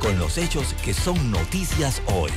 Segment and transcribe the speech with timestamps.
[0.00, 2.30] con los hechos que son noticias hoy.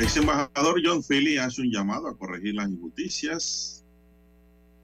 [0.00, 3.84] Ex embajador John Philly hace un llamado a corregir las injusticias.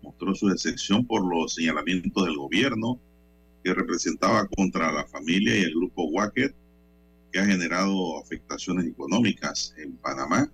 [0.02, 2.98] Mostró su decepción por los señalamientos del gobierno
[3.62, 6.55] que representaba contra la familia y el grupo Wacket,
[7.32, 10.50] que ha generado afectaciones económicas en Panamá.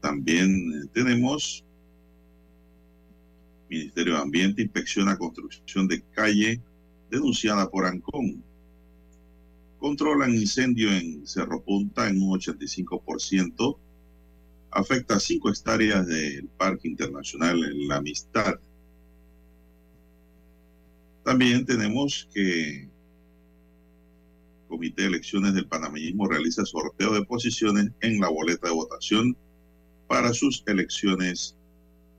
[0.00, 1.64] También eh, tenemos
[3.68, 6.60] Ministerio de Ambiente inspecciona construcción de calle
[7.10, 8.42] denunciada por Ancón
[9.82, 13.76] controlan incendio en Cerro Punta en un 85%,
[14.70, 18.60] afecta cinco hectáreas del Parque Internacional en La Amistad.
[21.24, 22.90] También tenemos que el
[24.68, 29.36] Comité de Elecciones del Panameñismo realiza sorteo de posiciones en la boleta de votación
[30.08, 31.56] para sus elecciones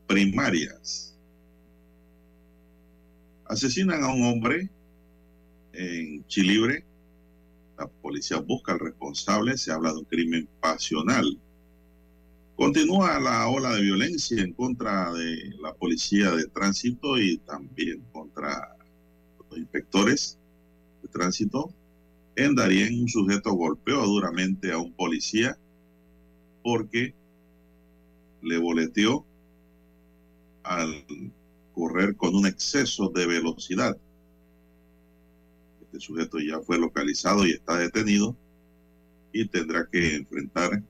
[0.08, 1.18] primarias.
[3.46, 4.70] Asesinan a un hombre
[5.74, 6.86] en Chilibre
[7.78, 11.40] la policía busca al responsable, se habla de un crimen pasional.
[12.56, 18.73] Continúa la ola de violencia en contra de la policía de tránsito y también contra
[19.58, 20.38] inspectores
[21.02, 21.74] de tránsito.
[22.36, 25.58] En Darien, un sujeto golpeó duramente a un policía
[26.64, 27.14] porque
[28.42, 29.26] le boleteó
[30.64, 31.06] al
[31.74, 33.98] correr con un exceso de velocidad.
[35.82, 38.36] Este sujeto ya fue localizado y está detenido
[39.32, 40.84] y tendrá que enfrentar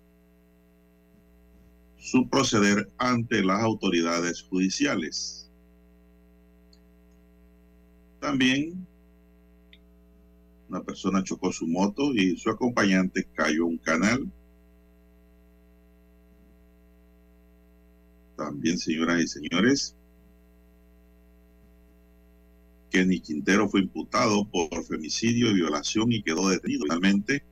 [1.97, 5.42] su proceder ante las autoridades judiciales.
[8.23, 8.87] También
[10.69, 14.31] una persona chocó su moto y su acompañante cayó un canal.
[18.37, 19.97] También, señoras y señores,
[22.91, 26.83] Kenny Quintero fue imputado por femicidio y violación y quedó detenido.
[26.83, 27.43] Finalmente,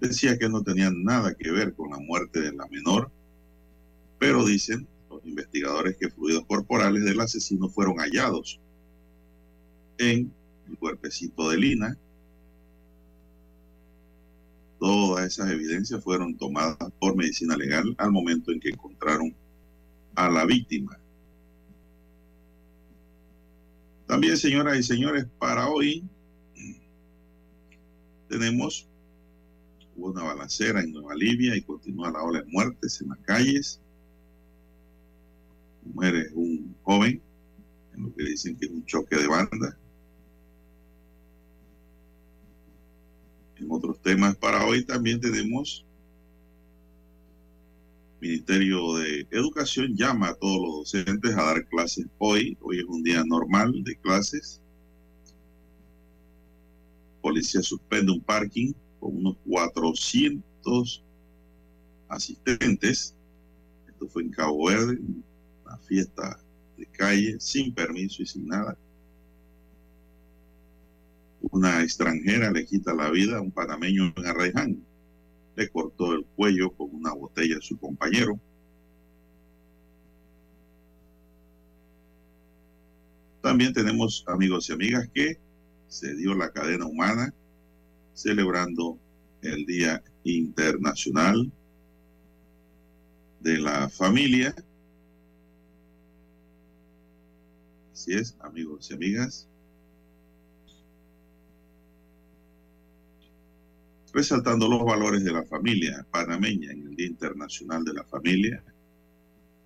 [0.00, 3.12] decía que no tenía nada que ver con la muerte de la menor,
[4.18, 8.62] pero dicen los investigadores que fluidos corporales del asesino fueron hallados
[9.98, 10.32] en
[10.68, 11.98] el cuerpecito de Lina.
[14.78, 19.34] Todas esas evidencias fueron tomadas por medicina legal al momento en que encontraron
[20.14, 20.98] a la víctima.
[24.06, 26.04] También, señoras y señores, para hoy
[28.28, 28.86] tenemos
[29.96, 33.80] una balacera en Nueva Libia y continúa la ola de muertes en las calles.
[35.94, 37.20] Muere un joven,
[37.94, 39.76] en lo que dicen que es un choque de banda.
[43.58, 45.86] En otros temas para hoy también tenemos
[48.20, 52.56] Ministerio de Educación llama a todos los docentes a dar clases hoy.
[52.60, 54.60] Hoy es un día normal de clases.
[57.20, 61.04] Policía suspende un parking con unos 400
[62.08, 63.14] asistentes.
[63.86, 64.98] Esto fue en Cabo Verde,
[65.64, 66.38] una fiesta
[66.76, 68.76] de calle sin permiso y sin nada.
[71.50, 74.86] Una extranjera le quita la vida a un panameño en Arraiján
[75.56, 78.38] le cortó el cuello con una botella a su compañero.
[83.42, 85.38] También tenemos amigos y amigas que
[85.88, 87.32] se dio la cadena humana
[88.12, 88.98] celebrando
[89.42, 91.50] el Día Internacional
[93.40, 94.54] de la Familia.
[97.92, 99.48] Así es, amigos y amigas.
[104.16, 108.64] Resaltando los valores de la familia panameña en el Día Internacional de la Familia,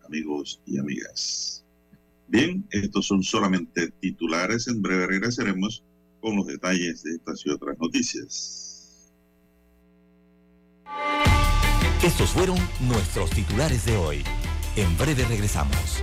[0.04, 1.64] amigos y amigas.
[2.26, 4.66] Bien, estos son solamente titulares.
[4.66, 5.84] En breve regresaremos
[6.20, 9.12] con los detalles de estas y otras noticias.
[12.02, 12.58] Estos fueron
[12.88, 14.24] nuestros titulares de hoy.
[14.74, 16.02] En breve regresamos.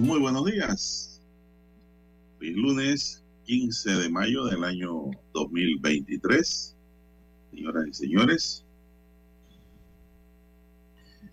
[0.00, 1.20] Muy buenos días.
[2.40, 6.76] Lunes 15 de mayo del año 2023.
[7.50, 8.64] Señoras y señores,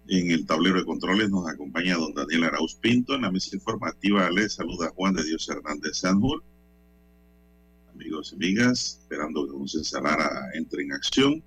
[0.08, 3.16] en el tablero de controles nos acompaña don Daniel Arauz Pinto.
[3.16, 6.44] En la mesa informativa les saluda Juan de Dios Hernández Sanjur.
[7.94, 11.44] Amigos y amigas, esperando que don César Lara entre en acción.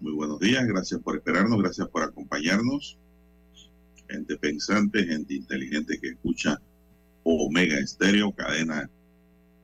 [0.00, 2.98] Muy buenos días, gracias por esperarnos, gracias por acompañarnos
[4.08, 6.60] gente pensante, gente inteligente que escucha
[7.24, 8.88] Omega Estéreo, cadena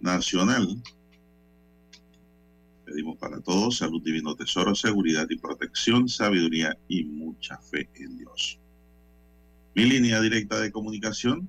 [0.01, 0.83] nacional.
[2.85, 8.59] Pedimos para todos salud, divino tesoro, seguridad y protección, sabiduría y mucha fe en Dios.
[9.75, 11.49] Mi línea directa de comunicación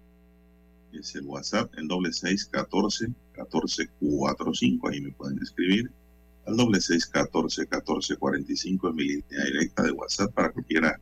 [0.94, 4.89] es el WhatsApp, el doble seis catorce catorce cuatro cinco.
[4.89, 5.92] Ahí me pueden escribir.
[6.46, 10.51] Al doble seis catorce catorce cuarenta y cinco es mi línea directa de WhatsApp para
[10.51, 11.01] cualquiera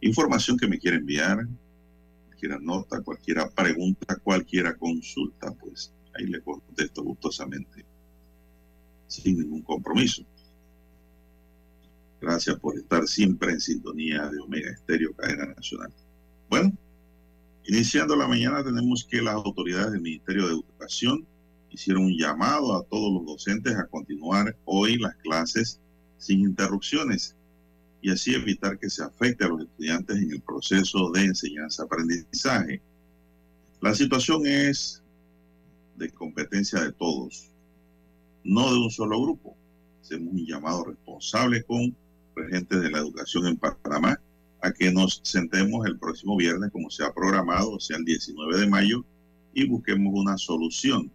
[0.00, 1.46] información que me quiera enviar,
[2.26, 7.84] cualquier nota, cualquier pregunta, cualquier consulta, pues ahí le contesto gustosamente,
[9.06, 10.24] sin ningún compromiso.
[12.20, 15.92] Gracias por estar siempre en sintonía de Omega Estéreo, cadena nacional.
[16.48, 16.72] Bueno,
[17.64, 21.26] iniciando la mañana tenemos que las autoridades del Ministerio de Educación
[21.70, 25.80] hicieron un llamado a todos los docentes a continuar hoy las clases
[26.16, 27.36] sin interrupciones
[28.06, 32.80] y así evitar que se afecte a los estudiantes en el proceso de enseñanza-aprendizaje.
[33.80, 35.02] La situación es
[35.96, 37.50] de competencia de todos,
[38.44, 39.56] no de un solo grupo.
[40.00, 41.96] Hacemos un llamado responsable con
[42.36, 44.20] regentes de la educación en Panamá
[44.62, 48.60] a que nos sentemos el próximo viernes como se ha programado, o sea, el 19
[48.60, 49.04] de mayo,
[49.52, 51.10] y busquemos una solución.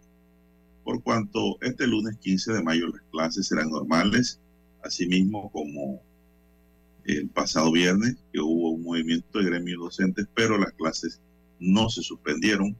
[0.84, 4.38] Por cuanto este lunes 15 de mayo las clases serán normales,
[4.82, 6.02] asimismo como
[7.04, 11.20] el pasado viernes, que hubo un movimiento de gremios docentes, pero las clases
[11.58, 12.76] no se suspendieron,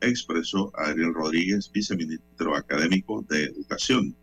[0.00, 4.14] expresó Ariel Rodríguez, viceministro académico de Educación.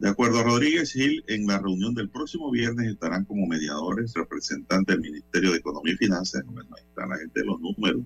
[0.00, 4.96] De acuerdo a Rodríguez Gil, en la reunión del próximo viernes estarán como mediadores representantes
[4.96, 6.42] del Ministerio de Economía y Finanzas.
[6.44, 8.02] Bueno, ahí están la gente de los números.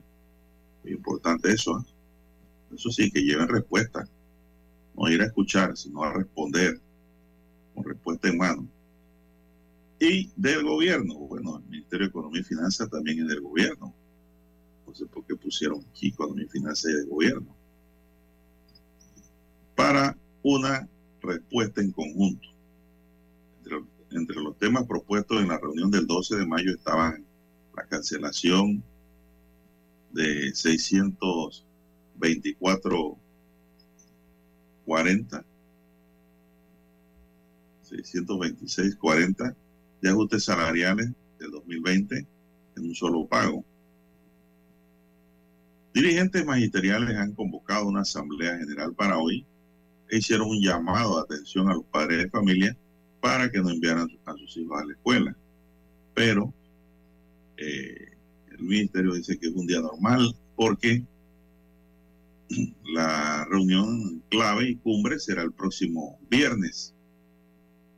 [0.82, 1.78] Muy importante eso.
[1.78, 2.74] ¿eh?
[2.74, 4.06] Eso sí, que lleven respuesta.
[4.94, 6.78] No ir a escuchar, sino a responder
[7.74, 8.68] con respuesta en mano
[9.98, 11.14] y del gobierno.
[11.14, 13.94] Bueno, el Ministerio de Economía y Finanzas también es del gobierno.
[14.86, 17.56] No sé por qué pusieron aquí Economía y Finanzas del gobierno.
[19.74, 20.86] Para una
[21.20, 22.46] respuesta en conjunto.
[23.58, 27.24] Entre, entre, los temas propuestos en la reunión del 12 de mayo estaban
[27.74, 28.84] la cancelación
[30.12, 33.18] de 624
[34.86, 35.44] 40
[37.82, 39.56] 626 40
[40.06, 42.26] de ajustes salariales del 2020
[42.76, 43.64] en un solo pago.
[45.92, 49.44] Dirigentes magisteriales han convocado una asamblea general para hoy
[50.10, 52.76] e hicieron un llamado de atención a los padres de familia
[53.20, 55.36] para que no enviaran a sus hijos a la escuela.
[56.14, 56.52] Pero
[57.56, 58.16] eh,
[58.58, 61.02] ministerio dice que es un día normal porque
[62.84, 66.94] la reunión clave y cumbre será el próximo viernes,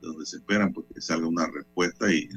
[0.00, 2.28] donde se esperan pues, que salga una respuesta y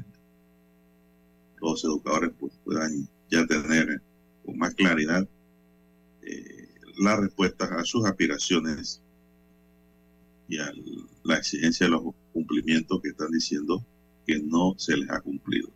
[1.60, 4.02] los educadores pues, puedan ya tener
[4.44, 5.26] con más claridad
[6.22, 9.02] eh, las respuestas a sus aspiraciones
[10.48, 10.70] y a
[11.24, 12.02] la exigencia de los
[12.32, 13.84] cumplimientos que están diciendo
[14.26, 15.70] que no se les ha cumplido.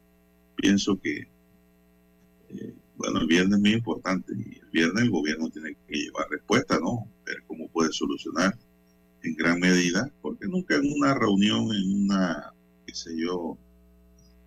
[0.57, 1.29] Pienso que,
[2.51, 6.27] eh, bueno, el viernes es muy importante y el viernes el gobierno tiene que llevar
[6.31, 7.09] respuesta, ¿no?
[7.25, 8.57] Ver cómo puede solucionar
[9.27, 12.55] en gran medida, porque nunca en una reunión, en una,
[12.87, 13.59] qué sé yo,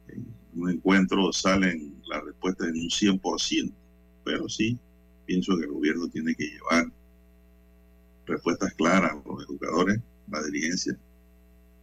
[0.07, 3.73] en un encuentro salen las respuestas en un 100%,
[4.23, 4.79] pero sí,
[5.25, 6.91] pienso que el gobierno tiene que llevar
[8.25, 9.99] respuestas claras a los educadores,
[10.31, 10.97] la dirigencia,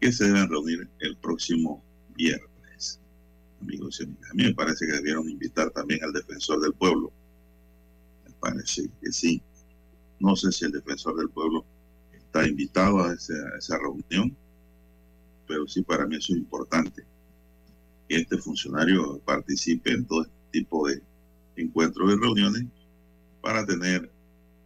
[0.00, 1.82] que se deben reunir el próximo
[2.14, 3.00] viernes.
[3.60, 7.12] Amigos y amigas, a mí me parece que debieron invitar también al defensor del pueblo.
[8.24, 9.42] Me parece que sí.
[10.20, 11.64] No sé si el defensor del pueblo
[12.36, 14.36] está invitado a esa, a esa reunión,
[15.48, 17.04] pero sí para mí eso es importante
[18.08, 21.02] que este funcionario participe en todo este tipo de
[21.56, 22.64] encuentros y reuniones
[23.40, 24.10] para tener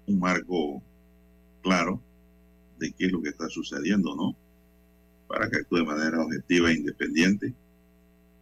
[0.07, 0.83] un marco
[1.63, 2.01] claro
[2.79, 4.37] de qué es lo que está sucediendo, ¿no?
[5.29, 7.55] Para que actúe de manera objetiva e independiente,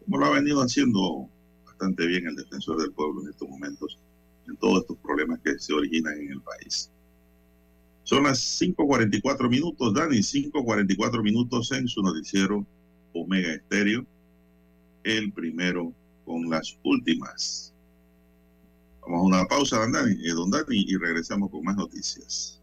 [0.04, 1.28] como lo ha venido haciendo
[1.66, 3.99] bastante bien el defensor del pueblo en estos momentos,
[4.47, 6.90] en todos estos problemas que se originan en el país.
[8.09, 12.65] Son las 5.44 minutos, Dani, 5.44 minutos en su noticiero
[13.12, 14.07] Omega Estéreo,
[15.05, 15.93] el primero
[16.25, 17.75] con las últimas.
[19.03, 22.59] Vamos a una pausa, don Dani, eh, don Dani y regresamos con más noticias.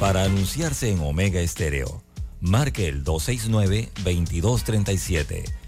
[0.00, 2.02] Para anunciarse en Omega Estéreo,
[2.40, 5.67] marque el 269-2237.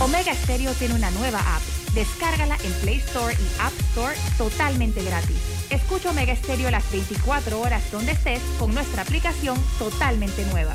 [0.00, 1.62] Omega Stereo tiene una nueva app.
[1.92, 5.36] Descárgala en Play Store y App Store totalmente gratis.
[5.68, 10.72] Escucha Omega Stereo las 24 horas donde estés con nuestra aplicación totalmente nueva.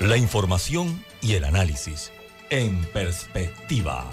[0.00, 2.10] La información y el análisis
[2.48, 4.06] en perspectiva.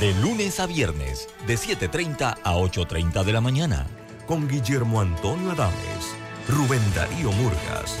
[0.00, 3.86] De lunes a viernes, de 7.30 a 8.30 de la mañana.
[4.26, 6.16] Con Guillermo Antonio Adames,
[6.48, 8.00] Rubén Darío Murgas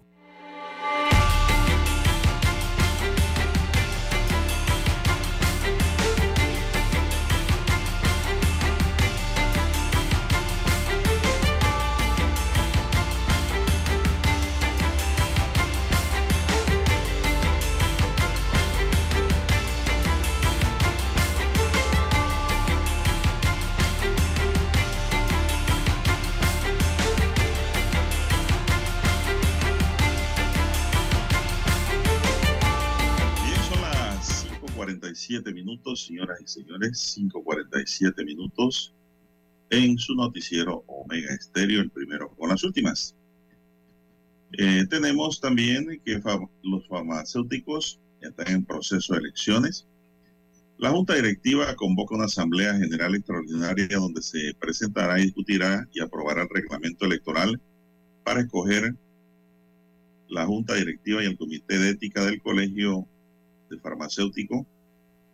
[35.31, 38.93] 5.47 minutos, señoras y señores, 5.47 minutos
[39.69, 43.15] en su noticiero Omega Estéreo, el primero con las últimas.
[44.57, 46.21] Eh, tenemos también que
[46.63, 49.87] los farmacéuticos están en proceso de elecciones.
[50.77, 56.49] La Junta Directiva convoca una Asamblea General Extraordinaria donde se presentará, discutirá y aprobará el
[56.49, 57.61] reglamento electoral
[58.25, 58.95] para escoger
[60.27, 63.07] la Junta Directiva y el Comité de Ética del Colegio
[63.69, 64.65] de Farmacéutico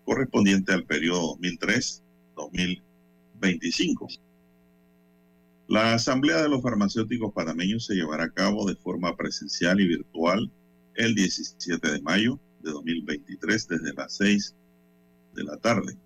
[0.08, 1.38] correspondiente al periodo
[2.36, 4.20] 2003-2025.
[5.68, 10.50] La Asamblea de los Farmacéuticos Panameños se llevará a cabo de forma presencial y virtual
[10.96, 14.56] el 17 de mayo de 2023 desde las 6
[15.36, 15.98] de la tarde.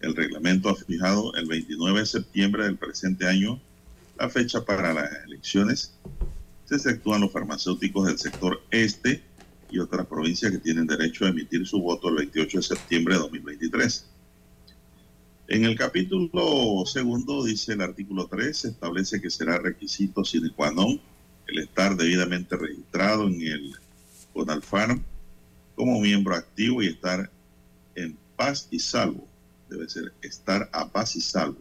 [0.00, 3.60] El reglamento ha fijado el 29 de septiembre del presente año
[4.18, 5.92] la fecha para las elecciones.
[6.64, 9.22] Se efectúan los farmacéuticos del sector este
[9.70, 13.20] y otras provincias que tienen derecho a emitir su voto el 28 de septiembre de
[13.20, 14.06] 2023.
[15.48, 20.70] En el capítulo segundo dice el artículo 3, se establece que será requisito sine qua
[20.70, 20.98] non
[21.46, 23.72] el estar debidamente registrado en el
[24.34, 25.04] CONALFARM
[25.76, 27.30] como miembro activo y estar
[27.94, 29.28] en paz y salvo.
[29.70, 31.58] Debe ser estar a paz y salvo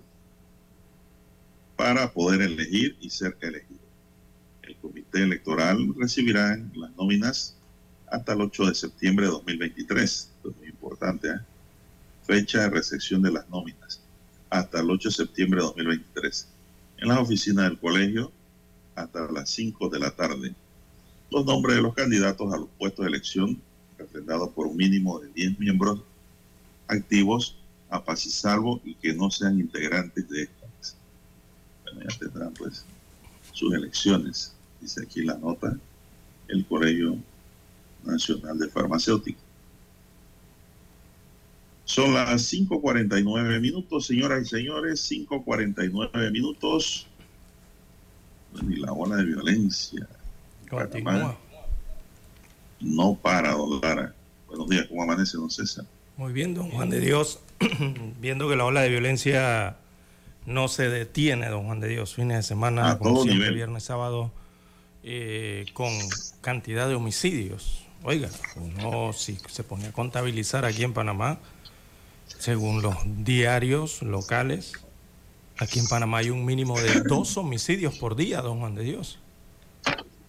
[1.75, 3.85] para poder elegir y ser elegido.
[4.63, 7.55] El comité electoral recibirá las nóminas
[8.07, 10.03] hasta el 8 de septiembre de 2023.
[10.03, 11.29] Esto es muy importante.
[11.29, 11.39] ¿eh?
[12.25, 14.01] fecha de recepción de las nóminas
[14.50, 16.47] hasta el 8 de septiembre de 2023.
[16.97, 18.31] En las oficinas del colegio
[18.95, 20.55] hasta las 5 de la tarde.
[21.29, 23.62] Los nombres de los candidatos a los puestos de elección,
[23.97, 26.01] refrendados por un mínimo de 10 miembros
[26.88, 27.57] activos,
[27.89, 30.95] a paz y salvo y que no sean integrantes de estas.
[31.83, 32.85] Bueno, ya tendrán pues
[33.51, 34.53] sus elecciones.
[34.81, 35.77] Dice aquí la nota,
[36.47, 37.17] el Colegio
[38.05, 39.43] Nacional de Farmacéuticos.
[41.85, 47.07] Son las 5.49 minutos, señoras y señores, 5.49 minutos.
[48.69, 50.07] Y la ola de violencia.
[50.69, 51.38] Continúa.
[52.79, 54.13] No para, don Lara.
[54.47, 55.85] Buenos días, ¿cómo amanece, don César?
[56.17, 57.39] Muy bien, don Juan de Dios.
[58.19, 59.77] Viendo que la ola de violencia
[60.45, 62.15] no se detiene, don Juan de Dios.
[62.15, 63.55] Fines de semana, A como siempre, nivel.
[63.55, 64.31] viernes, sábado,
[65.03, 65.91] eh, con
[66.41, 67.85] cantidad de homicidios.
[68.07, 71.39] Oiga, uno si se pone a contabilizar aquí en Panamá,
[72.27, 74.73] según los diarios locales,
[75.58, 79.17] aquí en Panamá hay un mínimo de dos homicidios por día, don Juan de Dios.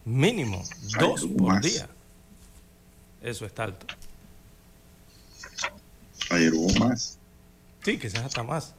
[0.07, 0.64] Mínimo,
[0.98, 1.87] dos por día.
[3.20, 3.87] Eso está alto.
[6.31, 7.18] Ayer hubo más.
[7.85, 8.74] Sí, quizás hasta más.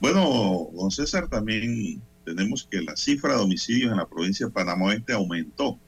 [0.00, 4.88] Bueno, don César, también tenemos que la cifra de homicidios en la provincia de Panamá
[4.88, 5.78] Oeste aumentó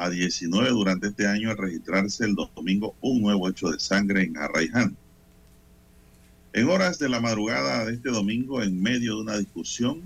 [0.00, 4.38] a 19 durante este año al registrarse el domingo un nuevo hecho de sangre en
[4.38, 4.96] Arraiján.
[6.54, 10.00] En horas de la madrugada de este domingo, en medio de una discusión,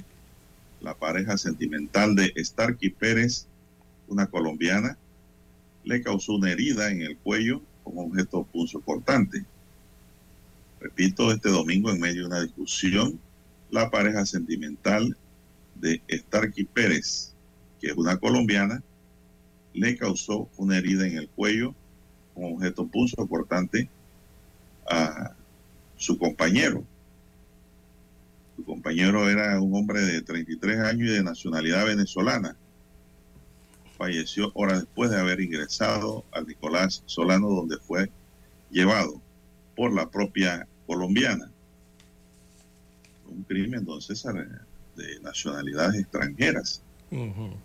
[0.80, 3.46] la pareja sentimental de Starky Pérez,
[4.08, 4.98] una colombiana,
[5.84, 9.44] le causó una herida en el cuello con objeto punzocortante.
[10.80, 13.20] Repito, este domingo, en medio de una discusión,
[13.70, 15.16] la pareja sentimental
[15.76, 17.32] de Starky Pérez,
[17.80, 18.82] que es una colombiana,
[19.74, 21.74] le causó una herida en el cuello
[22.32, 23.90] con objeto punzocortante
[24.88, 25.34] a
[25.96, 26.84] su compañero.
[28.56, 32.56] Su compañero era un hombre de 33 años y de nacionalidad venezolana.
[33.98, 38.10] Falleció horas después de haber ingresado al Nicolás Solano, donde fue
[38.70, 39.20] llevado
[39.76, 41.50] por la propia colombiana.
[43.26, 44.22] Un crimen, entonces,
[44.96, 46.82] de nacionalidades extranjeras.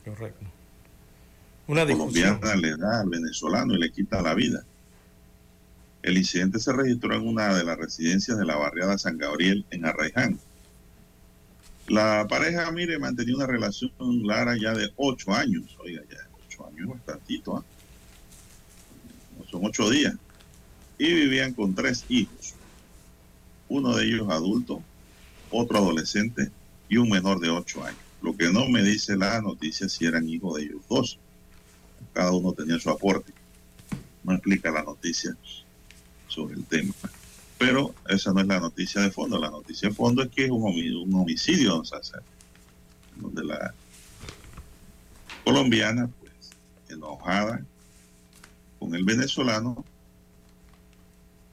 [0.06, 0.59] Correcto.
[1.69, 2.39] Una discusión.
[2.39, 4.65] colombiana le da al venezolano y le quita la vida.
[6.01, 9.86] El incidente se registró en una de las residencias de la barriada San Gabriel en
[9.86, 10.39] Arraiján.
[11.88, 15.77] La pareja, mire, mantenía una relación Lara ya de ocho años.
[15.79, 17.63] Oiga, ya ocho años es bastantito, ¿ah?
[19.51, 20.15] Son ocho días.
[20.97, 22.55] Y vivían con tres hijos.
[23.67, 24.82] Uno de ellos adulto,
[25.51, 26.49] otro adolescente
[26.89, 27.99] y un menor de ocho años.
[28.23, 31.19] Lo que no me dice la noticia si eran hijos de ellos dos.
[32.13, 33.34] Cada uno tenía su aporte.
[34.24, 35.36] No explica la noticia
[36.28, 36.93] sobre el tema.
[37.58, 39.39] Pero esa no es la noticia de fondo.
[39.39, 41.84] La noticia de fondo es que es un homicidio,
[43.17, 43.74] donde la
[45.43, 46.32] colombiana, pues,
[46.88, 47.65] enojada
[48.80, 49.84] con el venezolano,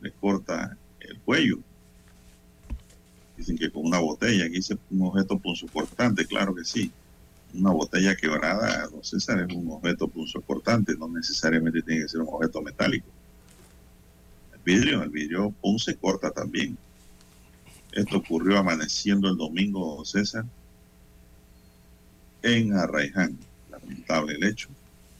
[0.00, 1.58] le corta el cuello.
[3.36, 6.92] Dicen que con una botella, aquí dice un objeto punzocortante, claro que sí.
[7.58, 12.28] Una botella quebrada, don César, es un objeto punzocortante, no necesariamente tiene que ser un
[12.30, 13.06] objeto metálico.
[14.52, 16.76] El vidrio, el vidrio pun se corta también.
[17.92, 20.44] Esto ocurrió amaneciendo el domingo, don César,
[22.42, 23.38] en Arraiján.
[23.70, 24.68] Lamentable el hecho.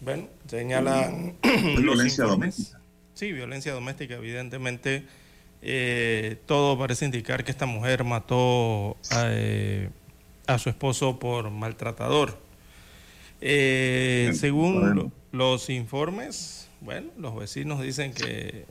[0.00, 1.36] Bueno, señalan
[1.78, 2.80] violencia doméstica.
[3.14, 5.04] Sí, violencia doméstica, evidentemente.
[5.62, 9.88] eh, todo parece indicar que esta mujer mató a, eh,
[10.46, 12.38] a su esposo por maltratador.
[13.40, 18.66] Eh, según los informes, Bueno, los vecinos dicen que,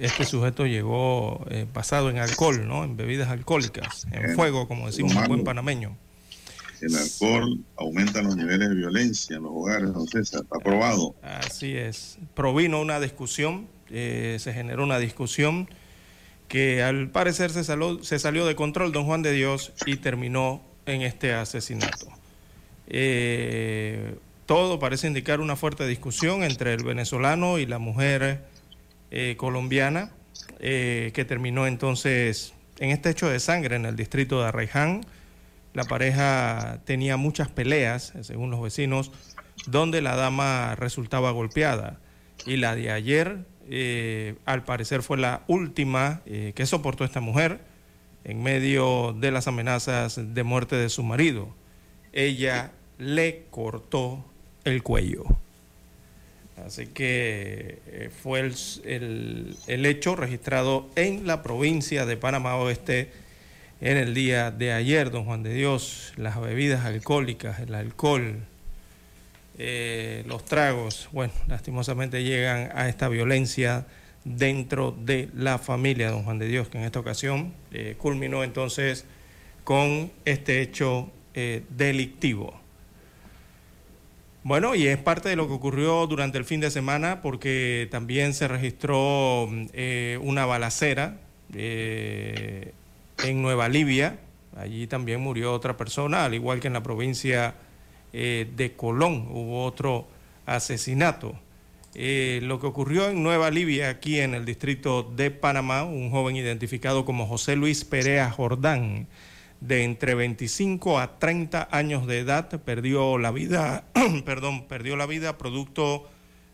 [0.00, 2.84] este sujeto llegó eh, pasado en alcohol, ¿no?
[2.84, 5.96] En bebidas alcohólicas, en fuego, como decimos en buen panameño.
[6.80, 11.14] El alcohol aumenta los niveles de violencia en los hogares, don César, está probado.
[11.22, 12.18] Así es.
[12.34, 15.68] Provino una discusión, eh, se generó una discusión
[16.48, 21.02] que al parecer se, se salió de control, don Juan de Dios, y terminó en
[21.02, 22.06] este asesinato.
[22.88, 28.44] Eh, todo parece indicar una fuerte discusión entre el venezolano y la mujer
[29.10, 30.12] eh, colombiana,
[30.60, 35.02] eh, que terminó entonces en este hecho de sangre en el distrito de Arraiján.
[35.74, 39.12] La pareja tenía muchas peleas, según los vecinos,
[39.66, 42.00] donde la dama resultaba golpeada.
[42.46, 43.44] Y la de ayer,
[44.46, 47.60] al parecer, fue la última que soportó esta mujer
[48.24, 51.48] en medio de las amenazas de muerte de su marido.
[52.12, 54.24] Ella le cortó
[54.64, 55.24] el cuello.
[56.66, 63.12] Así que eh, fue el, el, hecho registrado en la provincia de Panamá Oeste
[63.80, 66.12] en el día de ayer, don Juan de Dios.
[66.16, 68.40] Las bebidas alcohólicas, el alcohol,
[69.60, 73.86] eh, los tragos, bueno, lastimosamente llegan a esta violencia
[74.36, 79.06] dentro de la familia, don Juan de Dios, que en esta ocasión eh, culminó entonces
[79.64, 81.10] con este hecho
[81.76, 82.58] delictivo.
[84.48, 88.32] Bueno, y es parte de lo que ocurrió durante el fin de semana porque también
[88.32, 91.18] se registró eh, una balacera
[91.52, 92.72] eh,
[93.24, 94.18] en Nueva Libia.
[94.56, 97.56] Allí también murió otra persona, al igual que en la provincia
[98.14, 100.08] eh, de Colón hubo otro
[100.46, 101.38] asesinato.
[101.94, 107.04] Lo que ocurrió en Nueva Libia, aquí en el distrito de Panamá, un joven identificado
[107.04, 109.08] como José Luis Perea Jordán,
[109.60, 113.84] de entre 25 a 30 años de edad perdió la vida,
[114.24, 116.08] perdón, perdió la vida producto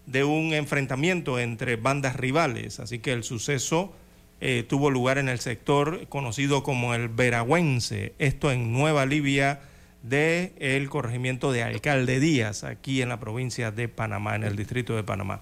[0.07, 2.81] de un enfrentamiento entre bandas rivales.
[2.81, 3.93] Así que el suceso
[4.41, 9.61] eh, tuvo lugar en el sector conocido como el Veragüense, esto en Nueva Libia
[10.05, 14.95] del el corregimiento de Alcalde Díaz, aquí en la provincia de Panamá, en el distrito
[14.95, 15.41] de Panamá.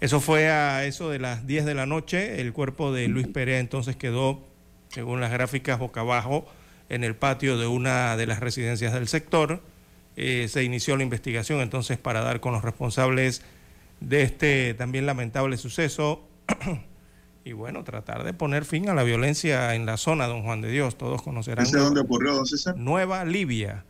[0.00, 2.40] Eso fue a eso de las 10 de la noche.
[2.40, 4.46] El cuerpo de Luis Pérez entonces quedó,
[4.88, 6.46] según las gráficas, boca abajo
[6.88, 9.60] en el patio de una de las residencias del sector.
[10.16, 13.42] Eh, se inició la investigación entonces para dar con los responsables
[14.00, 16.28] de este también lamentable suceso
[17.48, 20.70] y bueno, tratar de poner fin a la violencia en la zona, don Juan de
[20.70, 20.98] Dios.
[20.98, 21.64] Todos conocerán.
[21.64, 22.76] ¿Ese dónde ocurrió, don César?
[22.76, 23.84] Nueva Libia.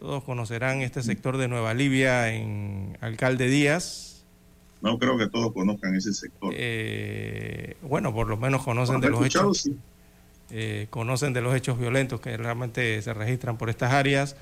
[0.00, 4.24] Todos conocerán este sector de Nueva Libia en Alcalde Díaz.
[4.80, 6.52] No creo que todos conozcan ese sector.
[6.56, 9.70] Eh, bueno, por lo menos conocen de los hechos.
[10.50, 14.34] Eh, conocen de los hechos violentos que realmente se registran por estas áreas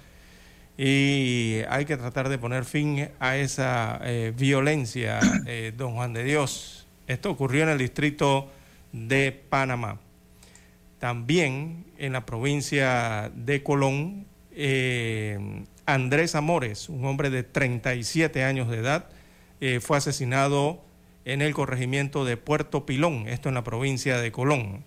[0.79, 6.25] y hay que tratar de poner fin a esa eh, violencia, eh, don Juan de
[6.25, 6.76] Dios.
[7.07, 8.51] Esto ocurrió en el distrito
[8.93, 10.01] de Panamá.
[10.99, 14.27] También en la provincia de Colón,
[15.85, 19.09] Andrés Amores, un hombre de 37 años de edad,
[19.81, 20.83] fue asesinado
[21.27, 24.85] en el corregimiento de Puerto Pilón, esto en la provincia de Colón.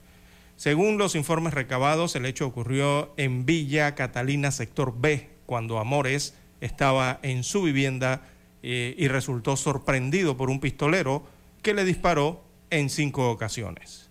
[0.55, 7.19] Según los informes recabados, el hecho ocurrió en Villa Catalina, sector B, cuando Amores estaba
[7.23, 8.23] en su vivienda
[8.61, 11.23] eh, y resultó sorprendido por un pistolero
[11.61, 14.09] que le disparó en cinco ocasiones.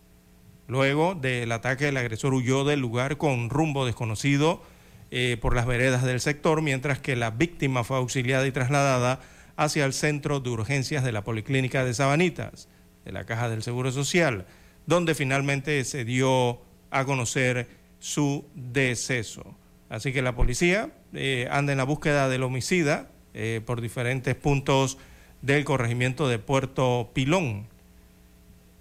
[0.67, 4.63] Luego del ataque, el agresor huyó del lugar con rumbo desconocido
[5.11, 9.21] eh, por las veredas del sector, mientras que la víctima fue auxiliada y trasladada
[9.57, 12.69] hacia el centro de urgencias de la Policlínica de Sabanitas,
[13.05, 14.47] de la Caja del Seguro Social
[14.89, 19.55] donde finalmente se dio a conocer su deceso.
[19.91, 24.97] Así que la policía eh, anda en la búsqueda del homicida eh, por diferentes puntos
[25.43, 27.67] del corregimiento de Puerto Pilón.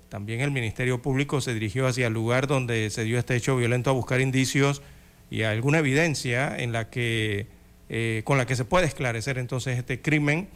[0.10, 3.90] También el Ministerio Público se dirigió hacia el lugar donde se dio este hecho violento
[3.90, 4.82] a buscar indicios
[5.30, 7.48] y alguna evidencia en la que,
[7.90, 10.48] eh, con la que se puede esclarecer entonces este crimen,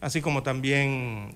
[0.00, 1.34] así como también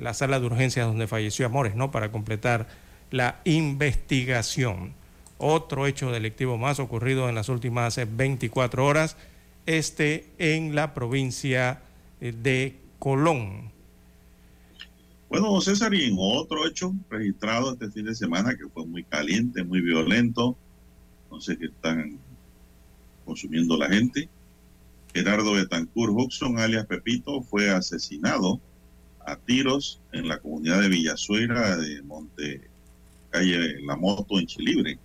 [0.00, 1.90] la sala de urgencias donde falleció Amores, ¿no?
[1.90, 2.66] Para completar
[3.12, 4.94] la investigación.
[5.38, 9.16] Otro hecho delictivo más ocurrido en las últimas 24 horas,
[9.66, 11.80] este en la provincia
[12.20, 13.72] eh, de Colón.
[15.28, 19.64] Bueno, César, y en otro hecho registrado este fin de semana que fue muy caliente,
[19.64, 20.56] muy violento,
[21.28, 22.20] no sé qué están
[23.24, 24.28] consumiendo la gente.
[25.12, 28.60] Gerardo Betancourt Huxon, alias Pepito, fue asesinado
[29.26, 32.70] a tiros en la comunidad de Villasuegra de Monte
[33.30, 35.00] calle La Moto en Chilibre.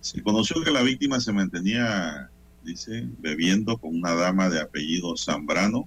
[0.00, 2.28] Se conoció que la víctima se mantenía,
[2.64, 5.86] dice, bebiendo con una dama de apellido Zambrano,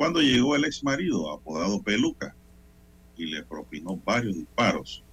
[0.00, 2.34] cuando llegó el ex marido, apodado Peluca,
[3.18, 5.04] y le propinó varios disparos.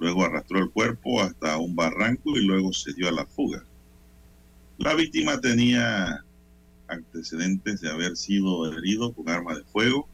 [0.00, 3.62] Luego arrastró el cuerpo hasta un barranco y luego se dio a la fuga.
[4.78, 6.24] La víctima tenía
[6.88, 10.08] antecedentes de haber sido herido con arma de fuego,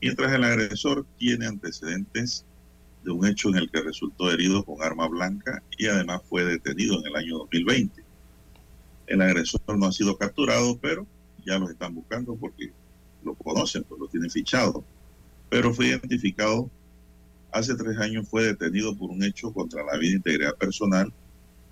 [0.00, 2.44] mientras el agresor tiene antecedentes
[3.02, 7.00] de un hecho en el que resultó herido con arma blanca y además fue detenido
[7.00, 8.00] en el año 2020.
[9.08, 11.04] El agresor no ha sido capturado, pero
[11.44, 12.70] ya lo están buscando porque
[13.26, 14.84] lo conocen, pues lo tienen fichado.
[15.50, 16.70] Pero fue identificado
[17.52, 21.12] hace tres años, fue detenido por un hecho contra la vida e integridad personal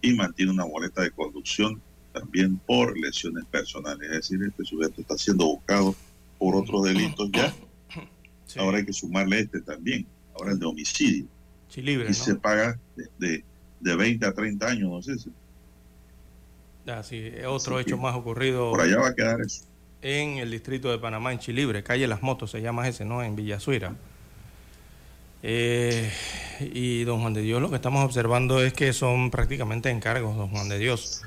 [0.02, 1.80] y mantiene una boleta de conducción
[2.12, 4.08] también por lesiones personales.
[4.10, 5.94] Es decir, este sujeto está siendo buscado
[6.38, 7.54] por otros delitos ya.
[8.56, 11.26] Ahora hay que sumarle este también, ahora el de homicidio.
[11.76, 12.78] y se paga
[13.18, 13.42] de,
[13.80, 15.30] de, 20 a 30 años, no sé si.
[16.86, 18.70] Ah, sí, otro hecho más ocurrido.
[18.70, 19.64] Por allá va a quedar eso.
[20.04, 23.22] En el distrito de Panamá, en Chilibre, calle Las Motos, se llama ese, ¿no?
[23.22, 23.96] En Villasuira.
[25.42, 26.12] Eh,
[26.60, 30.50] y don Juan de Dios, lo que estamos observando es que son prácticamente encargos, don
[30.50, 31.22] Juan de Dios.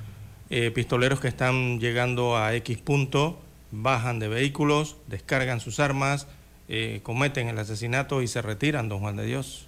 [0.52, 3.40] Eh, pistoleros que están llegando a X punto,
[3.72, 6.28] bajan de vehículos, descargan sus armas,
[6.70, 9.66] eh, cometen el asesinato y se retiran, don Juan de Dios.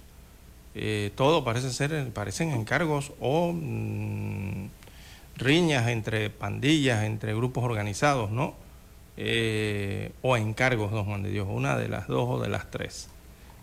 [0.76, 4.68] Eh, todo parece ser, parecen encargos o mm,
[5.34, 8.69] riñas entre pandillas, entre grupos organizados, ¿no?
[9.16, 13.08] O encargos, don Juan de Dios, una de las dos o de las tres.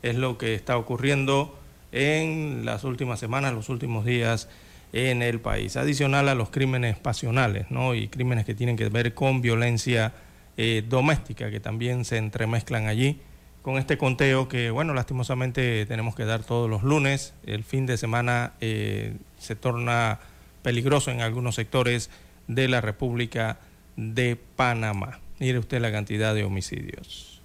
[0.04, 1.58] Es lo que está ocurriendo
[1.92, 4.50] en las últimas semanas, los últimos días
[4.94, 7.94] en el país, adicional a los crímenes pasionales ¿no?
[7.94, 10.14] y crímenes que tienen que ver con violencia
[10.56, 13.20] eh, doméstica, que también se entremezclan allí,
[13.62, 17.34] con este conteo que, bueno, lastimosamente tenemos que dar todos los lunes.
[17.46, 20.20] El fin de semana eh, se torna
[20.62, 22.10] peligroso en algunos sectores
[22.48, 23.60] de la República
[23.98, 25.20] de Panamá.
[25.40, 27.42] Mire usted la cantidad de homicidios.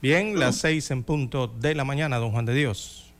[0.00, 3.12] Bien, las seis en punto de la mañana, don Juan de Dios.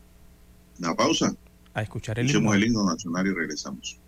[0.78, 1.34] Una pausa
[1.74, 2.54] a escuchar el himno.
[2.54, 3.98] el himno nacional y regresamos.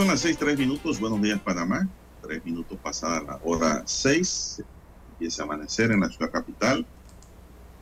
[0.00, 0.98] Son las seis, tres minutos.
[0.98, 1.86] Buenos días, Panamá.
[2.22, 4.62] Tres minutos pasada la hora seis.
[5.12, 6.86] Empieza a amanecer en la ciudad capital.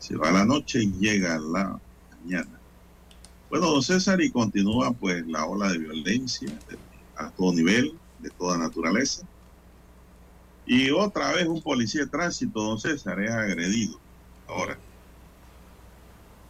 [0.00, 1.78] Se va la noche y llega la
[2.10, 2.58] mañana.
[3.48, 6.52] Bueno, don César, y continúa pues la ola de violencia
[7.14, 9.24] a todo nivel, de toda naturaleza.
[10.66, 13.96] Y otra vez un policía de tránsito, don César, es agredido.
[14.48, 14.76] Ahora,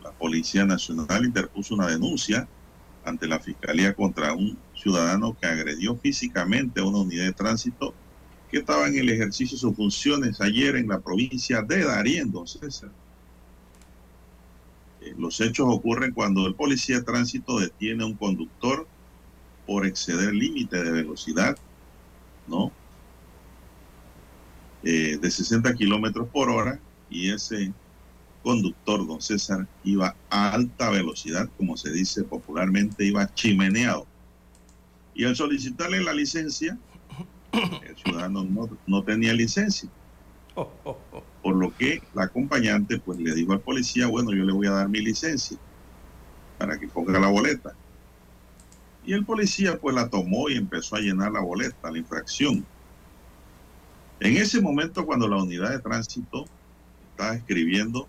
[0.02, 2.48] la Policía Nacional interpuso una denuncia
[3.08, 7.94] ante la Fiscalía contra un ciudadano que agredió físicamente a una unidad de tránsito
[8.50, 12.46] que estaba en el ejercicio de sus funciones ayer en la provincia de Darién, don
[12.46, 12.90] César.
[15.00, 18.86] Eh, los hechos ocurren cuando el policía de tránsito detiene a un conductor
[19.66, 21.56] por exceder límite de velocidad,
[22.46, 22.72] ¿no?
[24.82, 27.72] Eh, de 60 kilómetros por hora y ese
[28.42, 34.06] conductor, don César, iba a alta velocidad, como se dice popularmente, iba chimeneado.
[35.14, 36.78] Y al solicitarle la licencia,
[37.52, 38.46] el ciudadano
[38.86, 39.88] no, tenía licencia.
[40.54, 44.72] Por lo que la acompañante pues le dijo al policía, bueno, yo le voy a
[44.72, 45.58] dar mi licencia
[46.58, 47.74] para que ponga la boleta.
[49.04, 52.66] Y el policía pues la tomó y empezó a llenar la boleta, la infracción.
[54.20, 56.44] En ese momento cuando la unidad de tránsito
[57.10, 58.08] estaba escribiendo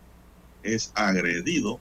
[0.63, 1.80] es agredido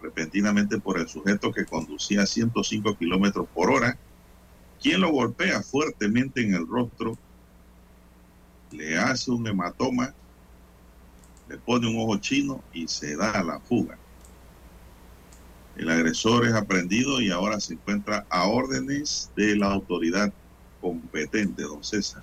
[0.00, 3.98] repentinamente por el sujeto que conducía a 105 kilómetros por hora,
[4.80, 7.18] quien lo golpea fuertemente en el rostro,
[8.70, 10.14] le hace un hematoma,
[11.48, 13.98] le pone un ojo chino y se da a la fuga.
[15.76, 20.32] El agresor es aprendido y ahora se encuentra a órdenes de la autoridad
[20.80, 22.22] competente, don César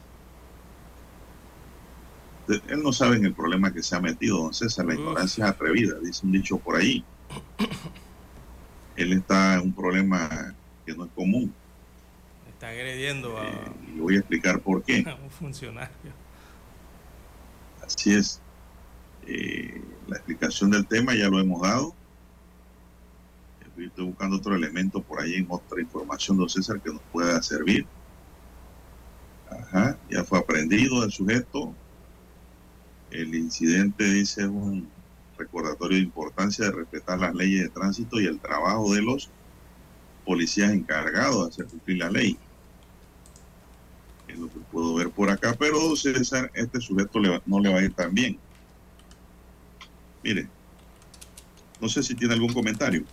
[2.47, 4.85] él no sabe en el problema que se ha metido, don César.
[4.85, 7.03] La ignorancia es atrevida, dice un dicho por ahí.
[8.95, 10.55] Él está en un problema
[10.85, 11.53] que no es común.
[12.49, 13.47] Está agrediendo a.
[13.47, 15.03] Eh, y voy a explicar por qué.
[15.07, 16.13] A un funcionario.
[17.85, 18.41] Así es.
[19.27, 21.93] Eh, la explicación del tema ya lo hemos dado.
[23.77, 27.85] Estoy buscando otro elemento por ahí en otra información, don César, que nos pueda servir.
[29.49, 31.73] Ajá, ya fue aprendido el sujeto,
[33.21, 34.89] el incidente dice es un
[35.37, 39.29] recordatorio de importancia de respetar las leyes de tránsito y el trabajo de los
[40.25, 42.37] policías encargados de hacer cumplir la ley.
[44.27, 47.83] Es lo que puedo ver por acá, pero César, este sujeto no le va a
[47.83, 48.37] ir tan bien.
[50.23, 50.47] Mire,
[51.79, 53.03] no sé si tiene algún comentario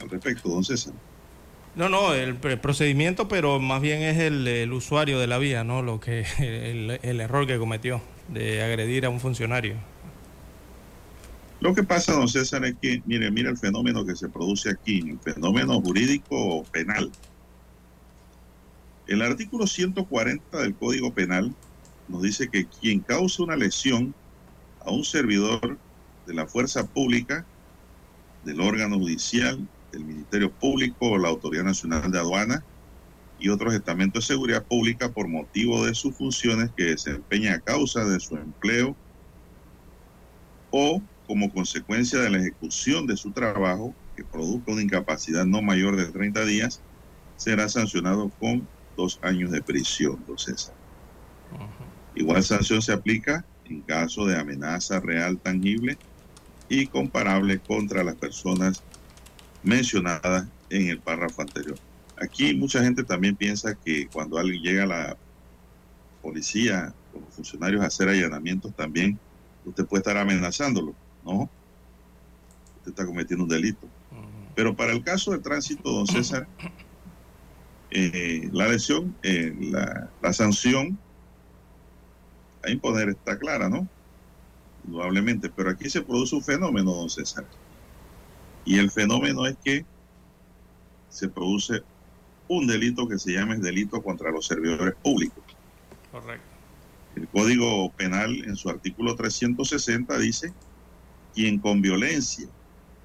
[0.00, 0.92] al respecto, don César.
[1.74, 5.82] No, no, el, procedimiento, pero más bien es el, usuario de la vía, ¿no?
[5.82, 6.24] Lo que
[7.02, 9.76] el error que cometió de agredir a un funcionario.
[11.60, 14.98] Lo que pasa, don César, es que, mire, mire el fenómeno que se produce aquí,
[14.98, 17.10] el fenómeno jurídico penal.
[19.06, 21.54] El artículo 140 del Código Penal
[22.08, 24.14] nos dice que quien causa una lesión
[24.84, 25.78] a un servidor
[26.26, 27.46] de la fuerza pública,
[28.44, 32.64] del órgano judicial, del Ministerio Público o la Autoridad Nacional de Aduana,
[33.38, 38.04] y otros estamentos de seguridad pública por motivo de sus funciones que desempeña a causa
[38.04, 38.96] de su empleo
[40.70, 45.96] o como consecuencia de la ejecución de su trabajo que produzca una incapacidad no mayor
[45.96, 46.80] de 30 días,
[47.36, 48.66] será sancionado con
[48.96, 50.74] dos años de prisión, don César.
[52.14, 55.98] Igual sanción se aplica en caso de amenaza real tangible
[56.68, 58.82] y comparable contra las personas
[59.62, 61.78] mencionadas en el párrafo anterior.
[62.20, 65.16] Aquí mucha gente también piensa que cuando alguien llega a la
[66.22, 69.18] policía o los funcionarios a hacer allanamientos también,
[69.64, 70.94] usted puede estar amenazándolo,
[71.24, 71.50] ¿no?
[72.78, 73.88] Usted está cometiendo un delito.
[74.54, 76.46] Pero para el caso de tránsito, don César,
[77.90, 80.96] eh, la lesión, eh, la, la, sanción
[82.62, 83.88] a imponer está clara, ¿no?
[84.86, 87.44] Indudablemente, pero aquí se produce un fenómeno, don César.
[88.64, 89.84] Y el fenómeno es que
[91.08, 91.82] se produce
[92.48, 95.42] un delito que se llama delito contra los servidores públicos.
[96.10, 96.46] Correcto.
[97.16, 100.52] El Código Penal en su artículo 360 dice,
[101.32, 102.48] quien con violencia,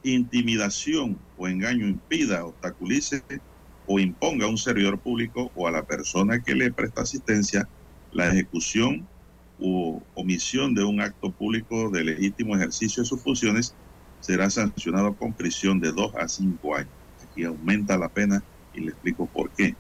[0.04, 3.24] intimidación o engaño impida, obstaculice
[3.86, 7.68] o imponga a un servidor público o a la persona que le presta asistencia
[8.12, 9.08] la ejecución
[9.60, 13.76] u omisión de un acto público de legítimo ejercicio de sus funciones,
[14.22, 16.92] será sancionado con prisión de dos a cinco años.
[17.24, 18.44] Aquí aumenta la pena
[18.80, 19.76] y le explico por qué.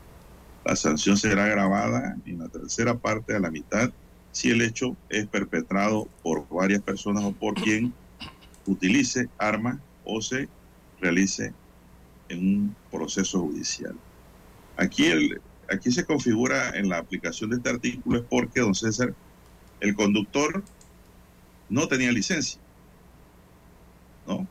[0.65, 3.91] La sanción será grabada en la tercera parte a la mitad
[4.31, 7.93] si el hecho es perpetrado por varias personas o por quien
[8.67, 10.47] utilice armas o se
[11.01, 11.53] realice
[12.29, 13.95] en un proceso judicial.
[14.77, 15.11] Aquí,
[15.71, 19.13] aquí se configura en la aplicación de este artículo es porque, don César,
[19.79, 20.63] el conductor
[21.69, 22.59] no tenía licencia.
[24.27, 24.47] ¿No?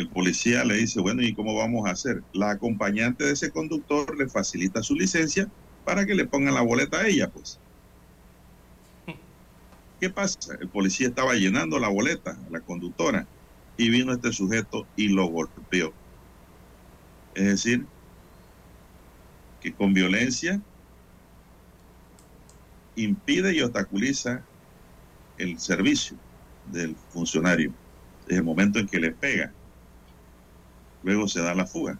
[0.00, 2.22] El policía le dice, bueno, ¿y cómo vamos a hacer?
[2.32, 5.46] La acompañante de ese conductor le facilita su licencia
[5.84, 7.60] para que le pongan la boleta a ella, pues.
[10.00, 10.56] ¿Qué pasa?
[10.58, 13.26] El policía estaba llenando la boleta a la conductora
[13.76, 15.92] y vino este sujeto y lo golpeó.
[17.34, 17.84] Es decir,
[19.60, 20.62] que con violencia
[22.96, 24.42] impide y obstaculiza
[25.36, 26.16] el servicio
[26.72, 27.74] del funcionario
[28.26, 29.52] desde el momento en que le pega.
[31.02, 31.98] Luego se da la fuga.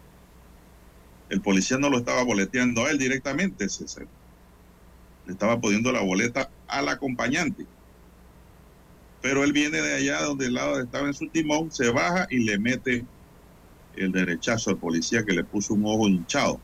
[1.29, 4.05] El policía no lo estaba boleteando a él directamente, César.
[5.25, 7.65] Le estaba poniendo la boleta al acompañante.
[9.21, 12.39] Pero él viene de allá donde el lado estaba en su timón, se baja y
[12.39, 13.05] le mete
[13.95, 16.59] el derechazo al policía que le puso un ojo hinchado.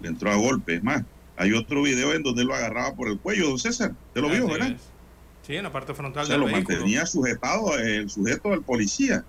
[0.00, 0.76] Le entró a golpe.
[0.76, 1.04] Es más,
[1.36, 3.94] hay otro video en donde lo agarraba por el cuello, don César.
[4.14, 4.76] ¿Te lo vio, verdad?
[5.42, 9.24] Sí, en la parte frontal Se lo mantenía sujetado el sujeto al policía.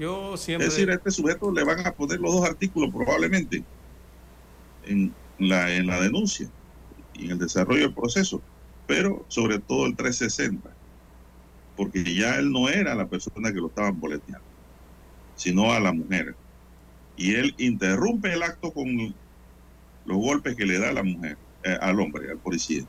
[0.00, 0.66] Yo siempre...
[0.66, 3.62] Es decir, a este sujeto le van a poner los dos artículos probablemente
[4.86, 6.48] en la, en la denuncia
[7.12, 8.40] y en el desarrollo del proceso,
[8.86, 10.70] pero sobre todo el 360,
[11.76, 14.46] porque ya él no era la persona que lo estaban boleteando,
[15.36, 16.34] sino a la mujer.
[17.18, 19.14] Y él interrumpe el acto con
[20.06, 22.84] los golpes que le da a la mujer, eh, al hombre, al policía.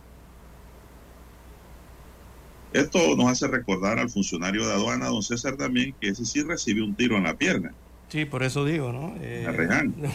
[2.74, 6.86] Esto nos hace recordar al funcionario de aduana, don César también, que ese sí recibió
[6.86, 7.74] un tiro en la pierna.
[8.07, 9.15] Sí, por eso digo, ¿no?
[9.22, 9.45] Eh.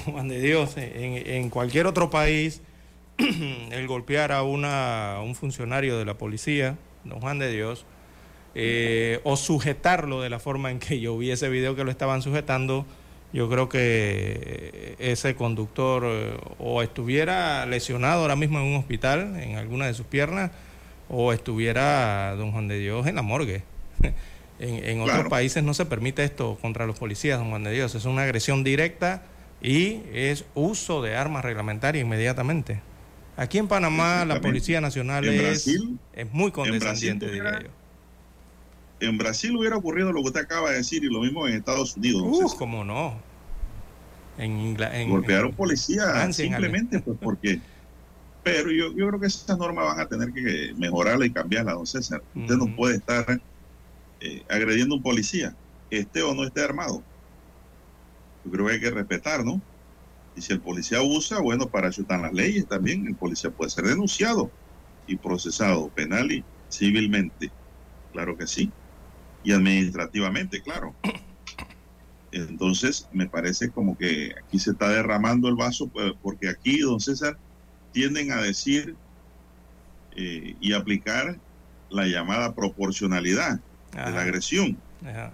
[0.06, 2.60] Juan de Dios, en, en, cualquier otro país,
[3.18, 7.86] el golpear a una, un funcionario de la policía, don Juan de Dios,
[8.54, 12.22] eh, o sujetarlo de la forma en que yo vi ese video que lo estaban
[12.22, 12.86] sujetando,
[13.32, 19.56] yo creo que ese conductor eh, o estuviera lesionado ahora mismo en un hospital, en
[19.56, 20.52] alguna de sus piernas,
[21.08, 23.62] o estuviera don Juan de Dios en la morgue.
[24.58, 25.30] en, en otros Claro.
[25.30, 27.94] países no se permite esto contra los policías, don Juan de Dios.
[27.94, 29.22] Es una agresión directa
[29.62, 32.80] y es uso de armas reglamentarias inmediatamente.
[33.36, 34.40] Aquí en Panamá la.
[34.40, 37.68] Policía Nacional es, Brasil- es muy condescendiente, diría yo.
[38.98, 41.96] En Brasil hubiera ocurrido lo que usted acaba de decir y lo mismo en Estados
[41.98, 42.22] Unidos.
[42.24, 42.58] Uh, César.
[42.58, 43.14] cómo no.
[44.38, 47.60] En, Ingla- en- golpear a un en policía Francia, en simplemente pues porque
[48.46, 51.84] pero yo, yo creo que esas normas van a tener que mejorarla y cambiarla don
[51.84, 52.22] César.
[52.32, 53.40] Usted no puede estar
[54.20, 55.52] eh, agrediendo a un policía
[55.90, 57.02] esté o no esté armado.
[58.44, 59.60] Yo creo que hay que respetar ¿no?
[60.36, 63.04] y si el policía abusa bueno para eso están las leyes también.
[63.08, 64.48] El policía puede ser denunciado
[65.08, 67.50] y procesado penal y civilmente.
[68.12, 68.70] Claro que sí.
[69.42, 70.94] Y administrativamente claro.
[72.30, 77.00] Entonces, me parece como que aquí se está derramando el vaso, pues, porque aquí, don
[77.00, 77.36] César,
[77.96, 78.94] tienden a decir
[80.14, 81.38] eh, y aplicar
[81.88, 83.58] la llamada proporcionalidad
[83.90, 84.76] de la agresión.
[85.02, 85.32] ajá.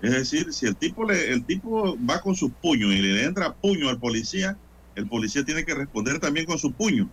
[0.00, 3.52] Es decir, si el tipo, le, el tipo va con sus puños y le entra
[3.52, 4.56] puño al policía,
[4.94, 7.06] el policía tiene que responder también con su puño.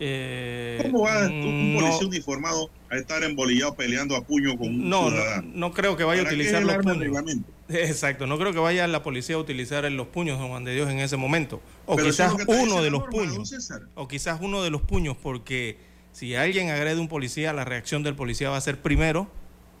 [0.00, 4.88] Eh, ¿Cómo va un no- policía uniformado a estar embolillado peleando a puño con un
[4.88, 5.50] No, no, ciudadano?
[5.54, 7.38] no creo que vaya a ¿Para qué utilizar los puños.
[7.68, 10.88] Exacto, no creo que vaya la policía a utilizar los puños, don Juan de Dios,
[10.88, 11.60] en ese momento.
[11.86, 13.52] O Pero quizás es uno de los norma, puños.
[13.94, 15.76] O quizás uno de los puños, porque
[16.12, 19.28] si alguien agrede a un policía, la reacción del policía va a ser primero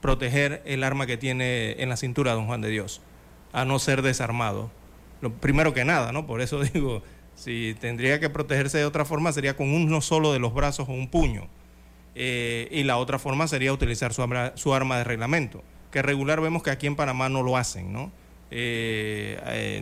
[0.00, 3.00] proteger el arma que tiene en la cintura, don Juan de Dios,
[3.52, 4.70] a no ser desarmado.
[5.20, 6.26] Lo primero que nada, ¿no?
[6.26, 7.02] Por eso digo,
[7.38, 10.92] si tendría que protegerse de otra forma, sería con uno solo de los brazos o
[10.92, 11.46] un puño.
[12.14, 15.62] Eh, y la otra forma sería utilizar su arma, su arma de reglamento,
[15.92, 18.10] que regular vemos que aquí en Panamá no lo hacen, ¿no?
[18.50, 19.80] Eh,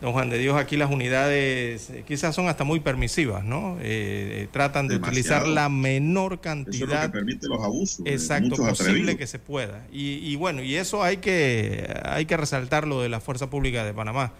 [0.00, 3.76] don Juan de Dios, aquí las unidades eh, quizás son hasta muy permisivas, ¿no?
[3.82, 5.10] Eh, tratan de Demasiado.
[5.12, 8.06] utilizar la menor Eso es lo que cantidad permite los abusos.
[8.06, 9.16] exacto posible atrevidos.
[9.16, 9.86] que se pueda.
[9.92, 13.92] Y, y bueno, y eso hay que, hay que resaltarlo de la Fuerza Pública de
[13.92, 14.32] Panamá,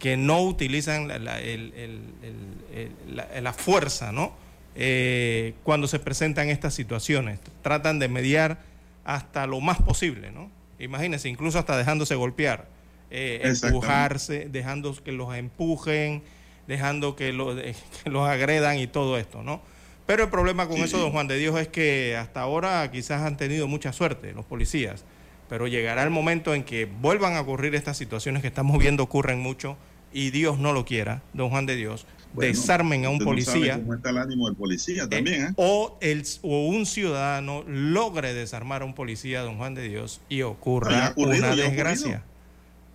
[0.00, 2.76] que no utilizan la, la- el- el- el-
[3.08, 4.32] el- la- la fuerza, ¿no?
[4.74, 7.38] Eh, cuando se presentan estas situaciones.
[7.62, 8.58] Tratan de mediar
[9.04, 10.50] hasta lo más posible, ¿no?
[10.78, 12.66] Imagínense, incluso hasta dejándose golpear.
[13.12, 16.22] eh, empujarse, dejando que los empujen,
[16.68, 17.32] dejando que,
[18.04, 19.60] que los agredan y todo esto, ¿no?
[20.06, 23.36] Pero el problema con eso, don Juan de Dios, es que hasta ahora quizás han
[23.36, 25.04] tenido mucha suerte los policías,
[25.48, 29.40] pero llegará el momento en que vuelvan a ocurrir estas situaciones que estamos viendo ocurren
[29.40, 29.76] mucho
[30.12, 33.78] y Dios no lo quiera, don Juan de Dios, desarmen a un policía.
[33.78, 35.52] cómo está el ánimo del policía también, ¿eh?
[35.56, 40.42] O, el, o un ciudadano logre desarmar a un policía, don Juan de Dios, y
[40.42, 42.24] ocurra una desgracia.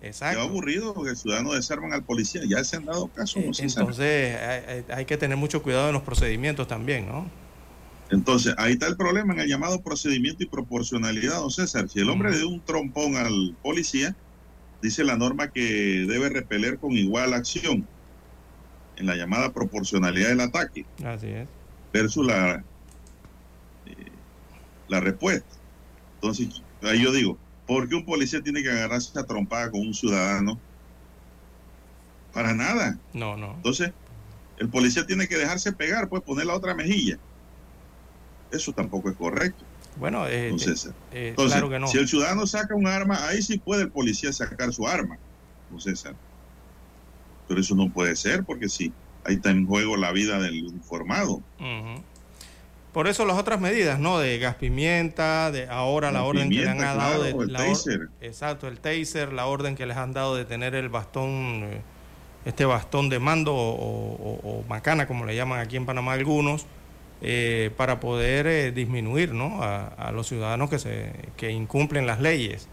[0.02, 0.40] Exacto.
[0.40, 3.42] ha ocurrido que el ciudadano desarman al policía, ya se han dado casos.
[3.42, 4.38] No Entonces
[4.88, 7.28] hay, que tener mucho cuidado en los procedimientos también, ¿no?
[8.10, 11.88] Entonces, ahí está el problema en el llamado procedimiento y proporcionalidad, don César.
[11.88, 14.14] Si el hombre le dio un trompón al policía,
[14.82, 17.86] dice la norma que debe repeler con igual acción
[18.96, 20.86] en la llamada proporcionalidad del ataque.
[21.04, 21.48] Así es.
[21.92, 22.64] Versus la,
[23.86, 23.94] eh,
[24.88, 25.56] la respuesta.
[26.14, 29.92] Entonces, ahí yo digo, ¿Por qué un policía tiene que agarrarse a trompada con un
[29.92, 30.58] ciudadano?
[32.32, 32.96] Para nada.
[33.12, 33.54] No, no.
[33.54, 33.90] Entonces,
[34.58, 37.18] el policía tiene que dejarse pegar, pues poner la otra mejilla.
[38.52, 39.64] Eso tampoco es correcto.
[39.98, 41.86] Bueno, eh, entonces, eh, claro que no.
[41.86, 45.16] si el ciudadano saca un arma, ahí sí puede el policía sacar su arma,
[45.78, 46.14] César.
[47.48, 48.92] Pero eso no puede ser porque sí,
[49.24, 51.42] ahí está en juego la vida del uniformado.
[52.96, 54.18] Por eso las otras medidas, ¿no?
[54.18, 58.08] De gas pimienta, de ahora la orden que le han dado de el taser.
[58.22, 61.82] exacto, el taser, la orden que les han dado de tener el bastón, eh,
[62.46, 66.64] este bastón de mando o, macana, como le llaman aquí en Panamá algunos,
[67.22, 69.62] eh, para poder eh, disminuir, ¿no?
[69.62, 72.68] A, los ciudadanos que se que incumplen las leyes.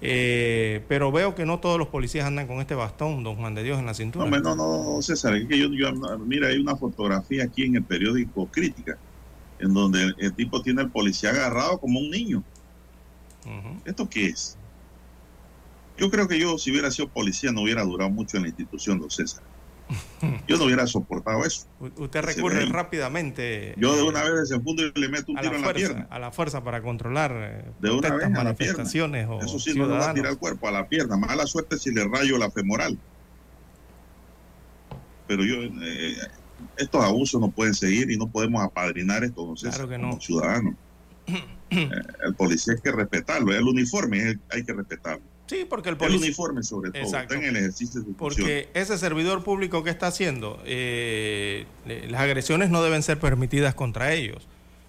[0.00, 3.78] pero veo que no todos los policías andan con este bastón, don Juan de Dios,
[3.78, 4.30] en la cintura.
[4.30, 5.68] No, no, no, César, es que yo,
[6.24, 8.98] mira, hay una fotografía aquí en el periódico Crítica
[9.60, 12.42] en donde el, tipo tiene al policía agarrado como un niño.
[13.84, 14.56] ¿Esto qué es?
[15.98, 18.98] Yo creo que yo, si hubiera sido policía, no hubiera durado mucho en la institución,
[18.98, 19.42] don César.
[20.48, 21.66] Yo no hubiera soportado eso.
[21.96, 23.74] Usted recurre rápidamente.
[23.76, 26.06] Yo de una vez desenfundo y le meto un tiro en la pierna.
[26.10, 29.94] A la fuerza para controlar eh, de una vez manifestaciones o Eso sí, no le
[29.94, 31.16] va a tirar el cuerpo, a la pierna.
[31.16, 32.98] Mala suerte si le rayo la femoral.
[35.26, 36.16] Pero yo, eh,
[36.76, 40.74] estos abusos no pueden seguir y no podemos apadrinar esto entonces, como ciudadanos.
[41.72, 41.88] Eh,
[42.24, 45.22] el policía hay que respetarlo, el uniforme hay que respetarlo.
[45.50, 46.18] Sí, porque el, policía...
[46.18, 49.90] el uniforme sobre todo está en el ejercicio de su Porque ese servidor público que
[49.90, 51.66] está haciendo, eh,
[52.08, 54.46] las agresiones no deben ser permitidas contra ellos.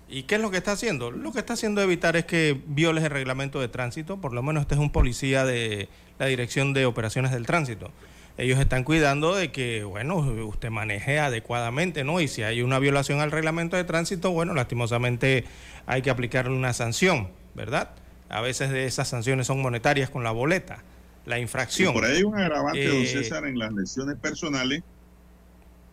[0.07, 1.09] ¿Y qué es lo que está haciendo?
[1.09, 4.43] Lo que está haciendo es evitar es que violes el reglamento de tránsito, por lo
[4.43, 5.89] menos este es un policía de
[6.19, 7.91] la Dirección de Operaciones del Tránsito
[8.37, 12.21] ellos están cuidando de que, bueno, usted maneje adecuadamente, ¿no?
[12.21, 15.45] Y si hay una violación al reglamento de tránsito, bueno, lastimosamente
[15.85, 17.91] hay que aplicarle una sanción, ¿verdad?
[18.31, 20.81] A veces de esas sanciones son monetarias con la boleta,
[21.25, 21.93] la infracción.
[21.93, 24.83] por ahí hay un agravante, don eh, César, en las lesiones personales.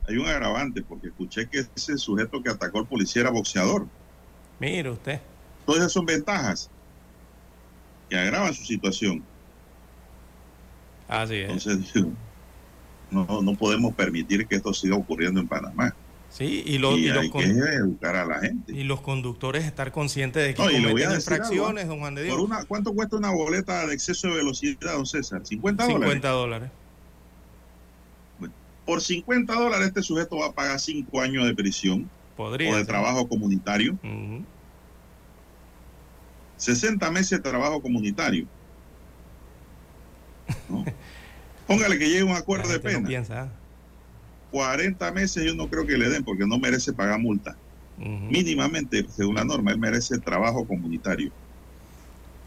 [0.07, 3.87] Hay un agravante, porque escuché que ese sujeto que atacó al policía era boxeador.
[4.61, 5.21] Mire usted.
[5.67, 6.71] Todas esas son ventajas
[8.09, 9.25] que agravan su situación.
[11.09, 11.67] Así es.
[11.67, 12.05] Entonces,
[13.11, 15.93] no, no podemos permitir que esto siga ocurriendo en Panamá.
[16.31, 18.73] Sí, y, los, hay que educar a la gente.
[18.73, 22.37] Y los conductores estar conscientes de que no, cometen infracciones, don Juan de Dios.
[22.37, 25.43] Por una, ¿Cuánto cuesta una boleta de exceso de velocidad, don César?
[25.43, 25.89] ¿50 dólares?
[25.89, 26.71] 50 dólares.
[28.85, 32.85] por 50 dólares este sujeto va a pagar 5 años de prisión Podría o de
[32.85, 33.99] trabajo comunitario.
[36.57, 38.47] 60 meses de trabajo comunitario.
[40.69, 40.85] ¿no?
[41.67, 43.07] Póngale que llegue un acuerdo de pena.
[43.07, 43.51] piensa.
[44.51, 47.57] 40 meses yo no creo que le den porque no merece pagar multa.
[47.97, 51.33] Mínimamente, según la norma, él merece trabajo comunitario.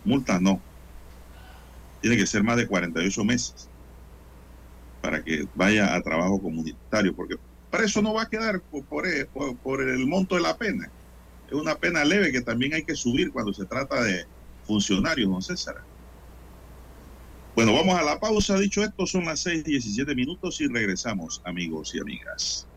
[0.04, 0.66] Multa no.
[2.00, 3.72] Tiene que ser más de 48 meses
[5.02, 7.36] para que vaya a trabajo comunitario, porque
[7.70, 10.94] para eso no va a quedar por, por el monto de la pena.
[11.48, 14.26] Es una pena leve que también hay que subir cuando se trata de
[14.64, 15.76] funcionarios, don César.
[17.56, 18.58] Bueno, vamos a la pausa.
[18.58, 22.68] Dicho esto, son las 6:17 minutos y regresamos, amigos y amigas.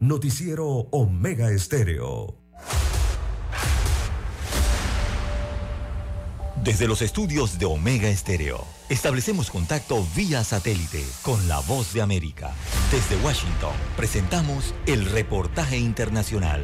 [0.00, 2.36] Noticiero Omega Estéreo.
[6.64, 12.52] Desde los estudios de Omega Estéreo, establecemos contacto vía satélite con la voz de América.
[12.90, 16.62] Desde Washington, presentamos el reportaje internacional.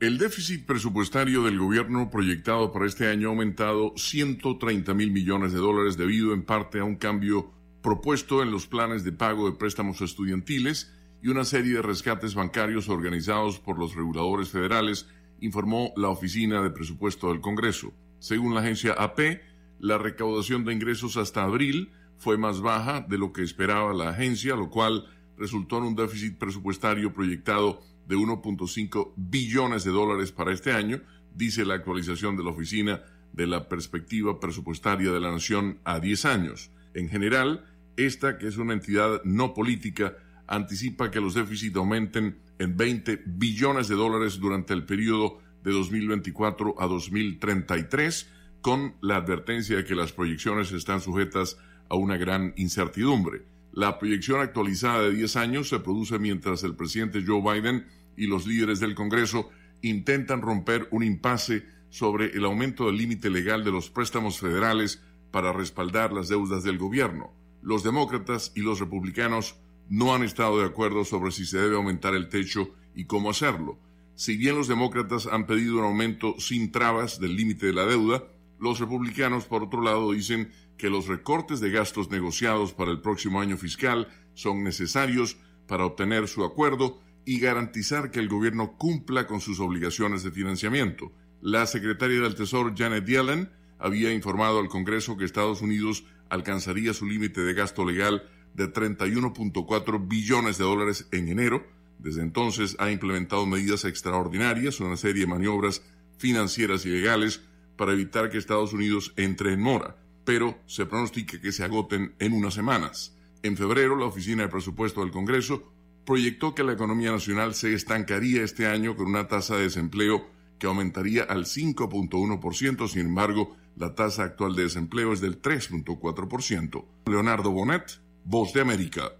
[0.00, 5.58] El déficit presupuestario del gobierno proyectado para este año ha aumentado 130 mil millones de
[5.58, 7.50] dólares debido en parte a un cambio
[7.82, 12.88] propuesto en los planes de pago de préstamos estudiantiles y una serie de rescates bancarios
[12.88, 15.08] organizados por los reguladores federales
[15.40, 17.92] informó la Oficina de Presupuesto del Congreso.
[18.20, 19.40] Según la agencia AP,
[19.80, 24.54] la recaudación de ingresos hasta abril fue más baja de lo que esperaba la agencia,
[24.54, 30.72] lo cual resultó en un déficit presupuestario proyectado de 1.5 billones de dólares para este
[30.72, 31.00] año,
[31.34, 33.02] dice la actualización de la Oficina
[33.32, 36.70] de la Perspectiva Presupuestaria de la Nación a 10 años.
[36.94, 42.76] En general, esta, que es una entidad no política, anticipa que los déficits aumenten en
[42.76, 48.30] 20 billones de dólares durante el periodo de 2024 a 2033,
[48.62, 53.42] con la advertencia de que las proyecciones están sujetas a una gran incertidumbre.
[53.72, 57.86] La proyección actualizada de 10 años se produce mientras el presidente Joe Biden
[58.18, 59.48] y los líderes del Congreso
[59.82, 65.52] intentan romper un impasse sobre el aumento del límite legal de los préstamos federales para
[65.52, 67.32] respaldar las deudas del gobierno.
[67.62, 69.56] Los demócratas y los republicanos
[69.88, 73.78] no han estado de acuerdo sobre si se debe aumentar el techo y cómo hacerlo.
[74.14, 78.24] Si bien los demócratas han pedido un aumento sin trabas del límite de la deuda,
[78.58, 83.40] los republicanos, por otro lado, dicen que los recortes de gastos negociados para el próximo
[83.40, 89.42] año fiscal son necesarios para obtener su acuerdo y garantizar que el gobierno cumpla con
[89.42, 91.12] sus obligaciones de financiamiento.
[91.42, 97.04] La secretaria del Tesoro Janet Yellen había informado al Congreso que Estados Unidos alcanzaría su
[97.04, 98.22] límite de gasto legal
[98.54, 101.66] de 31.4 billones de dólares en enero.
[101.98, 105.82] Desde entonces ha implementado medidas extraordinarias, una serie de maniobras
[106.16, 107.42] financieras y legales
[107.76, 112.32] para evitar que Estados Unidos entre en mora, pero se pronostica que se agoten en
[112.32, 113.14] unas semanas.
[113.42, 115.76] En febrero, la Oficina de Presupuesto del Congreso
[116.08, 120.26] proyectó que la economía nacional se estancaría este año con una tasa de desempleo
[120.58, 126.84] que aumentaría al 5.1%, sin embargo, la tasa actual de desempleo es del 3.4%.
[127.08, 129.12] Leonardo Bonet, Voz de América.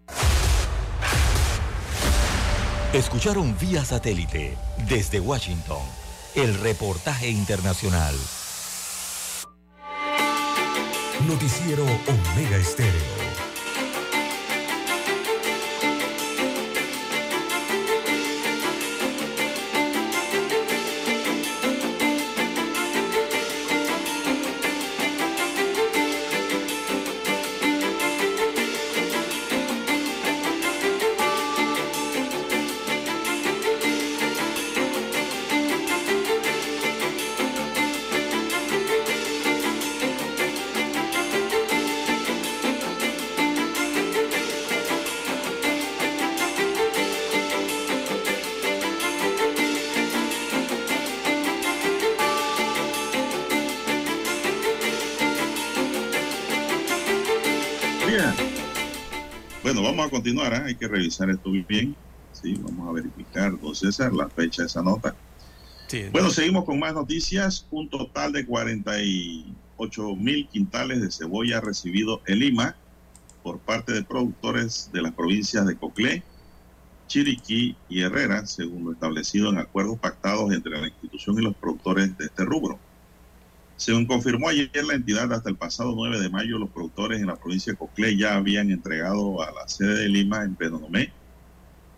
[2.95, 4.57] Escucharon vía satélite
[4.89, 5.82] desde Washington
[6.36, 8.14] el reportaje internacional.
[11.28, 13.17] Noticiero Omega Estéreo.
[60.36, 61.96] Hay que revisar esto bien.
[62.32, 65.14] Sí, vamos a verificar, don César, la fecha de esa nota.
[66.12, 67.66] bueno, seguimos con más noticias.
[67.70, 72.76] Un total de 48 mil quintales de cebolla recibido en Lima
[73.42, 76.22] por parte de productores de las provincias de Coclé,
[77.06, 82.16] Chiriquí y Herrera, según lo establecido en acuerdos pactados entre la institución y los productores
[82.18, 82.78] de este rubro.
[83.78, 87.36] Según confirmó ayer la entidad, hasta el pasado 9 de mayo, los productores en la
[87.36, 91.12] provincia de Coclé ya habían entregado a la sede de Lima, en Penonomé,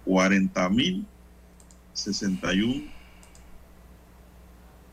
[0.04, 2.90] 40.061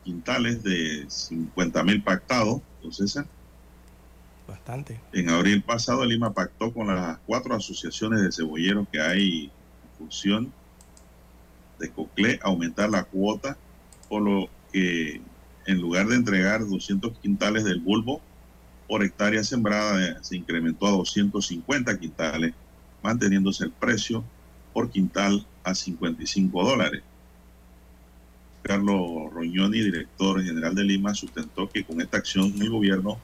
[0.02, 3.18] quintales de 50.000 pactados, entonces
[4.48, 4.98] Bastante.
[5.12, 10.50] En abril pasado, Lima pactó con las cuatro asociaciones de cebolleros que hay en función
[11.78, 13.58] de Coclé aumentar la cuota,
[14.08, 15.20] por lo que
[15.68, 18.22] en lugar de entregar 200 quintales del bulbo
[18.88, 22.54] por hectárea sembrada, eh, se incrementó a 250 quintales,
[23.02, 24.24] manteniéndose el precio
[24.72, 27.02] por quintal a 55 dólares.
[28.62, 33.18] Carlos Roñoni, director general de Lima, sustentó que con esta acción el gobierno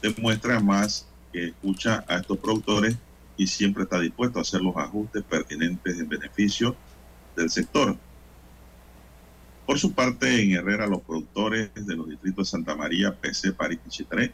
[0.00, 2.96] demuestra más que escucha a estos productores
[3.36, 6.74] y siempre está dispuesto a hacer los ajustes pertinentes en beneficio
[7.36, 7.98] del sector.
[9.70, 13.78] Por su parte, en Herrera, los productores de los distritos de Santa María, PC, París
[13.86, 14.32] y Chitré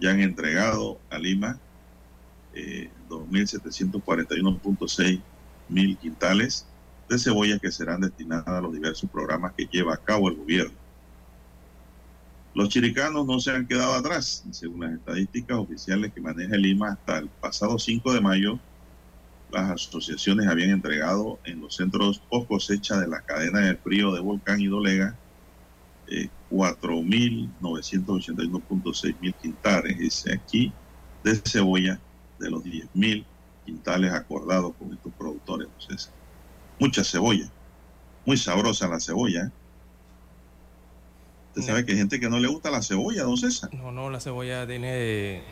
[0.00, 1.60] ya han entregado a Lima
[2.54, 5.20] eh, 2.741.6
[5.68, 6.66] mil quintales
[7.06, 10.78] de cebolla que serán destinadas a los diversos programas que lleva a cabo el gobierno.
[12.54, 17.18] Los chiricanos no se han quedado atrás, según las estadísticas oficiales que maneja Lima hasta
[17.18, 18.58] el pasado 5 de mayo
[19.50, 24.20] las asociaciones habían entregado en los centros post cosecha de la cadena de frío de
[24.20, 25.18] Volcán y Dolega
[26.06, 30.72] eh, 4.981.6 mil quintales, dice aquí,
[31.22, 32.00] de cebolla
[32.38, 33.26] de los 10.000
[33.64, 35.68] quintales acordados con estos productores.
[36.78, 37.52] Mucha cebolla,
[38.24, 39.52] muy sabrosa la cebolla.
[41.48, 43.70] Usted sabe que hay gente que no le gusta la cebolla, don César.
[43.74, 45.42] No, no, la cebolla tiene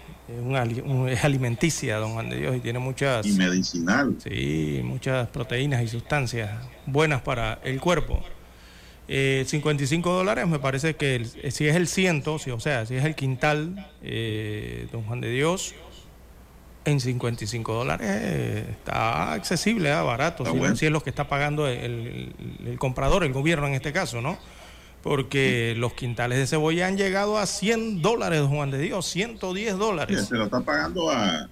[1.08, 3.26] es alimenticia, don Juan de Dios, y tiene muchas...
[3.26, 4.16] Y medicinal.
[4.22, 6.50] Sí, muchas proteínas y sustancias
[6.86, 8.22] buenas para el cuerpo.
[9.08, 13.04] 55 eh, dólares me parece que si es el ciento, si, o sea, si es
[13.04, 15.74] el quintal, eh, don Juan de Dios,
[16.84, 18.10] en 55 dólares
[18.70, 20.02] está accesible, ¿ah?
[20.02, 20.44] barato,
[20.74, 22.32] si, es lo que está pagando el,
[22.78, 24.38] comprador, el gobierno en este caso, ¿no?
[25.06, 29.78] Porque los quintales de cebolla han llegado a 100 dólares, don Juan de Dios, 110
[29.78, 30.26] dólares.
[30.26, 31.48] se lo está pagando a,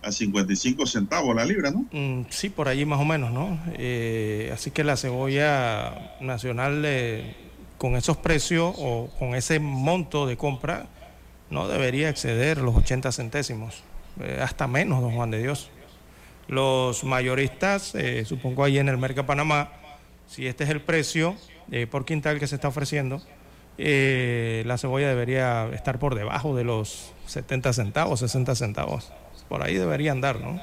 [0.00, 1.86] a, 55 centavos la libra, ¿no?
[1.90, 3.58] Mm, sí, por allí más o menos, ¿no?
[3.72, 7.34] Eh, así que la cebolla nacional eh,
[7.78, 10.86] con esos precios o con ese monto de compra
[11.50, 13.82] no debería exceder los 80 centésimos.
[14.20, 15.68] Eh, hasta menos, don Juan de Dios.
[16.46, 19.72] Los mayoristas, eh, supongo ahí en el Mercado Panamá,
[20.28, 21.36] si este es el precio
[21.70, 23.22] eh, por quintal que se está ofreciendo,
[23.78, 29.12] la cebolla debería estar por debajo de los 70 centavos, 60 centavos.
[29.48, 30.60] Por ahí debería andar, ¿no?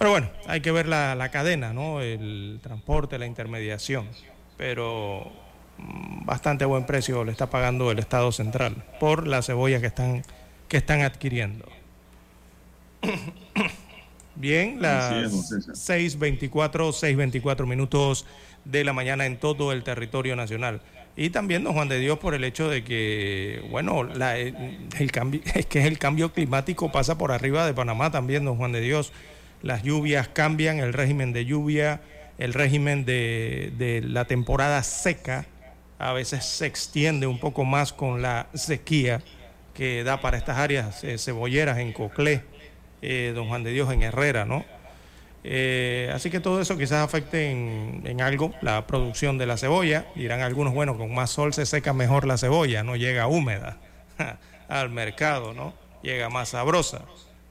[0.00, 2.00] Pero bueno, hay que ver la, la cadena, ¿no?
[2.00, 4.08] El transporte, la intermediación.
[4.56, 5.30] Pero
[5.76, 10.22] mm, bastante buen precio le está pagando el Estado central por la cebolla que están,
[10.68, 11.66] que están adquiriendo.
[14.36, 18.24] Bien, las 6.24, 6.24 minutos
[18.64, 20.80] de la mañana en todo el territorio nacional.
[21.16, 25.66] Y también, don Juan de Dios, por el hecho de que, bueno, el, cambio, es
[25.66, 29.12] que el cambio climático pasa por arriba de Panamá también, don Juan de Dios.
[29.62, 32.00] Las lluvias cambian, el régimen de lluvia,
[32.38, 35.46] el régimen de, la temporada seca,
[35.98, 39.20] a veces se extiende un poco más con la sequía
[39.74, 42.42] que da para estas áreas eh, cebolleras en Coclé
[43.02, 44.64] eh, don Juan de Dios en Herrera, ¿no?
[45.42, 50.06] Eh, así que todo eso quizás afecte en, algo la producción de la cebolla.
[50.14, 53.78] Dirán algunos, bueno, con más sol se seca mejor la cebolla, no llega húmeda
[54.68, 55.74] al mercado, ¿no?
[56.02, 57.02] Llega más sabrosa.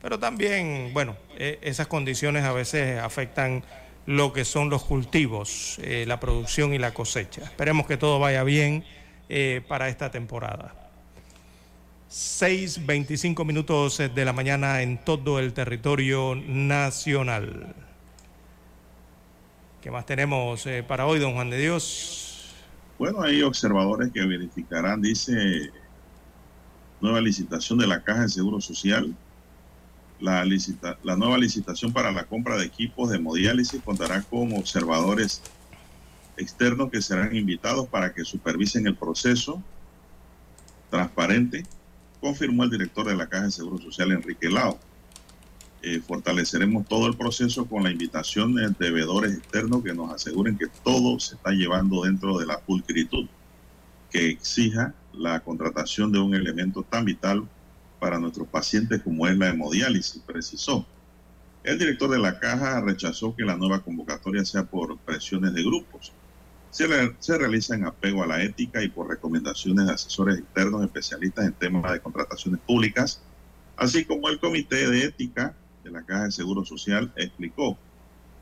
[0.02, 3.64] Pero también, bueno, e, esas condiciones a veces afectan
[4.06, 7.44] lo que son los cultivos, eh, la producción y la cosecha.
[7.44, 8.84] Esperemos que todo vaya bien
[9.68, 10.89] para esta temporada.
[12.10, 17.76] 6.25 minutos de la mañana en todo el territorio nacional.
[19.80, 22.56] ¿Qué más tenemos eh, para hoy, don Juan de Dios?
[22.98, 25.70] Bueno, hay observadores que verificarán, dice,
[27.00, 29.16] nueva licitación de la Caja de Seguro Social.
[30.20, 30.44] La,
[31.04, 35.44] la nueva licitación para la compra de equipos de hemodiálisis contará con observadores
[36.38, 39.62] externos que serán invitados para que supervisen el proceso
[40.90, 41.66] transparente
[42.20, 44.80] confirmó el director de la Caja de Seguro Social, Enrique Lao.
[45.82, 50.68] Eh, fortaleceremos todo el proceso con la invitación de devedores externos que nos aseguren que
[50.84, 53.28] todo se está llevando dentro de la pulcritud
[54.10, 57.48] que exija la contratación de un elemento tan vital
[58.00, 60.86] para nuestros pacientes como es la hemodiálisis, precisó.
[61.64, 66.14] El director de la caja rechazó que la nueva convocatoria sea por presiones de grupos
[66.72, 71.54] se, realiza en apego a la ética y por recomendaciones de asesores externos especialistas en
[71.54, 73.22] temas de contrataciones públicas,
[73.76, 77.78] así como el Comité de Ética de la Caja de Seguro Social explicó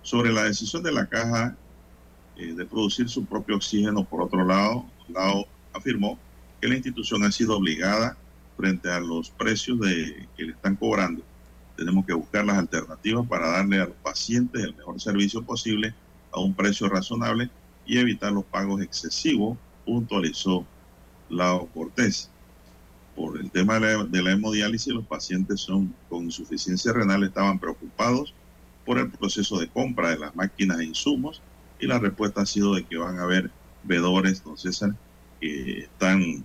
[0.01, 1.55] sobre la decisión de la Caja
[2.35, 4.03] eh, de producir su propio oxígeno.
[4.03, 6.19] Por otro lado, lado, afirmó
[6.59, 8.17] que la institución ha sido obligada
[8.57, 11.23] frente a los precios de, que le están cobrando.
[11.75, 15.93] Tenemos que buscar las alternativas para darle a los pacientes el mejor servicio posible
[16.31, 17.49] a un precio razonable
[17.87, 20.65] y evitar los pagos excesivos, puntualizó
[21.29, 22.29] Lao Cortés.
[23.15, 28.33] Por el tema de la, hemodiálisis, los pacientes son, con insuficiencia renal estaban preocupados
[28.85, 31.41] por el proceso de compra de las máquinas e insumos
[31.79, 33.49] y la respuesta ha sido de que van a haber
[33.83, 34.93] vedores, don César,
[35.39, 36.43] que están,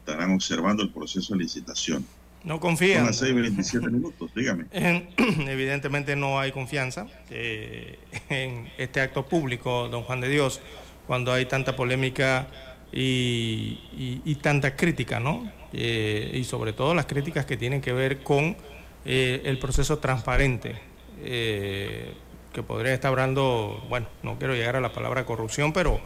[0.00, 2.04] estarán observando el proceso de licitación.
[2.46, 3.12] No confían.
[3.12, 4.66] Son las 6.27 minutos, dígame.
[4.72, 7.98] Evidentemente no hay confianza eh,
[8.30, 10.60] en este acto público, don Juan de Dios,
[11.08, 12.46] cuando hay tanta polémica
[12.92, 15.50] y, tanta crítica, ¿no?
[15.72, 18.56] Eh, y sobre todo las críticas que tienen que ver con
[19.04, 20.76] eh, el proceso transparente,
[21.20, 26.00] que podría estar hablando, bueno, no quiero llegar a la palabra corrupción, pero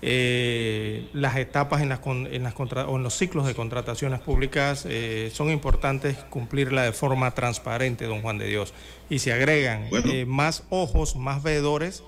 [0.00, 5.30] eh, las etapas en, las, en, las o en los ciclos de contrataciones públicas eh,
[5.34, 8.74] son importantes cumplirla de forma transparente, don Juan de Dios.
[9.10, 12.04] Y si agregan eh, más ojos, más veedores,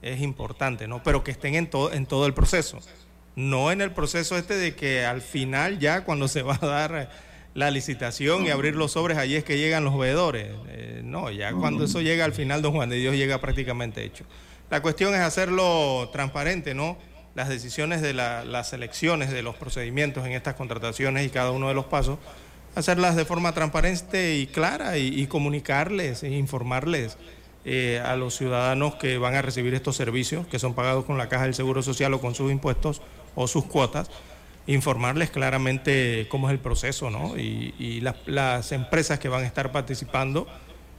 [0.00, 1.02] es importante, ¿no?
[1.02, 2.78] Pero que estén en, todo en todo el proceso.
[3.36, 7.10] No en el proceso este de que al final ya cuando se va a dar
[7.52, 10.50] la licitación y abrir los sobres, allí es que llegan los veedores.
[11.02, 14.24] no, ya cuando eso llega al final, don Juan de Dios llega prácticamente hecho.
[14.70, 16.96] La cuestión es hacerlo transparente, ¿no?
[17.34, 21.74] Las decisiones de las elecciones, de los procedimientos en estas contrataciones y cada uno de
[21.74, 22.18] los pasos,
[22.74, 27.16] hacerlas de forma transparente y clara y, comunicarles e informarles
[27.64, 31.28] eh, a los ciudadanos que van a recibir estos servicios, que son pagados con la
[31.28, 33.02] Caja del Seguro Social o con sus impuestos
[33.34, 34.10] o sus cuotas,
[34.66, 37.36] informarles claramente cómo es el proceso ¿no?
[37.36, 40.46] y, las empresas que van a estar participando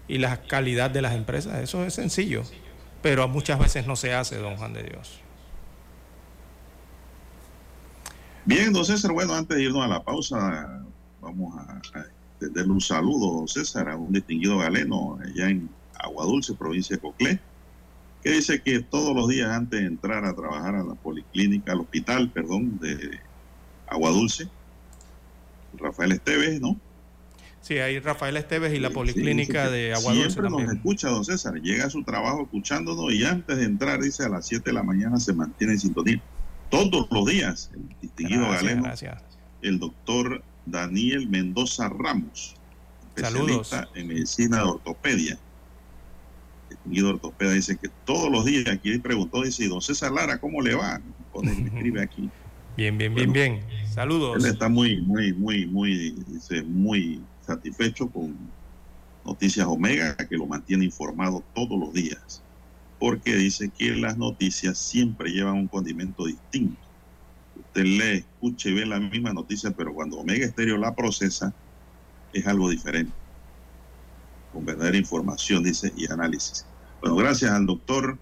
[0.07, 1.61] y la calidad de las empresas.
[1.61, 2.43] Eso es sencillo,
[3.01, 5.24] pero muchas veces no se hace, don Juan de Dios.
[8.46, 10.84] Bien, don César, bueno, antes de irnos a la pausa,
[11.20, 11.82] vamos a,
[12.34, 15.68] extenderle un saludo, don César, a un distinguido galeno allá en
[16.00, 17.39] Aguadulce, provincia de Coclé,
[18.24, 21.82] que dice que todos los días antes de entrar a trabajar a la policlínica, al
[21.82, 23.20] hospital, perdón, de
[23.88, 24.48] Aguadulce,
[25.78, 26.80] Rafael Esteves, ¿no?
[27.62, 30.30] Sí, hay Rafael Esteves y la policlínica de Aguadulce.
[30.30, 31.56] Siempre nos escucha, don César.
[31.56, 34.84] Llega a su trabajo escuchándonos y antes de entrar, dice, a las 7 de la
[34.84, 36.22] mañana se mantiene en sintonía.
[36.76, 38.91] Todos los días, el distinguido galeno,
[39.61, 42.55] el doctor Daniel Mendoza Ramos,
[43.15, 45.39] especialista en medicina de ortopedia.
[46.69, 50.61] El distinguido ortopedia dice que todos los días, aquí preguntó, dice, don César Lara, ¿cómo
[50.61, 50.99] le va?
[51.32, 52.30] Pone, escribe aquí.
[52.78, 53.61] Bien, bien, bien, bien.
[53.89, 54.43] Saludos.
[54.43, 58.36] Él está muy, muy, muy, muy, dice, muy satisfecho con
[59.26, 62.43] Noticias Omega, que lo mantiene informado todos los días,
[63.00, 66.80] porque dice que las noticias siempre llevan un condimento distinto.
[67.58, 71.54] Usted lee, escucha y ve la misma noticia, pero cuando Omega Estéreo la procesa,
[72.34, 73.14] es algo diferente.
[74.54, 76.66] Con verdadera información, dice, y análisis.
[77.02, 78.18] Bueno, gracias al doctor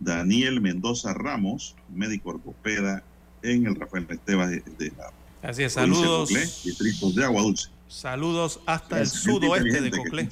[0.00, 3.02] Daniel Mendoza Ramos, médico ortopeda
[3.42, 5.12] en el Rafael Esteban de, la
[5.48, 6.28] Así es, saludos.
[6.28, 7.68] distrito de Agua Dulce.
[7.88, 10.28] Saludos hasta el sudoeste de Coclé.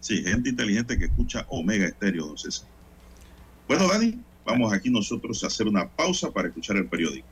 [0.00, 2.68] Sí, gente inteligente que escucha Omega Estéreo, don César.
[3.68, 7.26] Bueno, Dani, vamos aquí nosotros a hacer una pausa para escuchar el periódico.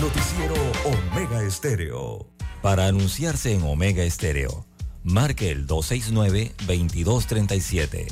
[0.00, 2.24] Noticiero Omega Estéreo.
[2.62, 4.64] Para anunciarse en Omega Estéreo,
[5.02, 8.06] marque el 269-2237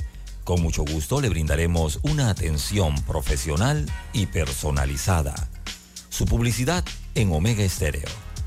[0.46, 5.34] con mucho gusto le brindaremos una atención profesional y personalizada.
[6.08, 6.84] Su publicidad
[7.16, 8.25] en Omega Estéreo.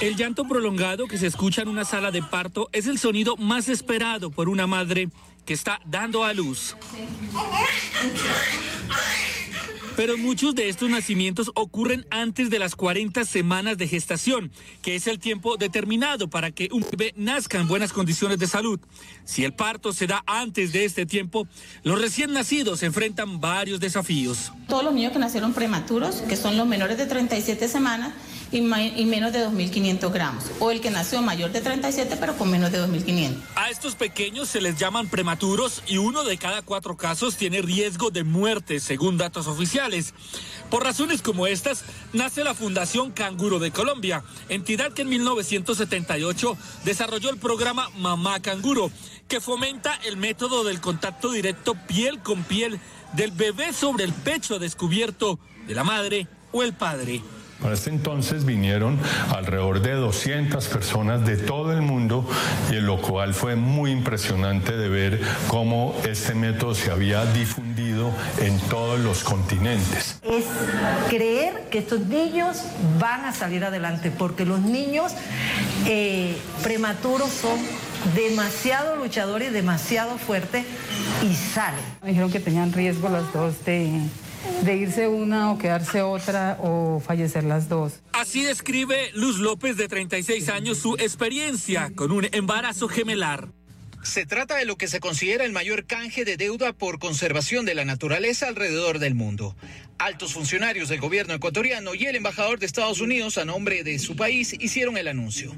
[0.00, 3.68] El llanto prolongado que se escucha en una sala de parto es el sonido más
[3.68, 5.08] esperado por una madre
[5.44, 6.76] que está dando a luz.
[9.96, 15.08] Pero muchos de estos nacimientos ocurren antes de las 40 semanas de gestación, que es
[15.08, 18.78] el tiempo determinado para que un bebé nazca en buenas condiciones de salud.
[19.24, 21.48] Si el parto se da antes de este tiempo,
[21.82, 24.52] los recién nacidos enfrentan varios desafíos.
[24.68, 28.14] Todos los niños que nacieron prematuros, que son los menores de 37 semanas,
[28.50, 30.44] y, menos de 2.500 gramos.
[30.60, 33.36] O el que nació mayor de 37 pero con menos de 2.500.
[33.54, 38.10] A estos pequeños se les llaman prematuros y uno de cada cuatro casos tiene riesgo
[38.10, 40.14] de muerte, según datos oficiales.
[40.70, 47.30] Por razones como estas, nace la Fundación Canguro de Colombia, entidad que en 1978 desarrolló
[47.30, 48.90] el programa Mamá Canguro,
[49.28, 52.80] que fomenta el método del contacto directo piel con piel
[53.14, 57.22] del bebé sobre el pecho descubierto de la madre o el padre.
[57.60, 58.98] Para este entonces vinieron
[59.34, 62.24] alrededor de 200 personas de todo el mundo
[62.70, 68.58] y lo cual fue muy impresionante de ver cómo este método se había difundido en
[68.68, 70.20] todos los continentes.
[70.22, 70.44] Es
[71.08, 72.62] creer que estos niños
[73.00, 75.12] van a salir adelante porque los niños
[75.86, 77.58] eh, prematuros son
[78.14, 80.64] demasiado luchadores y demasiado fuertes
[81.22, 81.80] y salen.
[82.02, 84.00] Me dijeron que tenían riesgo las dos de
[84.62, 88.00] de irse una o quedarse otra o fallecer las dos.
[88.12, 93.48] Así describe Luz López de 36 años su experiencia con un embarazo gemelar.
[94.02, 97.74] Se trata de lo que se considera el mayor canje de deuda por conservación de
[97.74, 99.56] la naturaleza alrededor del mundo.
[99.98, 104.14] Altos funcionarios del gobierno ecuatoriano y el embajador de Estados Unidos a nombre de su
[104.14, 105.52] país hicieron el anuncio.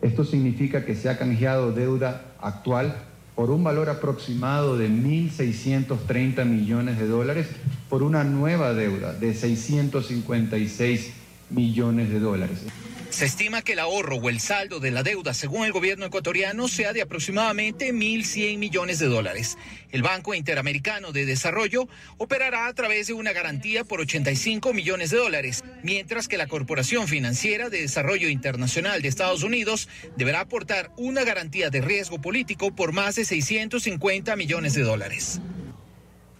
[0.00, 6.98] Esto significa que se ha canjeado deuda actual por un valor aproximado de 1.630 millones
[6.98, 7.48] de dólares
[7.88, 11.12] por una nueva deuda de 656
[11.50, 12.64] millones de dólares.
[13.12, 16.66] Se estima que el ahorro o el saldo de la deuda, según el gobierno ecuatoriano,
[16.66, 19.58] sea de aproximadamente 1.100 millones de dólares.
[19.90, 25.18] El Banco Interamericano de Desarrollo operará a través de una garantía por 85 millones de
[25.18, 31.22] dólares, mientras que la Corporación Financiera de Desarrollo Internacional de Estados Unidos deberá aportar una
[31.22, 35.38] garantía de riesgo político por más de 650 millones de dólares.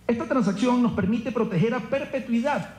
[0.06, 2.76] Esta transacción nos permite proteger a perpetuidad,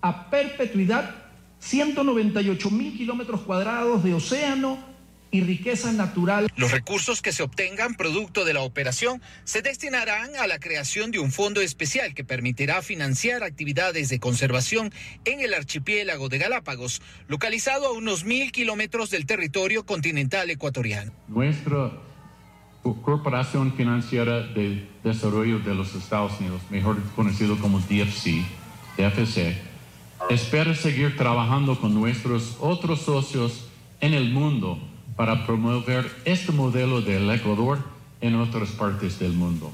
[0.00, 1.19] a perpetuidad
[1.60, 4.90] 198 mil kilómetros cuadrados de océano
[5.30, 6.48] y riqueza natural.
[6.56, 11.20] Los recursos que se obtengan producto de la operación se destinarán a la creación de
[11.20, 14.92] un fondo especial que permitirá financiar actividades de conservación
[15.24, 21.12] en el archipiélago de Galápagos, localizado a unos mil kilómetros del territorio continental ecuatoriano.
[21.28, 21.92] Nuestra
[22.82, 28.42] Corporación Financiera de Desarrollo de los Estados Unidos, mejor conocido como DFC,
[28.96, 29.69] DFC,
[30.28, 33.64] espera seguir trabajando con nuestros otros socios
[34.00, 34.78] en el mundo
[35.16, 37.78] para promover este modelo del Ecuador
[38.20, 39.72] en otras partes del mundo.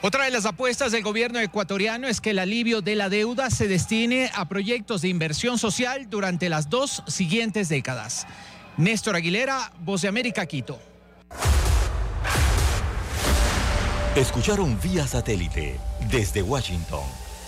[0.00, 3.66] Otra de las apuestas del gobierno ecuatoriano es que el alivio de la deuda se
[3.66, 8.26] destine a proyectos de inversión social durante las dos siguientes décadas.
[8.76, 10.78] Néstor Aguilera, Voz de América, Quito.
[14.14, 15.80] Escucharon vía satélite
[16.10, 17.27] desde Washington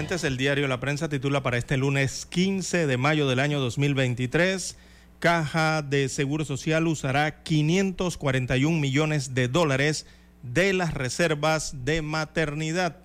[0.00, 4.78] El diario La Prensa titula para este lunes 15 de mayo del año 2023,
[5.18, 10.06] Caja de Seguro Social usará 541 millones de dólares
[10.42, 12.96] de las reservas de maternidad.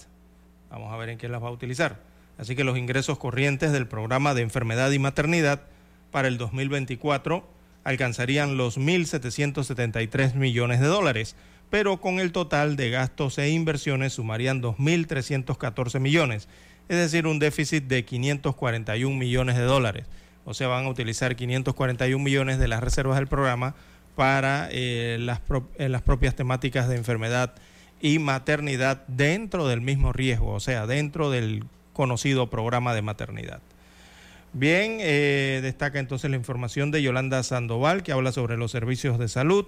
[0.70, 2.00] Vamos a ver en qué las va a utilizar.
[2.38, 5.64] Así que los ingresos corrientes del programa de enfermedad y maternidad
[6.12, 7.46] para el 2024
[7.84, 11.36] alcanzarían los 1.773 millones de dólares,
[11.70, 16.48] pero con el total de gastos e inversiones sumarían 2.314 millones
[16.88, 20.06] es decir, un déficit de 541 millones de dólares.
[20.46, 23.76] O sea, van a utilizar 541 millones de las reservas del programa
[24.16, 25.42] para eh, las,
[25.78, 27.56] eh, las propias temáticas de enfermedad
[28.00, 33.62] y maternidad dentro del mismo riesgo, o sea, dentro del conocido programa de maternidad.
[34.54, 39.28] Bien, eh, destaca entonces la información de Yolanda Sandoval, que habla sobre los servicios de
[39.28, 39.66] salud,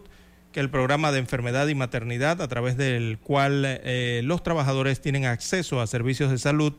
[0.51, 3.81] que el programa de enfermedad y maternidad, a través del cual
[4.23, 6.73] los trabajadores tienen acceso a servicios de salud,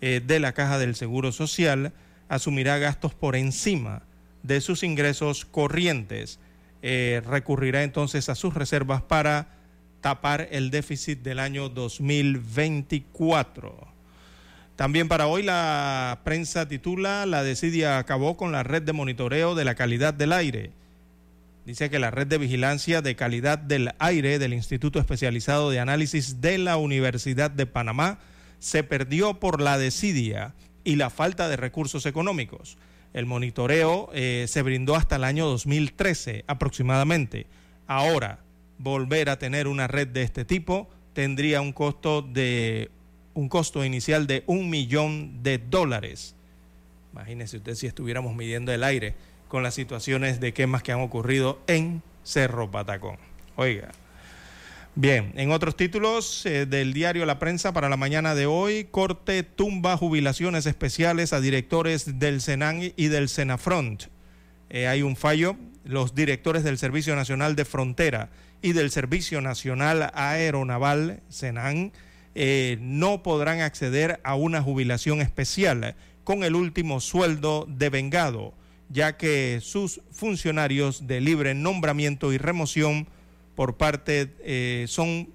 [0.00, 1.92] eh, de la Caja del Seguro Social
[2.28, 4.02] asumirá gastos por encima
[4.42, 6.38] de sus ingresos corrientes.
[6.82, 9.48] Eh, recurrirá entonces a sus reservas para
[10.00, 13.88] tapar el déficit del año 2024.
[14.76, 19.66] También para hoy la prensa titula La desidia acabó con la red de monitoreo de
[19.66, 20.70] la calidad del aire.
[21.66, 26.40] Dice que la red de vigilancia de calidad del aire del Instituto Especializado de Análisis
[26.40, 28.20] de la Universidad de Panamá
[28.60, 30.54] se perdió por la desidia
[30.84, 32.78] y la falta de recursos económicos.
[33.12, 37.46] El monitoreo eh, se brindó hasta el año 2013 aproximadamente.
[37.88, 38.38] Ahora,
[38.78, 42.90] volver a tener una red de este tipo tendría un costo de
[43.34, 46.36] un costo inicial de un millón de dólares.
[47.12, 49.14] Imagínese usted si estuviéramos midiendo el aire
[49.48, 53.16] con las situaciones de quemas que han ocurrido en Cerro Patacón.
[53.56, 53.90] Oiga,
[55.02, 59.42] Bien, en otros títulos eh, del diario La Prensa para la mañana de hoy, Corte
[59.42, 64.08] tumba jubilaciones especiales a directores del Senan y del Senafront.
[64.68, 68.28] Eh, hay un fallo, los directores del Servicio Nacional de Frontera
[68.60, 71.92] y del Servicio Nacional Aeronaval, Senan,
[72.34, 78.52] eh, no podrán acceder a una jubilación especial con el último sueldo devengado,
[78.90, 83.08] ya que sus funcionarios de libre nombramiento y remoción
[83.60, 85.28] por parte eh, son,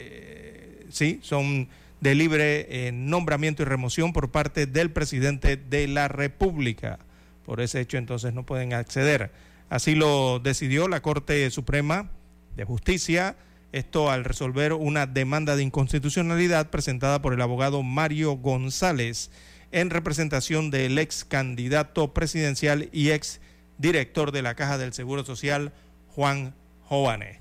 [0.00, 1.68] eh, sí, son
[2.00, 6.98] de libre eh, nombramiento y remoción por parte del presidente de la República.
[7.44, 9.30] Por ese hecho entonces no pueden acceder.
[9.70, 12.10] Así lo decidió la Corte Suprema
[12.56, 13.36] de Justicia,
[13.70, 19.30] esto al resolver una demanda de inconstitucionalidad presentada por el abogado Mario González
[19.70, 23.40] en representación del ex candidato presidencial y ex
[23.78, 25.72] director de la Caja del Seguro Social,
[26.08, 26.52] Juan
[26.88, 27.38] Jovane.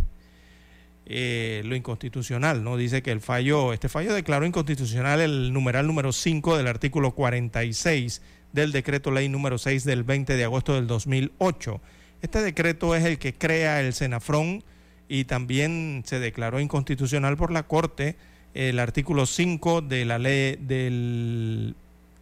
[1.08, 2.78] Eh, lo inconstitucional, ¿no?
[2.78, 8.22] Dice que el fallo, este fallo declaró inconstitucional el numeral número 5 del artículo 46
[8.54, 11.80] del decreto ley número 6 del 20 de agosto del 2008.
[12.24, 14.64] Este decreto es el que crea el Senafrón
[15.08, 18.16] y también se declaró inconstitucional por la Corte
[18.56, 21.76] el artículo 5 de la ley del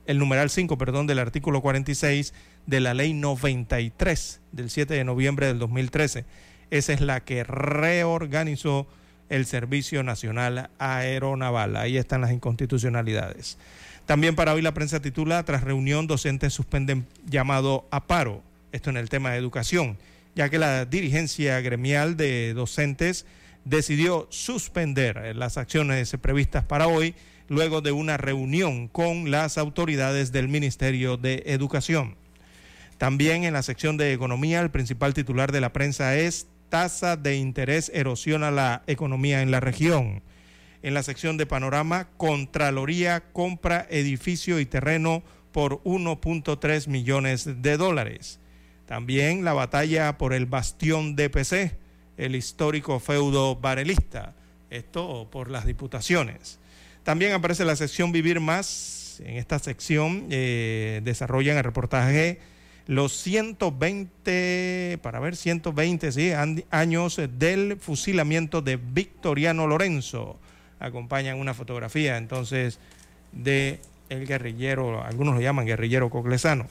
[0.06, 2.34] el numeral 5, perdón, del artículo 46
[2.66, 6.26] de la ley 93 del 7 de noviembre del 2013.
[6.74, 8.88] Esa es la que reorganizó
[9.30, 11.76] el Servicio Nacional Aeronaval.
[11.76, 13.60] Ahí están las inconstitucionalidades.
[14.08, 18.42] También para hoy la prensa titula, tras reunión docentes suspenden llamado a paro.
[18.72, 20.00] Esto en el tema de educación,
[20.34, 23.28] ya que la dirigencia gremial de docentes
[23.66, 27.14] decidió suspender las acciones previstas para hoy
[27.50, 32.16] luego de una reunión con las autoridades del Ministerio de Educación.
[32.98, 37.36] También en la sección de economía, el principal titular de la prensa es tasa de
[37.36, 40.24] interés erosiona la economía en la región.
[40.82, 45.22] En la sección de panorama, Contraloría compra edificio y terreno
[45.52, 48.40] por 1.3 millones de dólares.
[48.88, 51.78] También la batalla por el bastión DPC,
[52.18, 54.34] el histórico feudo varelista,
[54.72, 56.58] esto por las diputaciones.
[57.04, 59.22] También aparece la sección Vivir Más.
[59.24, 62.40] En esta sección eh, desarrollan el reportaje
[62.88, 66.32] los 120, para ver, 120 ¿sí?
[66.70, 70.38] años del fusilamiento de Victoriano Lorenzo.
[70.80, 72.80] Acompañan una fotografía entonces
[73.32, 73.80] de
[74.10, 76.68] el guerrillero, algunos lo llaman guerrillero coclesano.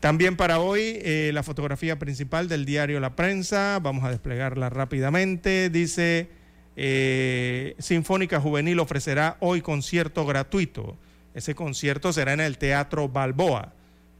[0.00, 5.68] También para hoy eh, la fotografía principal del diario La Prensa, vamos a desplegarla rápidamente,
[5.68, 6.28] dice
[6.76, 10.96] eh, Sinfónica Juvenil ofrecerá hoy concierto gratuito.
[11.34, 13.72] Ese concierto será en el Teatro Balboa.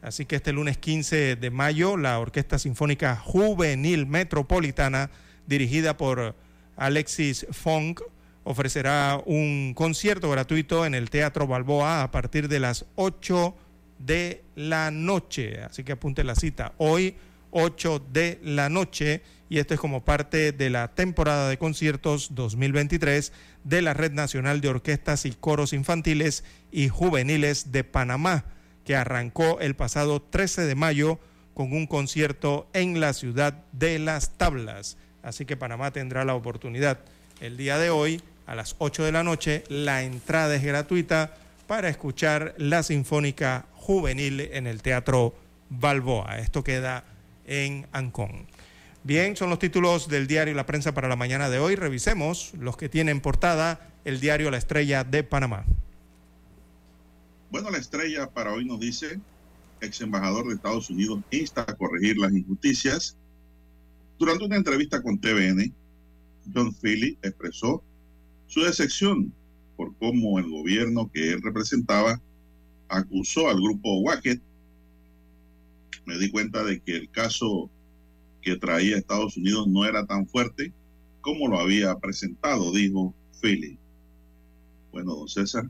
[0.03, 5.11] Así que este lunes 15 de mayo, la Orquesta Sinfónica Juvenil Metropolitana,
[5.47, 6.35] dirigida por
[6.77, 8.03] Alexis Funk,
[8.45, 13.57] ofrecerá un concierto gratuito en el Teatro Balboa a partir de las 8
[13.99, 15.61] de la noche.
[15.63, 16.75] Así que apunte la cita.
[16.79, 17.17] Hoy,
[17.51, 23.33] 8 de la noche y esto es como parte de la temporada de conciertos 2023
[23.65, 28.45] de la Red Nacional de Orquestas y Coros Infantiles y Juveniles de Panamá,
[28.87, 31.19] que arrancó el pasado 13 de mayo
[31.55, 34.97] con un concierto en la ciudad de Las Tablas.
[35.23, 37.01] Así que Panamá tendrá la oportunidad
[37.41, 39.65] el día de hoy a las 8 de la noche.
[39.69, 41.35] La entrada es gratuita
[41.67, 45.35] para escuchar la Sinfónica Juvenil en el Teatro
[45.69, 46.39] Balboa.
[46.39, 47.05] Esto queda
[47.45, 48.47] en Ancón.
[49.03, 51.75] Bien, son los títulos del diario La Prensa para la mañana de hoy.
[51.75, 55.65] Revisemos los que tienen portada el diario La Estrella de Panamá.
[57.51, 59.21] Bueno, la estrella para hoy nos dice,
[59.81, 63.17] ex embajador de Estados Unidos insta a corregir las injusticias.
[64.19, 65.73] Durante una entrevista con TVN,
[66.53, 67.83] John Philly expresó
[68.49, 69.33] su decepción
[69.77, 72.21] por cómo el gobierno que él representaba
[72.89, 74.41] acusó al grupo Wacket.
[76.05, 77.71] Me di cuenta de que el caso
[78.43, 80.73] que traía Estados Unidos no era tan fuerte
[81.21, 83.79] como lo había presentado, dijo Philly.
[84.93, 85.69] Bueno, don César,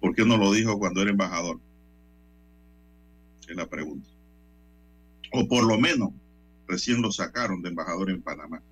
[0.00, 1.60] ¿por qué no lo dijo cuando era embajador?
[3.48, 4.08] Es la pregunta.
[5.32, 6.10] O por lo menos
[6.66, 8.62] recién lo sacaron de embajador en Panamá.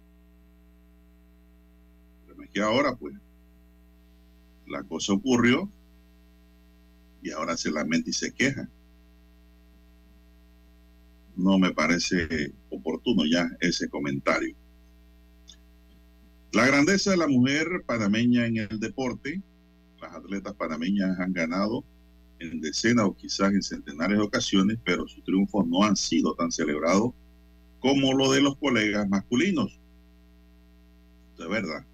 [2.27, 3.15] Pero es que ahora, pues,
[4.67, 5.71] la cosa ocurrió
[7.23, 8.69] y ahora se lamenta y se queja
[11.39, 14.57] no me parece oportuno ya ese comentario.
[16.53, 19.41] La grandeza de la mujer panameña en el deporte,
[20.01, 21.85] las atletas panameñas han ganado
[22.39, 26.53] en decenas o quizás en centenares de ocasiones, pero sus triunfos no han sido tan
[26.53, 27.13] celebrados
[27.81, 29.81] como lo de los colegas masculinos.
[31.37, 31.85] De verdad.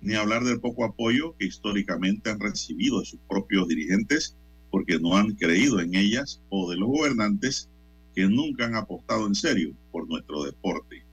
[0.00, 4.36] Ni hablar del poco apoyo que históricamente han recibido de sus propios dirigentes
[4.70, 7.70] porque no han creído en ellas o de los gobernantes
[8.14, 11.04] que nunca han apostado en serio por nuestro deporte.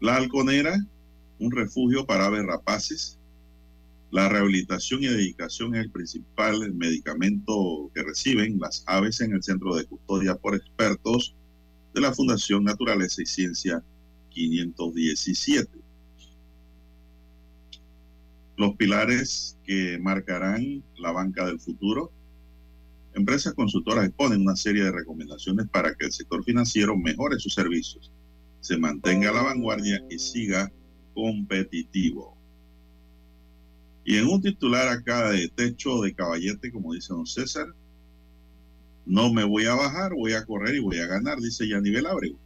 [0.00, 0.76] La halconera,
[1.44, 3.18] un refugio para aves rapaces.
[4.10, 9.74] La rehabilitación y dedicación es el principal medicamento que reciben las aves en el Centro
[9.74, 11.34] de Custodia por Expertos
[11.94, 13.82] de la Fundación Naturaleza y Ciencia
[14.30, 15.78] 517.
[18.56, 22.12] Los pilares que marcarán la banca del futuro.
[23.14, 28.12] Empresas consultoras exponen una serie de recomendaciones para que el sector financiero mejore sus servicios,
[28.60, 30.72] se mantenga a la vanguardia y siga
[31.14, 32.36] competitivo.
[34.04, 37.74] Y en un titular acá de techo de caballete, como dice don César,
[39.06, 42.38] no me voy a bajar, voy a correr y voy a ganar, dice Yanivel Abrego.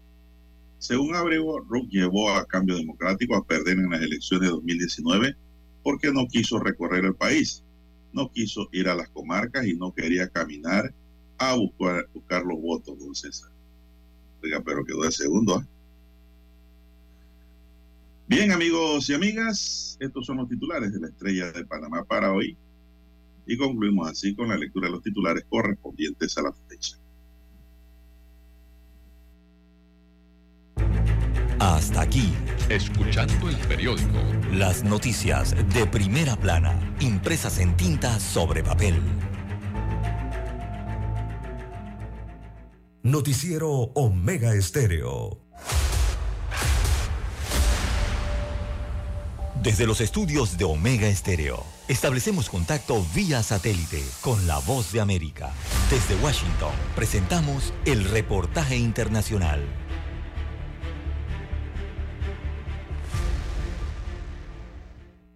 [0.79, 5.37] Según Abrego, Rook llevó a Cambio Democrático a perder en las elecciones de 2019
[5.83, 7.65] porque no quiso recorrer el país,
[8.13, 10.95] no quiso ir a las comarcas y no quería caminar
[11.39, 13.51] a buscar, buscar los votos, don César.
[14.43, 15.61] Oiga, pero quedó de segundo.
[15.61, 15.78] ¿eh?
[18.29, 22.59] Bien, amigos y amigas, estos son los titulares de la Estrella de Panamá para hoy.
[23.47, 26.99] Y concluimos así con la lectura de los titulares correspondientes a la fecha.
[31.59, 32.35] Hasta aquí,
[32.69, 34.19] escuchando el periódico.
[34.53, 38.97] Las noticias de primera plana, impresas en tinta sobre papel.
[43.03, 45.48] Noticiero Omega Estéreo.
[49.63, 55.53] Desde los estudios de Omega Estéreo, establecemos contacto vía satélite con la voz de América.
[55.91, 59.61] Desde Washington, presentamos el reportaje internacional.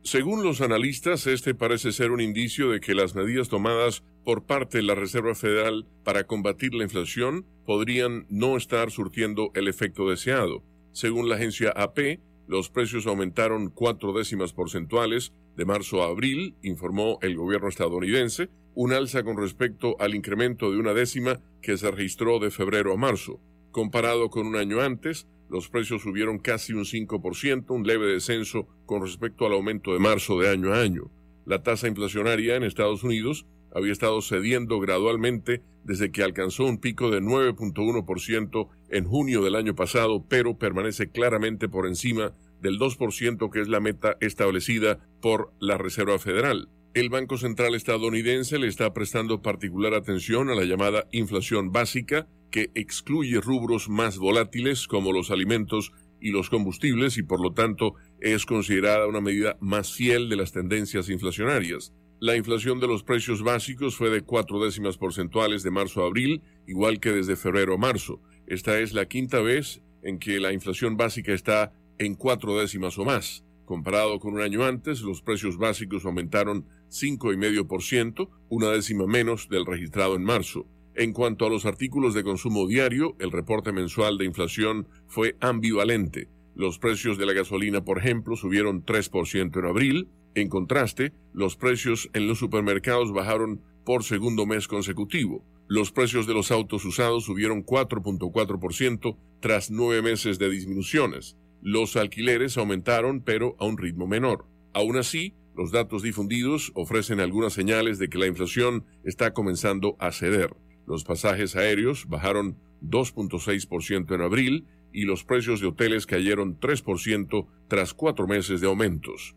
[0.05, 4.79] Según los analistas, este parece ser un indicio de que las medidas tomadas por parte
[4.79, 10.63] de la Reserva Federal para combatir la inflación podrían no estar surtiendo el efecto deseado.
[10.93, 17.19] Según la agencia AP, los precios aumentaron cuatro décimas porcentuales de marzo a abril, informó
[17.23, 22.39] el gobierno estadounidense, un alza con respecto al incremento de una décima que se registró
[22.39, 23.41] de febrero a marzo.
[23.71, 29.03] Comparado con un año antes, los precios subieron casi un 5%, un leve descenso con
[29.03, 31.11] respecto al aumento de marzo de año a año.
[31.45, 37.11] La tasa inflacionaria en Estados Unidos había estado cediendo gradualmente desde que alcanzó un pico
[37.11, 43.61] de 9.1% en junio del año pasado, pero permanece claramente por encima del 2% que
[43.61, 46.69] es la meta establecida por la Reserva Federal.
[46.95, 52.71] El Banco Central estadounidense le está prestando particular atención a la llamada inflación básica, que
[52.75, 58.45] excluye rubros más volátiles como los alimentos y los combustibles y por lo tanto es
[58.45, 61.93] considerada una medida más fiel de las tendencias inflacionarias.
[62.23, 66.41] La inflación de los precios básicos fue de cuatro décimas porcentuales de marzo a abril,
[66.69, 68.21] igual que desde febrero a marzo.
[68.47, 73.05] Esta es la quinta vez en que la inflación básica está en cuatro décimas o
[73.05, 73.45] más.
[73.65, 80.15] Comparado con un año antes, los precios básicos aumentaron 5,5%, una décima menos del registrado
[80.15, 80.69] en marzo.
[80.95, 86.29] En cuanto a los artículos de consumo diario, el reporte mensual de inflación fue ambivalente.
[86.55, 92.11] Los precios de la gasolina, por ejemplo, subieron 3% en abril, en contraste, los precios
[92.13, 95.45] en los supermercados bajaron por segundo mes consecutivo.
[95.69, 101.37] Los precios de los autos usados subieron 4.4% tras nueve meses de disminuciones.
[101.63, 104.47] Los alquileres aumentaron, pero a un ritmo menor.
[104.75, 110.13] Aún así, los datos difundidos ofrecen algunas señales de que la inflación está comenzando a
[110.13, 110.57] ceder.
[110.87, 117.95] Los pasajes aéreos bajaron 2.6% en abril y los precios de hoteles cayeron 3% tras
[117.95, 119.37] cuatro meses de aumentos.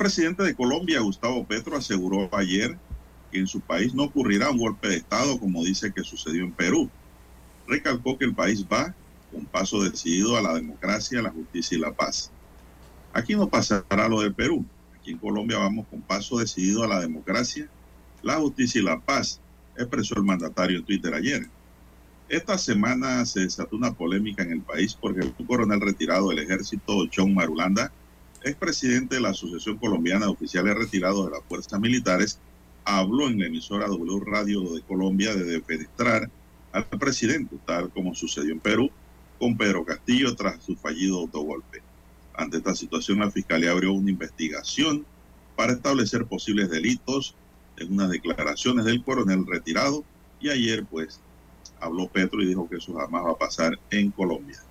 [0.00, 2.78] Presidente de Colombia, Gustavo Petro, aseguró ayer
[3.30, 6.52] que en su país no ocurrirá un golpe de Estado como dice que sucedió en
[6.52, 6.88] Perú.
[7.68, 8.94] Recalcó que el país va
[9.30, 12.30] con paso decidido a la democracia, la justicia y la paz.
[13.12, 14.64] Aquí no pasará lo del Perú.
[14.98, 17.68] Aquí en Colombia vamos con paso decidido a la democracia,
[18.22, 19.38] la justicia y la paz,
[19.76, 21.46] expresó el mandatario en Twitter ayer.
[22.30, 27.06] Esta semana se desató una polémica en el país porque el coronel retirado del ejército,
[27.14, 27.92] John Marulanda,
[28.42, 32.38] expresidente de la Asociación Colombiana de Oficiales Retirados de las Fuerzas Militares,
[32.84, 36.30] habló en la emisora W Radio de Colombia de defenestrar
[36.72, 38.90] al presidente, tal como sucedió en Perú
[39.38, 41.82] con Pedro Castillo tras su fallido autogolpe.
[42.34, 45.04] Ante esta situación, la Fiscalía abrió una investigación
[45.56, 47.34] para establecer posibles delitos
[47.76, 50.04] en unas declaraciones del coronel retirado
[50.40, 51.20] y ayer pues
[51.80, 54.62] habló Petro y dijo que eso jamás va a pasar en Colombia.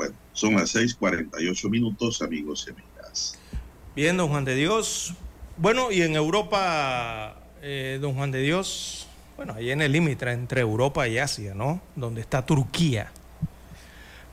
[0.00, 3.38] Bueno, son las 6:48 minutos, amigos y amigas.
[3.94, 5.12] Bien, don Juan de Dios.
[5.58, 9.06] Bueno, y en Europa, eh, don Juan de Dios,
[9.36, 11.82] bueno, ahí en el límite entre Europa y Asia, ¿no?
[11.96, 13.12] Donde está Turquía.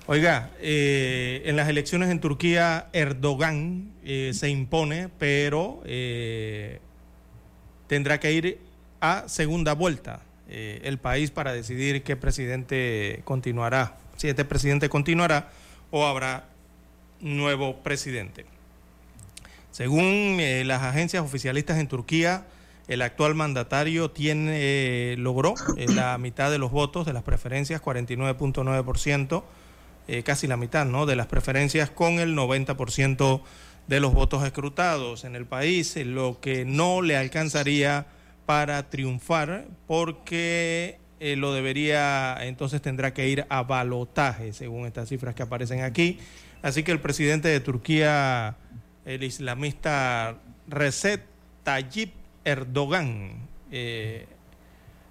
[0.06, 5.82] Oiga, eh, en las elecciones en Turquía, Erdogan eh, se impone, pero
[7.88, 8.60] tendrá que ir
[9.02, 15.50] a segunda vuelta el país para decidir qué presidente continuará, si este presidente continuará
[15.90, 16.50] o habrá
[17.22, 18.46] nuevo presidente.
[19.72, 22.46] Según las agencias oficialistas en Turquía,
[22.88, 29.44] el actual mandatario tiene, logró la mitad de los votos de las preferencias, 49.9%.
[30.10, 31.06] Eh, casi la mitad ¿no?
[31.06, 33.42] de las preferencias con el 90%
[33.88, 38.06] de los votos escrutados en el país, lo que no le alcanzaría
[38.46, 45.34] para triunfar porque eh, lo debería, entonces tendrá que ir a balotaje, según estas cifras
[45.34, 46.20] que aparecen aquí.
[46.62, 48.56] Así que el presidente de Turquía,
[49.04, 50.38] el islamista
[50.68, 51.26] Recep
[51.64, 52.14] Tayyip
[52.46, 54.28] Erdogan, eh,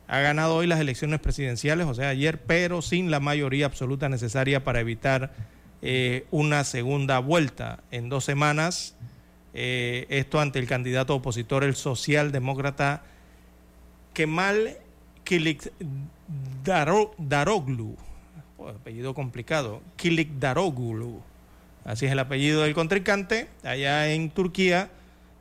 [0.06, 4.62] ha ganado hoy las elecciones presidenciales, o sea, ayer, pero sin la mayoría absoluta necesaria
[4.62, 5.32] para evitar
[5.82, 8.94] eh, una segunda vuelta en dos semanas.
[9.58, 13.04] Esto ante el candidato opositor, el socialdemócrata
[14.12, 14.76] Kemal
[15.27, 15.73] Kilik
[17.19, 17.97] Daroglu,
[18.65, 21.20] apellido complicado, Kilik Daroglu,
[21.85, 24.89] así es el apellido del contrincante, allá en Turquía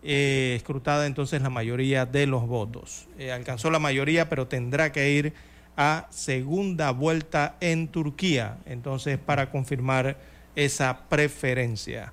[0.01, 3.07] eh, escrutada entonces la mayoría de los votos.
[3.19, 5.33] Eh, alcanzó la mayoría, pero tendrá que ir
[5.77, 10.17] a segunda vuelta en Turquía, entonces para confirmar
[10.55, 12.11] esa preferencia.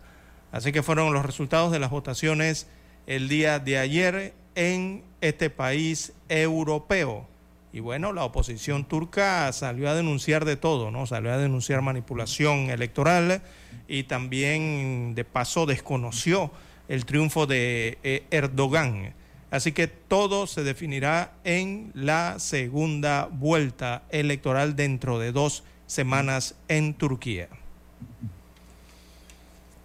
[0.52, 2.66] Así que fueron los resultados de las votaciones
[3.06, 7.31] el día de ayer en este país europeo.
[7.72, 11.06] Y bueno, la oposición turca salió a denunciar de todo, ¿no?
[11.06, 13.42] Salió a denunciar manipulación electoral
[13.88, 16.50] y también de paso desconoció
[16.88, 19.14] el triunfo de eh, Erdogan.
[19.50, 26.94] Así que todo se definirá en la segunda vuelta electoral dentro de dos semanas en
[26.94, 27.48] Turquía.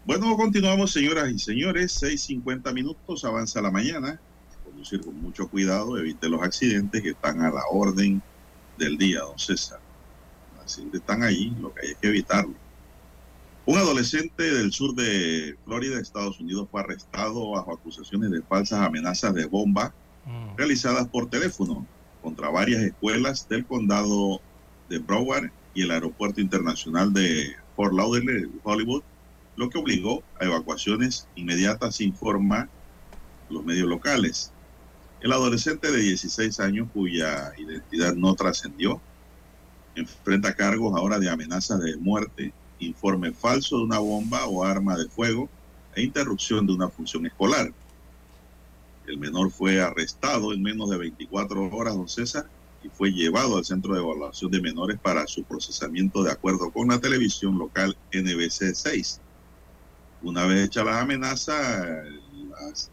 [0.05, 2.01] Bueno, continuamos, señoras y señores.
[2.01, 4.19] 6.50 minutos, avanza la mañana.
[4.87, 8.21] Conducir con mucho cuidado, evite los accidentes que están a la orden
[8.77, 9.79] del día, don César.
[10.63, 12.53] Así están ahí, lo que hay es que evitarlo.
[13.65, 19.33] Un adolescente del sur de Florida, Estados Unidos, fue arrestado bajo acusaciones de falsas amenazas
[19.33, 19.93] de bomba
[20.25, 20.55] mm.
[20.55, 21.85] realizadas por teléfono
[22.21, 24.39] contra varias escuelas del condado
[24.87, 29.03] de Broward y el aeropuerto internacional de Fort Lauderdale, Hollywood,
[29.57, 32.69] lo que obligó a evacuaciones inmediatas, informa
[33.49, 34.53] los medios locales.
[35.19, 39.01] El adolescente de 16 años, cuya identidad no trascendió,
[39.95, 45.09] enfrenta cargos ahora de amenazas de muerte informe falso de una bomba o arma de
[45.09, 45.49] fuego
[45.95, 47.73] e interrupción de una función escolar.
[49.07, 52.45] El menor fue arrestado en menos de 24 horas, don César,
[52.83, 56.89] y fue llevado al Centro de Evaluación de Menores para su procesamiento de acuerdo con
[56.89, 59.21] la televisión local NBC 6.
[60.21, 62.05] Una vez hechas las amenazas,
[62.49, 62.91] las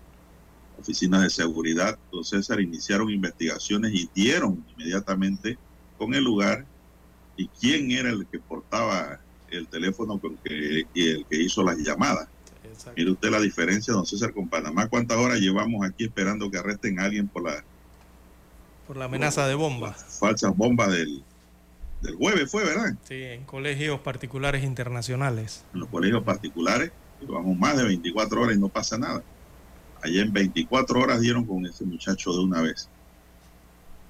[0.78, 5.58] oficinas de seguridad, don César, iniciaron investigaciones y dieron inmediatamente
[5.98, 6.64] con el lugar
[7.36, 9.20] y quién era el que portaba
[9.50, 12.28] el teléfono con que, y el que hizo las llamadas.
[12.96, 14.88] Mire usted la diferencia, don César, con Panamá.
[14.88, 17.64] ¿Cuántas horas llevamos aquí esperando que arresten a alguien por la...
[18.86, 19.94] Por la amenaza de bomba.
[19.94, 21.22] Falsas bombas del,
[22.02, 22.94] del jueves fue, ¿verdad?
[23.04, 25.64] Sí, en colegios particulares internacionales.
[25.72, 26.90] En los colegios particulares,
[27.20, 29.22] llevamos más de 24 horas y no pasa nada.
[30.04, 32.90] Allá en 24 horas dieron con ese muchacho de una vez.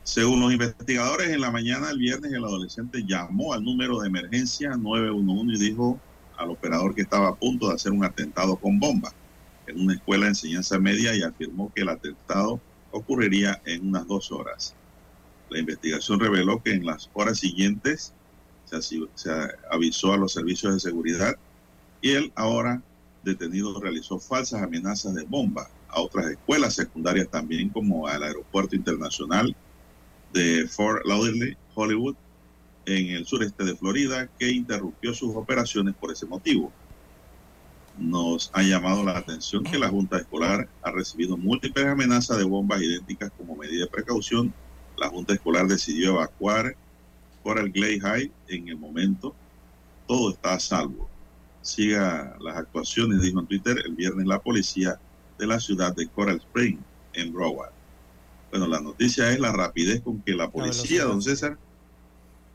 [0.02, 4.76] Según los investigadores, en la mañana del viernes el adolescente llamó al número de emergencia
[4.76, 6.00] 911 y dijo
[6.36, 9.12] al operador que estaba a punto de hacer un atentado con bomba
[9.68, 12.60] en una escuela de enseñanza media y afirmó que el atentado
[12.90, 14.74] ocurriría en unas dos horas.
[15.48, 18.12] La investigación reveló que en las horas siguientes
[18.64, 19.30] se,
[19.70, 21.36] avisó a los servicios de seguridad
[22.02, 22.82] y él ahora
[23.22, 29.54] detenido realizó falsas amenazas de bomba a otras escuelas secundarias también, como al Aeropuerto Internacional
[30.32, 32.16] de Fort Lauderdale, Hollywood,
[32.86, 36.72] en el sureste de Florida, que interrumpió sus operaciones por ese motivo.
[37.96, 42.82] Nos ha llamado la atención que la Junta Escolar ha recibido múltiples amenazas de bombas
[42.82, 44.52] idénticas como medida de precaución.
[44.98, 46.76] La Junta Escolar decidió evacuar
[47.44, 49.34] Coral Glade High en el momento.
[50.08, 51.08] Todo está a salvo.
[51.62, 54.98] Siga las actuaciones, dijo en Twitter el viernes la policía
[55.39, 56.78] de la ciudad de Coral Spring,
[57.12, 57.73] en Broward.
[58.51, 61.59] Bueno, la noticia es la rapidez con que la policía, don César,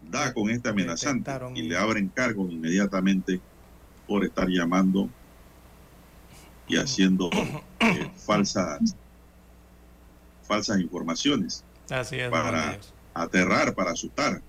[0.09, 3.41] da con este amenazante y le abren cargo inmediatamente
[4.07, 5.09] por estar llamando
[6.67, 7.29] y haciendo
[7.79, 8.95] eh, falsas
[10.43, 12.79] falsas informaciones Así es, para
[13.13, 14.41] aterrar, para asustar.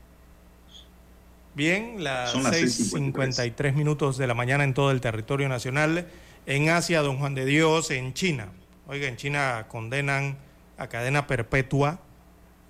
[1.54, 6.06] Bien, las las 6.53 minutos de la mañana en todo el territorio nacional.
[6.46, 8.48] En Asia, don Juan de Dios, en China.
[8.86, 10.38] Oiga, en China condenan
[10.78, 12.00] a cadena perpetua,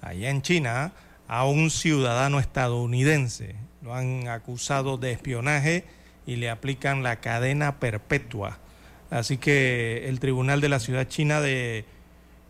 [0.03, 0.93] allá en China,
[1.29, 3.55] a un ciudadano estadounidense.
[3.83, 5.85] Lo han acusado de espionaje
[6.27, 8.59] y le aplican la cadena perpetua.
[9.11, 11.85] Así que el Tribunal de la Ciudad China de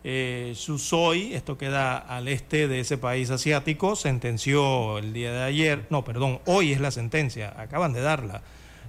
[0.03, 5.85] eh, Suzhou, esto queda al este de ese país asiático, sentenció el día de ayer,
[5.91, 8.41] no, perdón, hoy es la sentencia, acaban de darla,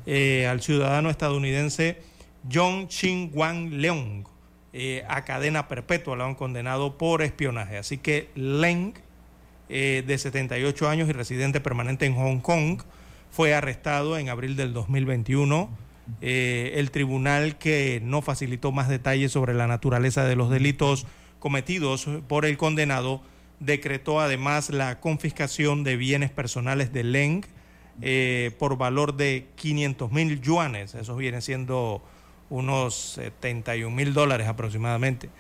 [0.06, 1.98] eh, al ciudadano estadounidense
[2.51, 4.24] John Chin Wang Leong
[4.73, 7.77] eh, a cadena perpetua, lo han condenado por espionaje.
[7.77, 8.94] Así que Leng,
[9.69, 12.82] eh, de 78 años y residente permanente en Hong Kong,
[13.31, 15.70] fue arrestado en abril del 2021.
[16.20, 21.06] Eh, el tribunal que no facilitó más detalles sobre la naturaleza de los delitos
[21.39, 23.23] cometidos por el condenado
[23.60, 27.44] decretó además la confiscación de bienes personales de Leng
[28.01, 30.94] eh, por valor de 500 mil yuanes.
[30.94, 32.02] Eso viene siendo
[32.52, 35.30] unos 71 mil dólares aproximadamente.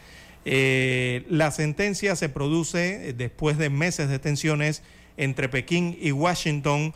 [0.44, 4.82] Eh, la sentencia se produce después de meses de tensiones
[5.16, 6.94] entre Pekín y Washington,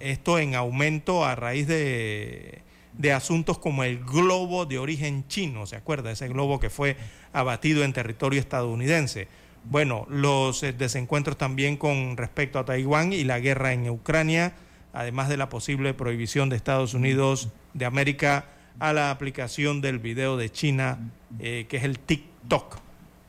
[0.00, 5.76] esto en aumento a raíz de, de, asuntos como el globo de origen chino, ¿se
[5.76, 6.10] acuerda?
[6.10, 6.96] Ese globo que fue
[7.32, 9.28] abatido en territorio estadounidense.
[9.64, 14.52] Bueno, los eh, desencuentros también con respecto a Taiwán y la guerra en Ucrania,
[14.92, 18.44] además de la posible prohibición de Estados Unidos de América
[18.78, 20.98] a la aplicación del video de China,
[21.38, 22.78] eh, que es el TikTok.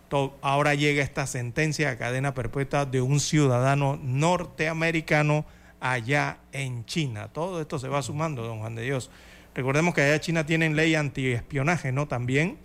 [0.10, 5.46] To- ahora llega esta sentencia a cadena perpetua de un ciudadano norteamericano
[5.80, 7.28] allá en China.
[7.30, 9.10] Todo esto se va sumando, don Juan de Dios.
[9.54, 12.08] Recordemos que allá China tienen ley antiespionaje, ¿no?
[12.08, 12.58] También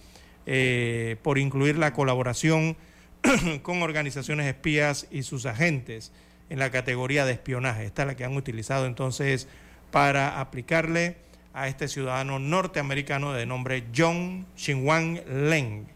[0.46, 2.76] eh, por incluir la colaboración
[3.62, 6.12] con organizaciones espías y sus agentes
[6.48, 7.84] en la categoría de espionaje.
[7.84, 9.46] Esta es la que han utilizado entonces
[9.90, 11.16] para aplicarle
[11.52, 15.86] a este ciudadano norteamericano de nombre John Xinhuang Leng.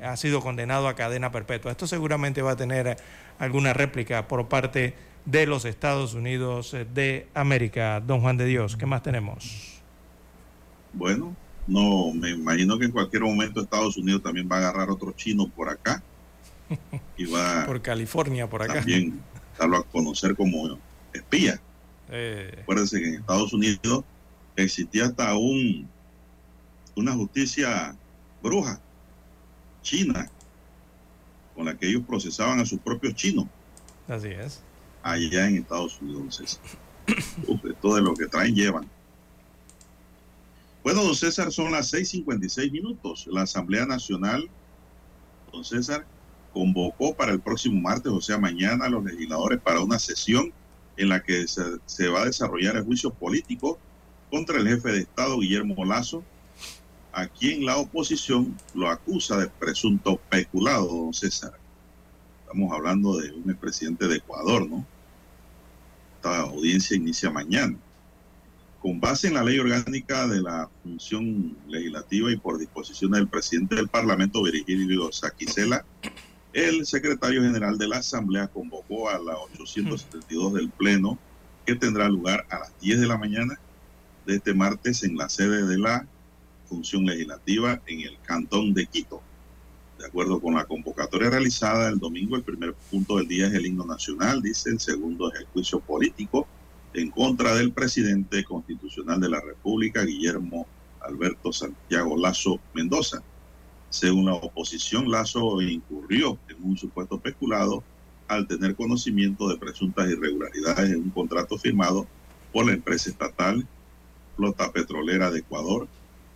[0.00, 1.70] Ha sido condenado a cadena perpetua.
[1.70, 2.96] Esto seguramente va a tener
[3.38, 4.94] alguna réplica por parte
[5.24, 8.00] de los Estados Unidos de América.
[8.00, 9.80] Don Juan de Dios, ¿qué más tenemos?
[10.92, 11.34] Bueno,
[11.66, 15.48] no, me imagino que en cualquier momento Estados Unidos también va a agarrar otro chino
[15.48, 16.02] por acá
[17.16, 18.74] y va Por California, por acá.
[18.74, 19.20] también
[19.58, 20.78] darlo a conocer como
[21.12, 21.58] espía.
[22.10, 24.04] Eh, Acuérdense que en Estados Unidos
[24.56, 25.88] existía hasta un
[26.96, 27.96] una justicia
[28.42, 28.80] bruja
[29.82, 30.30] china
[31.54, 33.46] con la que ellos procesaban a sus propios chinos
[34.08, 34.62] así es.
[35.02, 36.60] allá en Estados Unidos.
[37.46, 38.88] Uf, esto de lo que traen llevan.
[40.82, 43.26] Bueno, don César, son las 6:56 minutos.
[43.30, 44.48] La Asamblea Nacional,
[45.52, 46.06] don César,
[46.52, 50.52] convocó para el próximo martes, o sea, mañana, a los legisladores para una sesión
[50.96, 53.78] en la que se, se va a desarrollar el juicio político
[54.34, 56.24] contra el jefe de Estado, Guillermo Lazo,
[57.12, 61.52] a quien la oposición lo acusa de presunto peculado, don César.
[62.40, 64.84] Estamos hablando de un expresidente de Ecuador, ¿no?
[66.16, 67.76] Esta audiencia inicia mañana.
[68.80, 73.76] Con base en la ley orgánica de la función legislativa y por disposición del presidente
[73.76, 75.84] del Parlamento, Virgilio Saquicela,
[76.52, 81.20] el secretario general de la Asamblea convocó a la 872 del Pleno,
[81.64, 83.60] que tendrá lugar a las 10 de la mañana
[84.26, 86.06] de este martes en la sede de la
[86.66, 89.22] función legislativa en el Cantón de Quito.
[89.98, 93.66] De acuerdo con la convocatoria realizada el domingo, el primer punto del día es el
[93.66, 96.46] himno nacional, dice, el segundo es el juicio político
[96.94, 100.66] en contra del presidente constitucional de la República, Guillermo
[101.00, 103.22] Alberto Santiago Lazo Mendoza.
[103.90, 107.84] Según la oposición, Lazo incurrió en un supuesto peculado
[108.26, 112.06] al tener conocimiento de presuntas irregularidades en un contrato firmado
[112.52, 113.66] por la empresa estatal
[114.36, 115.88] Flota Petrolera de Ecuador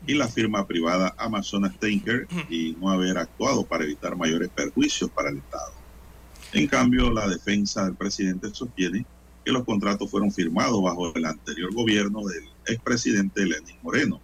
[0.06, 5.30] y la firma privada Amazonas Tanker y no haber actuado para evitar mayores perjuicios para
[5.30, 5.72] el Estado.
[6.52, 9.04] En cambio, la defensa del presidente sostiene
[9.44, 14.20] que los contratos fueron firmados bajo el anterior gobierno del expresidente Lenín Moreno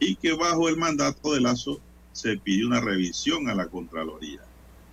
[0.00, 1.80] y que bajo el mandato de Lazo
[2.12, 4.40] se pidió una revisión a la Contraloría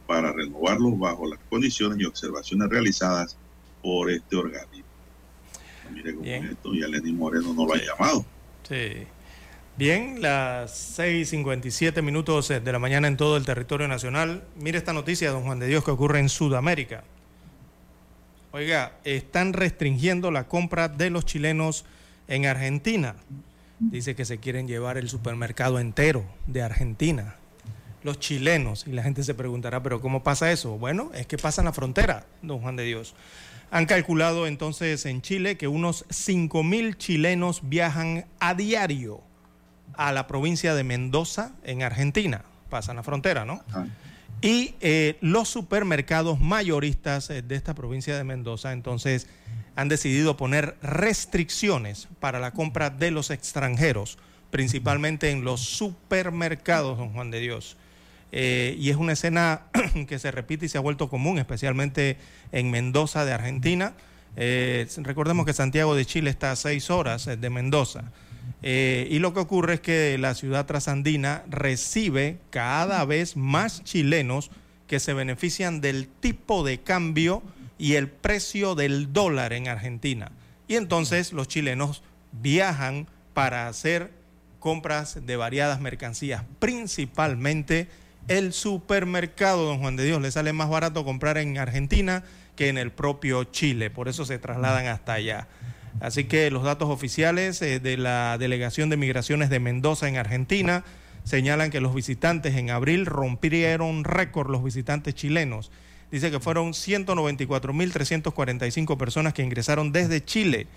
[0.07, 3.37] para renovarlos bajo las condiciones y observaciones realizadas
[3.81, 4.84] por este organismo.
[5.91, 8.25] Mire cómo esto, y a Lenín Moreno no lo ha llamado.
[8.67, 9.07] Sí.
[9.77, 14.43] Bien, las 6.57 minutos de la mañana en todo el territorio nacional.
[14.55, 17.03] Mire esta noticia, don Juan de Dios, que ocurre en Sudamérica.
[18.51, 21.83] Oiga, están restringiendo la compra de los chilenos
[22.29, 23.15] en Argentina.
[23.79, 27.35] Dice que se quieren llevar el supermercado entero de Argentina.
[28.03, 30.77] Los chilenos, y la gente se preguntará, pero ¿cómo pasa eso?
[30.77, 33.13] Bueno, es que pasa en la frontera, don Juan de Dios.
[33.71, 39.21] Han calculado entonces en Chile que unos 5.000 chilenos viajan a diario
[39.97, 42.43] a la provincia de Mendoza, en Argentina.
[42.69, 43.63] Pasan la frontera, ¿no?
[44.41, 49.27] Y eh, los supermercados mayoristas eh, de esta provincia de Mendoza, entonces,
[49.75, 54.17] han decidido poner restricciones para la compra de los extranjeros,
[54.51, 57.77] principalmente en los supermercados, don Juan de Dios.
[58.37, 59.67] Eh, y es una escena
[60.07, 62.17] que se repite y se ha vuelto común, especialmente
[62.51, 63.93] en Mendoza de Argentina.
[64.35, 68.11] recordemos que Santiago de Chile está a seis horas de Mendoza.
[68.61, 74.51] Eh, y lo que ocurre es que la ciudad trasandina recibe cada vez más chilenos
[74.87, 77.43] que se benefician del tipo de cambio
[77.77, 80.31] y el precio del dólar en Argentina.
[80.67, 84.11] Y entonces los chilenos viajan para hacer
[84.59, 87.87] compras de variadas mercancías, principalmente
[88.27, 90.21] el supermercado, don Juan de Dios.
[90.21, 92.23] Le sale más barato comprar en Argentina
[92.55, 95.47] que en el propio Chile, por eso se trasladan hasta allá.
[95.99, 100.83] Así que los datos oficiales eh, de la Delegación de Migraciones de Mendoza en Argentina
[101.23, 105.71] señalan que los visitantes en abril rompieron récord los visitantes chilenos.
[106.11, 110.67] Dice que fueron 194.345 personas que ingresaron desde Chile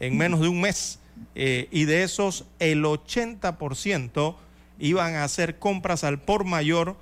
[0.00, 0.98] en menos de un mes
[1.34, 4.36] eh, y de esos el 80%
[4.78, 6.96] iban a hacer compras al por mayor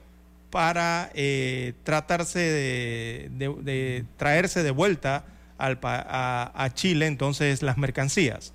[0.50, 5.24] para eh, tratarse de traerse de vuelta
[5.58, 8.52] a, Chile entonces las mercancías.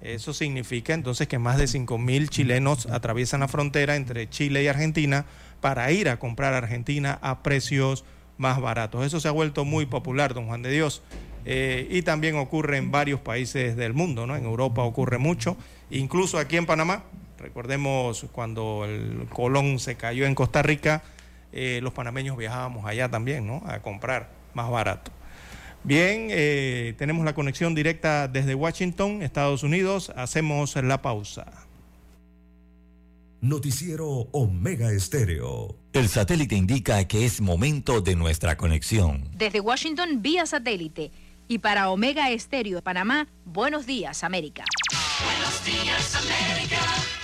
[0.00, 4.68] Eso significa entonces que más de 5 mil chilenos atraviesan la frontera entre Chile y
[4.68, 5.26] Argentina
[5.60, 8.04] para ir a comprar a Argentina a precios
[8.36, 9.04] más baratos.
[9.04, 11.02] Eso se ha vuelto muy popular, don Juan de Dios.
[11.44, 14.36] Eh, y también ocurre en varios países del mundo, ¿no?
[14.36, 15.56] En Europa ocurre mucho,
[15.90, 17.04] incluso aquí en Panamá.
[17.38, 21.02] Recordemos cuando el Colón se cayó en Costa Rica,
[21.52, 23.62] eh, los panameños viajábamos allá también, ¿no?
[23.66, 25.12] A comprar más barato.
[25.84, 30.12] Bien, eh, tenemos la conexión directa desde Washington, Estados Unidos.
[30.16, 31.46] Hacemos la pausa.
[33.40, 35.76] Noticiero Omega Estéreo.
[35.92, 39.30] El satélite indica que es momento de nuestra conexión.
[39.36, 41.12] Desde Washington, vía satélite.
[41.46, 44.64] Y para Omega Estéreo de Panamá, buenos días, América.
[45.24, 47.17] Buenos días, América.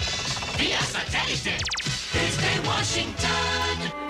[0.58, 1.56] Vía satélite.
[2.12, 4.04] Desde Washington.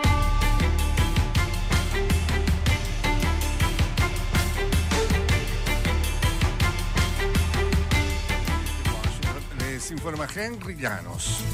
[9.93, 11.45] informa Henry Llanos.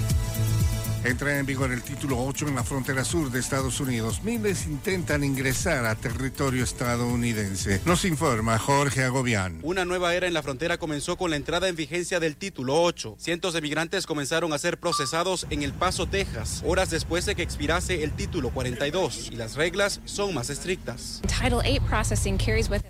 [1.02, 4.22] Entra en vigor el título 8 en la frontera sur de Estados Unidos.
[4.22, 7.80] Miles intentan ingresar a territorio estadounidense.
[7.86, 9.60] Nos informa Jorge Agobián.
[9.62, 13.16] Una nueva era en la frontera comenzó con la entrada en vigencia del título 8.
[13.18, 17.42] Cientos de migrantes comenzaron a ser procesados en El Paso, Texas, horas después de que
[17.42, 21.22] expirase el título 42 y las reglas son más estrictas.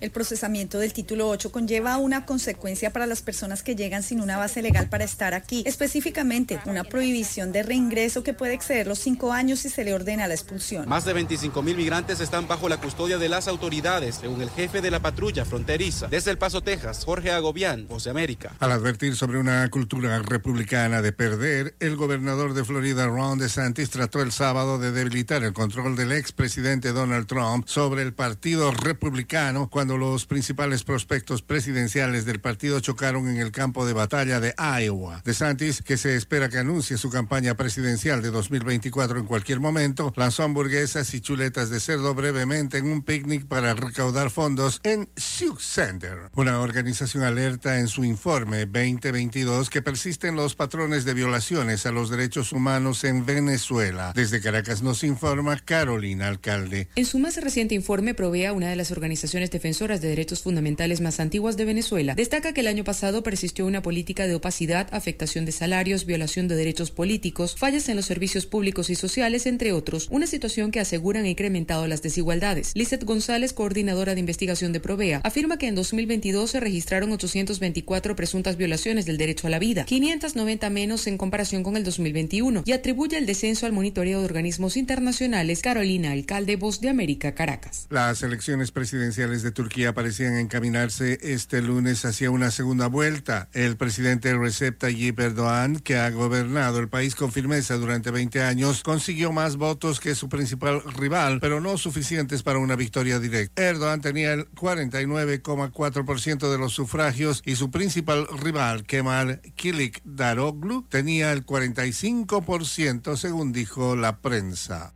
[0.00, 4.36] El procesamiento del título 8 conlleva una consecuencia para las personas que llegan sin una
[4.36, 8.98] base legal para estar aquí, específicamente una prohibición de reingreso eso que puede exceder los
[8.98, 10.88] cinco años si se le ordena la expulsión.
[10.88, 14.80] Más de 25 mil migrantes están bajo la custodia de las autoridades, según el jefe
[14.80, 16.08] de la patrulla fronteriza.
[16.08, 18.54] Desde El Paso, Texas, Jorge Agobián, Voz de América.
[18.60, 24.22] Al advertir sobre una cultura republicana de perder, el gobernador de Florida, Ron DeSantis, trató
[24.22, 29.96] el sábado de debilitar el control del expresidente Donald Trump sobre el partido republicano cuando
[29.96, 35.22] los principales prospectos presidenciales del partido chocaron en el campo de batalla de Iowa.
[35.24, 40.12] DeSantis, que se espera que anuncie su campaña presidencial presidencial de 2024 en cualquier momento,
[40.14, 45.60] lanzó hamburguesas y chuletas de cerdo brevemente en un picnic para recaudar fondos en Sioux
[45.60, 46.30] Center.
[46.36, 52.10] Una organización alerta en su informe 2022 que persisten los patrones de violaciones a los
[52.10, 54.12] derechos humanos en Venezuela.
[54.14, 56.86] Desde Caracas nos informa Carolina Alcalde.
[56.94, 61.18] En su más reciente informe, Provea, una de las organizaciones defensoras de derechos fundamentales más
[61.18, 65.50] antiguas de Venezuela, destaca que el año pasado persistió una política de opacidad, afectación de
[65.50, 70.26] salarios, violación de derechos políticos, fallas en los servicios públicos y sociales, entre otros, una
[70.26, 72.72] situación que aseguran ha incrementado las desigualdades.
[72.74, 78.56] Lizeth González, coordinadora de investigación de Provea, afirma que en 2022 se registraron 824 presuntas
[78.56, 83.16] violaciones del derecho a la vida, 590 menos en comparación con el 2021, y atribuye
[83.16, 85.62] el descenso al monitoreo de organismos internacionales.
[85.62, 87.86] Carolina Alcalde, Voz de América, Caracas.
[87.90, 93.48] Las elecciones presidenciales de Turquía parecían encaminarse este lunes hacia una segunda vuelta.
[93.52, 98.82] El presidente Recep Tayyip Erdogan, que ha gobernado el país con firmeza durante 20 años,
[98.82, 103.62] consiguió más votos que su principal rival, pero no suficientes para una victoria directa.
[103.62, 111.32] Erdogan tenía el 49,4% de los sufragios y su principal rival, Kemal Kilik Daroglu, tenía
[111.32, 114.94] el 45%, según dijo la prensa.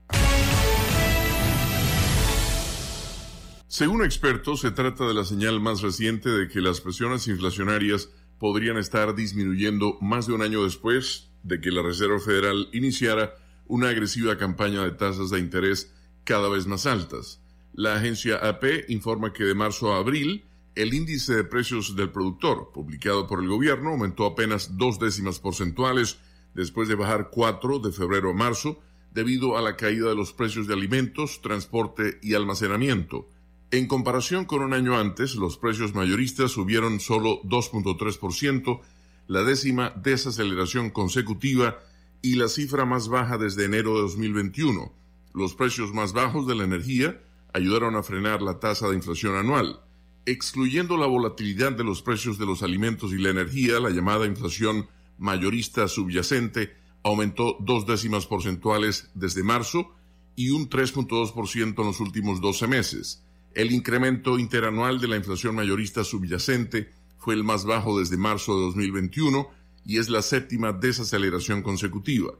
[3.67, 8.77] Según expertos, se trata de la señal más reciente de que las presiones inflacionarias podrían
[8.77, 13.35] estar disminuyendo más de un año después de que la Reserva Federal iniciara
[13.67, 15.93] una agresiva campaña de tasas de interés
[16.25, 17.41] cada vez más altas.
[17.73, 20.45] La agencia AP informa que de marzo a abril
[20.75, 26.19] el índice de precios del productor, publicado por el gobierno, aumentó apenas dos décimas porcentuales
[26.55, 28.81] después de bajar cuatro de febrero a marzo
[29.13, 33.29] debido a la caída de los precios de alimentos, transporte y almacenamiento.
[33.71, 38.81] En comparación con un año antes, los precios mayoristas subieron solo 2.3%,
[39.27, 41.79] la décima desaceleración consecutiva
[42.23, 44.93] y la cifra más baja desde enero de 2021.
[45.35, 47.21] Los precios más bajos de la energía
[47.53, 49.81] ayudaron a frenar la tasa de inflación anual.
[50.27, 54.89] Excluyendo la volatilidad de los precios de los alimentos y la energía, la llamada inflación
[55.19, 59.95] mayorista subyacente aumentó dos décimas porcentuales desde marzo
[60.35, 63.23] y un 3.2% en los últimos 12 meses.
[63.55, 66.91] El incremento interanual de la inflación mayorista subyacente
[67.25, 69.49] fue el más bajo desde marzo de 2021
[69.87, 72.35] y es la séptima desaceleración consecutiva.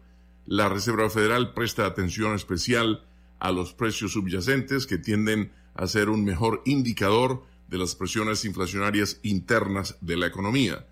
[0.45, 3.03] La Reserva Federal presta atención especial
[3.39, 9.21] a los precios subyacentes que tienden a ser un mejor indicador de las presiones inflacionarias
[9.23, 10.87] internas de la economía.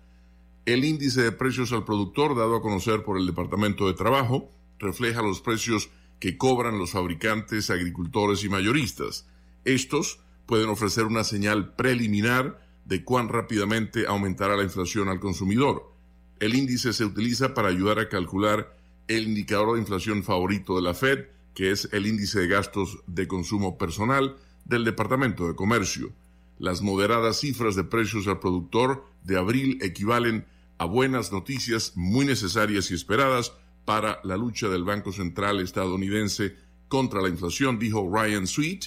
[0.65, 4.49] El índice de precios al productor dado a conocer por el Departamento de Trabajo
[4.79, 9.27] refleja los precios que cobran los fabricantes, agricultores y mayoristas.
[9.65, 15.91] Estos pueden ofrecer una señal preliminar de cuán rápidamente aumentará la inflación al consumidor.
[16.39, 18.75] El índice se utiliza para ayudar a calcular
[19.07, 23.27] el indicador de inflación favorito de la Fed, que es el índice de gastos de
[23.27, 24.35] consumo personal
[24.65, 26.11] del Departamento de Comercio.
[26.59, 30.45] Las moderadas cifras de precios al productor de abril equivalen
[30.77, 33.53] a buenas noticias muy necesarias y esperadas
[33.85, 36.55] para la lucha del Banco Central estadounidense
[36.87, 38.85] contra la inflación, dijo Ryan Sweet,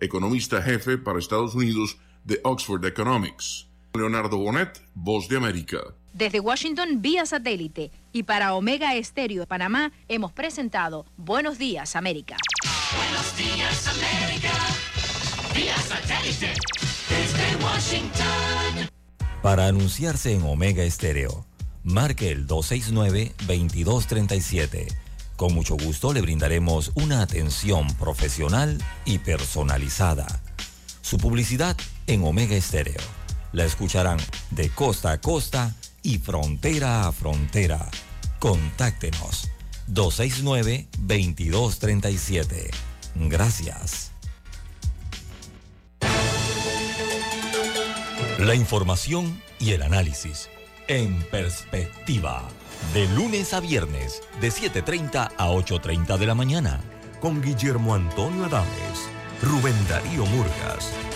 [0.00, 3.68] economista jefe para Estados Unidos de Oxford Economics.
[3.94, 5.78] Leonardo Bonet, Voz de América.
[6.12, 12.36] Desde Washington vía satélite y para Omega Estéreo de Panamá hemos presentado Buenos Días América.
[12.96, 14.52] Buenos días América,
[15.54, 16.52] vía satélite
[17.08, 18.90] desde Washington.
[19.42, 21.46] Para anunciarse en Omega Estéreo,
[21.84, 24.92] marque el 269-2237.
[25.36, 30.26] Con mucho gusto le brindaremos una atención profesional y personalizada.
[31.02, 31.76] Su publicidad
[32.06, 33.00] en Omega Estéreo.
[33.52, 34.18] La escucharán
[34.50, 37.88] de costa a costa y frontera a frontera.
[38.38, 39.50] Contáctenos
[39.88, 42.70] 269-2237.
[43.14, 44.12] Gracias.
[48.38, 50.48] La información y el análisis
[50.88, 52.42] en perspectiva.
[52.92, 56.80] De lunes a viernes, de 7.30 a 8.30 de la mañana.
[57.20, 59.08] Con Guillermo Antonio Adames,
[59.42, 60.92] Rubén Darío Murgas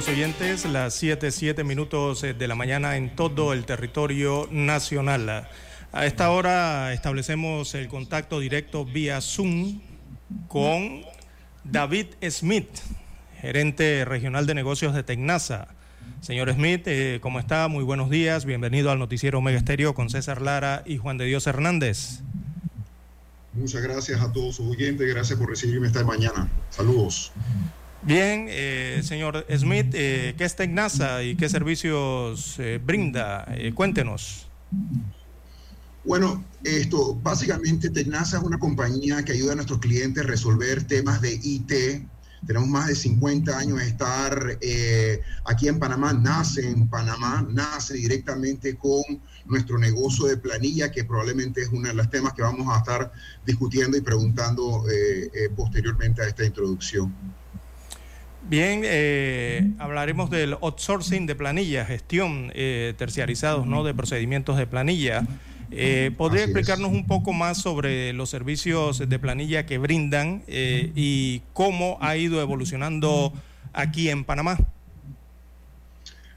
[0.00, 5.46] Amigos oyentes, las 7, 7 minutos eh, de la mañana en todo el territorio nacional.
[5.92, 9.82] A esta hora establecemos el contacto directo vía Zoom
[10.48, 11.02] con
[11.64, 12.70] David Smith,
[13.42, 15.68] gerente regional de negocios de Tecnasa.
[16.22, 17.68] Señor Smith, eh, ¿cómo está?
[17.68, 18.46] Muy buenos días.
[18.46, 22.20] Bienvenido al noticiero Omega Estéreo con César Lara y Juan de Dios Hernández.
[23.52, 25.06] Muchas gracias a todos sus oyentes.
[25.06, 26.48] Gracias por recibirme esta mañana.
[26.70, 27.32] Saludos.
[28.02, 33.46] Bien, eh, señor Smith, eh, ¿qué es Tecnasa y qué servicios brinda?
[33.74, 34.46] cuéntenos.
[36.02, 41.20] Bueno, esto, básicamente Tecnasa es una compañía que ayuda a nuestros clientes a resolver temas
[41.20, 41.72] de IT.
[42.46, 47.94] Tenemos más de 50 años de estar eh, aquí en Panamá, nace en Panamá, nace
[47.94, 49.02] directamente con
[49.44, 53.12] nuestro negocio de planilla, que probablemente es uno de los temas que vamos a estar
[53.44, 57.14] discutiendo y preguntando eh, eh, posteriormente a esta introducción.
[58.50, 63.84] Bien, hablaremos del outsourcing de planilla, gestión terciarizados ¿no?
[63.84, 65.24] de procedimientos de planilla.
[65.72, 71.42] Eh, ¿Podría explicarnos un poco más sobre los servicios de planilla que brindan eh, y
[71.52, 73.32] cómo ha ido evolucionando
[73.72, 74.58] aquí en Panamá?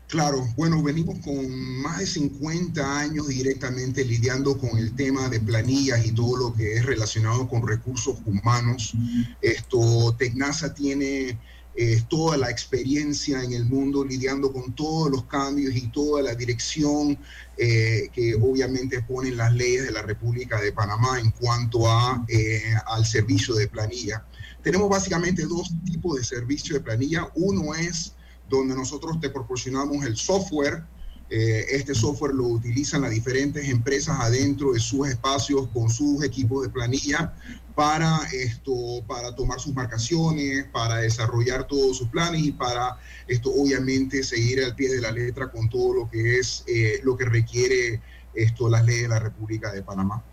[0.08, 6.06] Claro, bueno, venimos con más de 50 años directamente lidiando con el tema de planillas
[6.06, 8.94] y todo lo que es relacionado con recursos humanos.
[9.42, 11.40] Esto, Tecnasa tiene
[11.76, 16.36] eh, toda la experiencia en el mundo lidiando con todos los cambios y toda la
[16.36, 17.18] dirección
[17.58, 22.76] eh, que obviamente ponen las leyes de la República de Panamá en cuanto a, eh,
[22.86, 24.24] al servicio de planilla.
[24.62, 27.28] Tenemos básicamente dos tipos de servicio de planilla.
[27.34, 28.14] Uno es
[28.50, 30.84] donde nosotros te proporcionamos el software.
[31.30, 36.70] Este software lo utilizan las diferentes empresas adentro de sus espacios con sus equipos de
[36.70, 37.34] planilla
[37.76, 44.24] para esto, para tomar sus marcaciones, para desarrollar todos sus planes y para esto obviamente
[44.24, 48.02] seguir al pie de la letra con todo lo que es eh, lo que requiere
[48.36, 50.24] esto las leyes de la República de Panamá.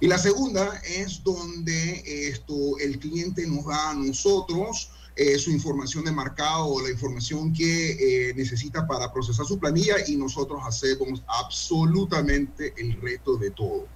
[0.00, 6.04] Y la segunda es donde esto el cliente nos da a nosotros eh, su información
[6.04, 11.24] de marcado o la información que eh, necesita para procesar su planilla y nosotros hacemos
[11.26, 13.88] absolutamente el resto de todo.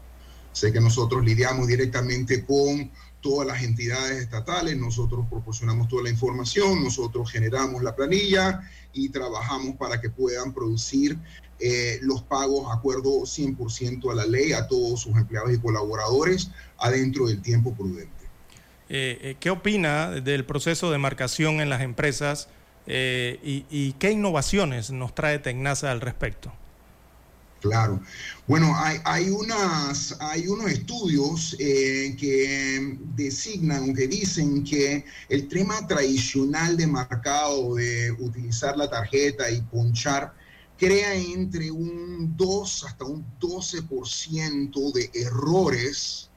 [0.51, 2.90] Sé que nosotros lidiamos directamente con
[3.20, 9.77] todas las entidades estatales, nosotros proporcionamos toda la información, nosotros generamos la planilla y trabajamos
[9.77, 11.16] para que puedan producir
[11.61, 17.28] eh, los pagos acuerdo 100% a la ley a todos sus empleados y colaboradores adentro
[17.28, 18.22] del tiempo prudente.
[18.94, 22.48] Eh, eh, ¿Qué opina del proceso de marcación en las empresas
[22.86, 26.52] y, y, qué innovaciones nos trae Tecnasa al respecto?
[27.62, 28.02] Claro.
[28.48, 35.86] Bueno, hay, hay, unas, hay unos estudios eh, que designan, que dicen que el tema
[35.86, 40.35] tradicional de marcado, de utilizar la tarjeta y ponchar,
[40.77, 46.32] crea entre un 2 hasta un 12% de errores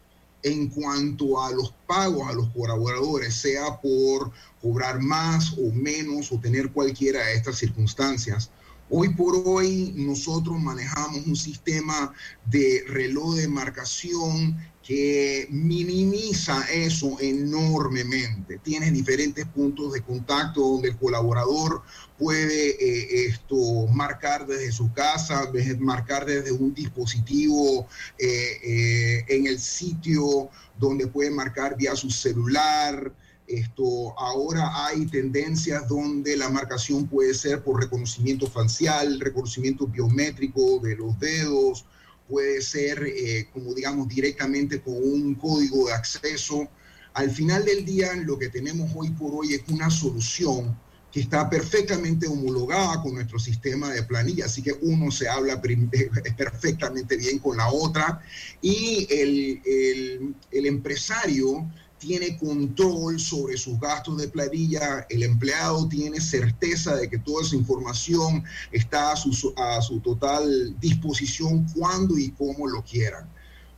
[0.46, 4.32] en cuanto a los pagos a los colaboradores, sea por
[4.62, 8.52] cobrar más o menos o tener cualquiera de estas circunstancias.
[8.92, 12.14] Hoy por hoy nosotros manejamos un sistema
[12.46, 14.56] de reloj de marcación
[14.86, 18.60] que minimiza eso enormemente.
[18.60, 21.82] Tienes diferentes puntos de contacto donde el colaborador
[22.20, 27.88] puede eh, esto marcar desde su casa, marcar desde un dispositivo
[28.20, 33.12] eh, eh, en el sitio donde puede marcar vía su celular.
[33.48, 40.96] Esto, ahora hay tendencias donde la marcación puede ser por reconocimiento facial, reconocimiento biométrico de
[40.96, 41.86] los dedos,
[42.28, 46.68] puede ser, eh, como digamos, directamente con un código de acceso.
[47.14, 50.78] Al final del día, lo que tenemos hoy por hoy es una solución
[51.12, 55.62] que está perfectamente homologada con nuestro sistema de planilla, así que uno se habla
[56.38, 58.22] perfectamente bien con la otra
[58.62, 61.66] y el, el empresario
[62.06, 67.56] tiene control sobre sus gastos de planilla, el empleado tiene certeza de que toda esa
[67.56, 73.28] información está a su, a su total disposición cuando y como lo quieran.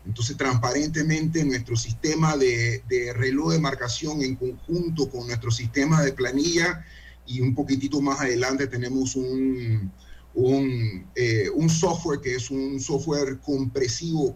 [0.05, 6.11] Entonces, transparentemente, nuestro sistema de, de, reloj de marcación en conjunto con nuestro sistema de
[6.11, 6.85] planilla
[7.25, 9.89] y un poquitito más adelante tenemos un,
[10.33, 14.35] un, eh, un software que es un software compresivo,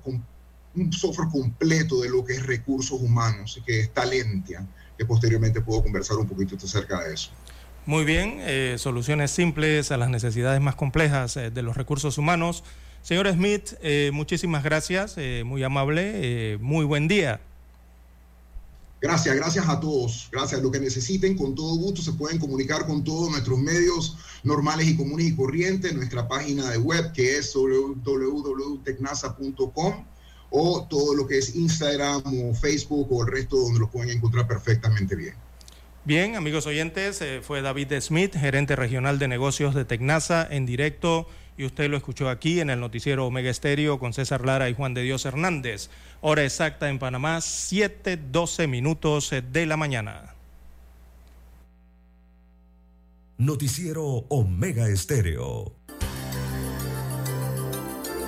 [0.75, 4.65] un software completo de lo que es recursos humanos, que es Talentia,
[4.97, 7.31] que posteriormente puedo conversar un poquito acerca de eso.
[7.85, 12.63] Muy bien, eh, soluciones simples a las necesidades más complejas eh, de los recursos humanos.
[13.01, 17.41] Señor Smith, eh, muchísimas gracias, muy amable, muy buen día.
[19.01, 20.29] Gracias, gracias a todos.
[20.31, 20.61] Gracias.
[20.61, 24.95] Lo que necesiten, con todo gusto, se pueden comunicar con todos nuestros medios normales y
[24.95, 30.05] comunes y corrientes, nuestra página de web que es www.tecnasa.com
[30.51, 34.47] o todo lo que es Instagram o Facebook o el resto donde lo pueden encontrar
[34.47, 35.33] perfectamente bien.
[36.03, 41.27] Bien, amigos oyentes, eh, fue David Smith, gerente regional de negocios de Tecnasa, en directo,
[41.57, 44.93] y usted lo escuchó aquí en el noticiero Omega Estéreo con César Lara y Juan
[44.93, 45.89] de Dios Hernández.
[46.19, 50.35] Hora exacta en Panamá, 7:12 minutos eh, de la mañana.
[53.37, 55.73] Noticiero Omega Estéreo.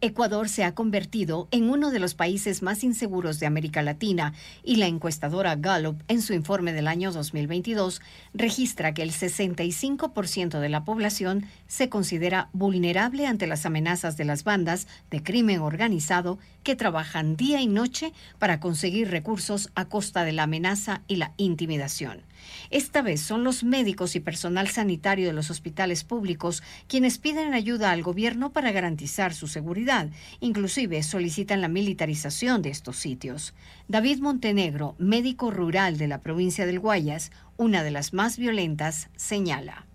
[0.00, 4.76] Ecuador se ha convertido en uno de los países más inseguros de América Latina y
[4.76, 8.00] la encuestadora Gallup, en su informe del año 2022,
[8.32, 14.44] registra que el 65% de la población se considera vulnerable ante las amenazas de las
[14.44, 20.32] bandas de crimen organizado que trabajan día y noche para conseguir recursos a costa de
[20.32, 22.27] la amenaza y la intimidación.
[22.70, 27.90] Esta vez son los médicos y personal sanitario de los hospitales públicos quienes piden ayuda
[27.90, 30.08] al gobierno para garantizar su seguridad.
[30.40, 33.54] Inclusive solicitan la militarización de estos sitios.
[33.88, 39.86] David Montenegro, médico rural de la provincia del Guayas, una de las más violentas, señala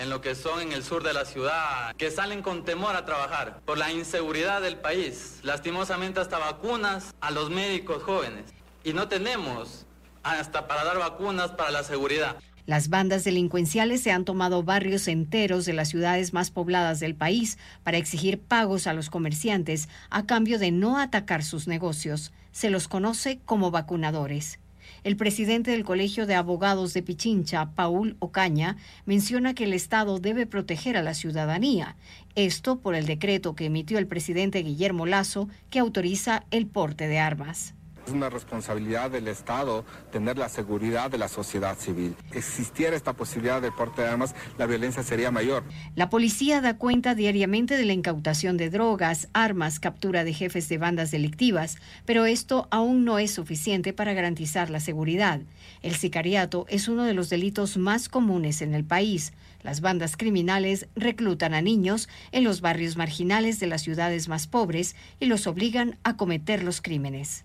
[0.00, 3.04] en lo que son en el sur de la ciudad, que salen con temor a
[3.04, 8.46] trabajar por la inseguridad del país, lastimosamente hasta vacunas a los médicos jóvenes.
[8.82, 9.84] Y no tenemos
[10.22, 12.36] hasta para dar vacunas para la seguridad.
[12.66, 17.58] Las bandas delincuenciales se han tomado barrios enteros de las ciudades más pobladas del país
[17.82, 22.32] para exigir pagos a los comerciantes a cambio de no atacar sus negocios.
[22.52, 24.60] Se los conoce como vacunadores.
[25.02, 28.76] El presidente del Colegio de Abogados de Pichincha, Paul Ocaña,
[29.06, 31.96] menciona que el Estado debe proteger a la ciudadanía.
[32.34, 37.18] Esto por el decreto que emitió el presidente Guillermo Lazo que autoriza el porte de
[37.18, 37.74] armas.
[38.10, 42.16] Es una responsabilidad del Estado tener la seguridad de la sociedad civil.
[42.32, 45.62] Existiera esta posibilidad de porte de armas, la violencia sería mayor.
[45.94, 50.78] La policía da cuenta diariamente de la incautación de drogas, armas, captura de jefes de
[50.78, 55.38] bandas delictivas, pero esto aún no es suficiente para garantizar la seguridad.
[55.80, 59.32] El sicariato es uno de los delitos más comunes en el país.
[59.62, 64.96] Las bandas criminales reclutan a niños en los barrios marginales de las ciudades más pobres
[65.20, 67.44] y los obligan a cometer los crímenes.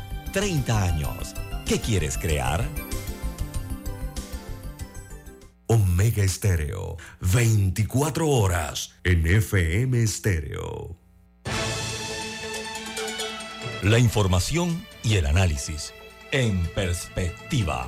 [0.31, 1.35] 30 años.
[1.65, 2.67] ¿Qué quieres crear?
[5.67, 10.97] Omega Estéreo, 24 horas en FM Estéreo.
[13.83, 15.93] La información y el análisis
[16.31, 17.87] en perspectiva.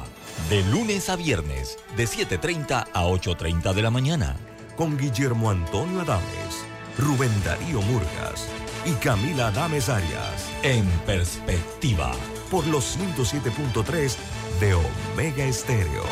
[0.49, 4.35] De lunes a viernes, de 7.30 a 8.30 de la mañana.
[4.75, 6.65] Con Guillermo Antonio Adames,
[6.97, 8.47] Rubén Darío Murgas
[8.85, 10.49] y Camila Adames Arias.
[10.63, 12.13] En perspectiva
[12.53, 14.15] por los 107.3
[14.59, 16.03] de Omega Estéreo.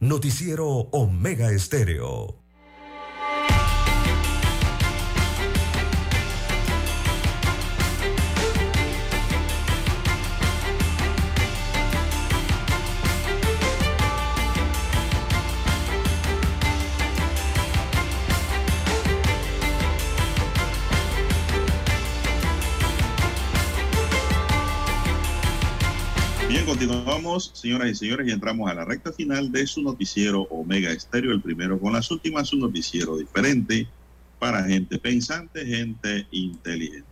[0.00, 2.45] Noticiero Omega Estéreo.
[26.78, 31.32] Continuamos, señoras y señores, y entramos a la recta final de su noticiero Omega Estéreo,
[31.32, 33.88] el primero con las últimas, un noticiero diferente
[34.38, 37.06] para gente pensante, gente inteligente.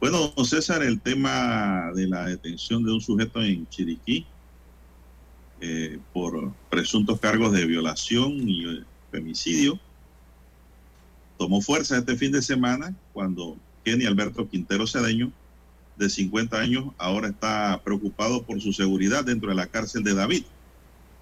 [0.00, 4.24] Bueno, César, el tema de la detención de un sujeto en Chiriquí
[5.60, 9.78] eh, por presuntos cargos de violación y eh, femicidio
[11.36, 15.30] tomó fuerza este fin de semana cuando Kenny Alberto Quintero Cedeño
[15.96, 20.44] de 50 años, ahora está preocupado por su seguridad dentro de la cárcel de David,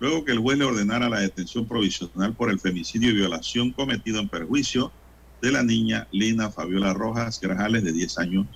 [0.01, 4.21] luego que el juez le ordenara la detención provisional por el femicidio y violación cometido
[4.21, 4.93] en perjuicio
[5.41, 8.47] de la niña Lina Fabiola Rojas Grajales, de 10 años.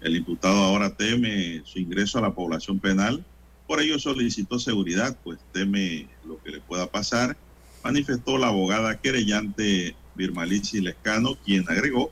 [0.00, 3.24] El imputado ahora teme su ingreso a la población penal,
[3.66, 7.36] por ello solicitó seguridad, pues teme lo que le pueda pasar,
[7.84, 12.10] manifestó la abogada querellante Birmalici Lescano, quien agregó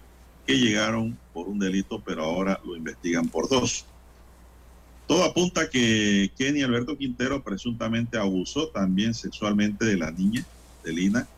[0.49, 3.85] que llegaron por un delito, pero ahora lo investigan por dos.
[5.07, 10.43] Todo apunta que Kenny Alberto Quintero presuntamente abusó también sexualmente de la niña,
[10.83, 11.29] de Lina,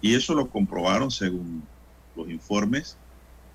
[0.00, 1.62] y eso lo comprobaron según
[2.16, 2.96] los informes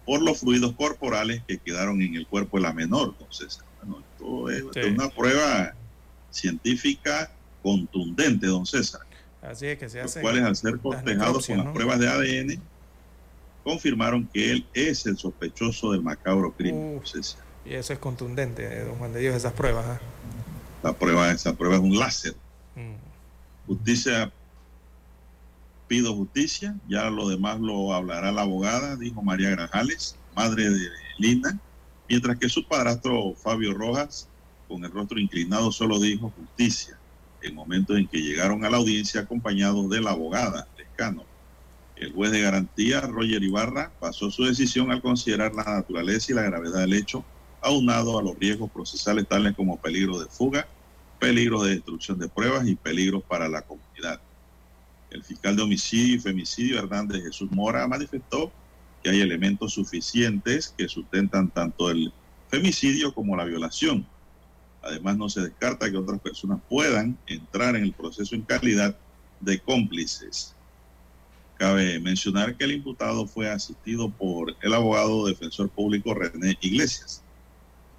[0.06, 3.14] por los fluidos corporales que quedaron en el cuerpo de la menor.
[3.20, 4.50] Entonces, bueno, esto
[4.80, 4.90] es Sí.
[4.90, 5.74] una prueba
[6.32, 7.30] científica
[7.62, 9.02] contundente, don César.
[9.42, 12.62] Así es que se los cuales al ser cotejados con las pruebas de ADN
[13.68, 17.02] confirmaron que él es el sospechoso del macabro crimen.
[17.04, 17.20] Uh.
[17.66, 19.86] Y eso es contundente, eh, don Juan de Dios, esas pruebas.
[19.86, 20.00] ¿ah?
[20.84, 22.34] La prueba, esa prueba es un láser.
[22.76, 22.96] Mm.
[23.68, 24.32] Justicia,
[25.90, 30.88] pido justicia, ya lo demás lo hablará la abogada, dijo María Grajales, madre de
[31.18, 31.60] Lina,
[32.08, 34.30] mientras que su padrastro Fabio Rojas,
[34.70, 36.98] con el rostro inclinado, solo dijo justicia,
[37.42, 41.26] en momentos en que llegaron a la audiencia acompañados de la abogada Lescano.
[42.00, 46.44] El juez de garantía, Roger Ibarra, pasó su decisión al considerar la naturaleza y la
[46.44, 47.26] gravedad del hecho,
[47.62, 50.68] aunado a los riesgos procesales tales como peligro de fuga,
[51.20, 54.22] peligro de destrucción de pruebas y peligros para la comunidad.
[55.10, 58.52] El fiscal de homicidio y femicidio, Hernández Jesús Mora, manifestó
[59.02, 62.14] que hay elementos suficientes que sustentan tanto el
[62.50, 64.06] femicidio como la violación.
[64.84, 68.96] Además, no se descarta que otras personas puedan entrar en el proceso en calidad
[69.40, 70.57] de cómplices.
[71.58, 77.24] Cabe mencionar que el imputado fue asistido por el abogado defensor público René Iglesias.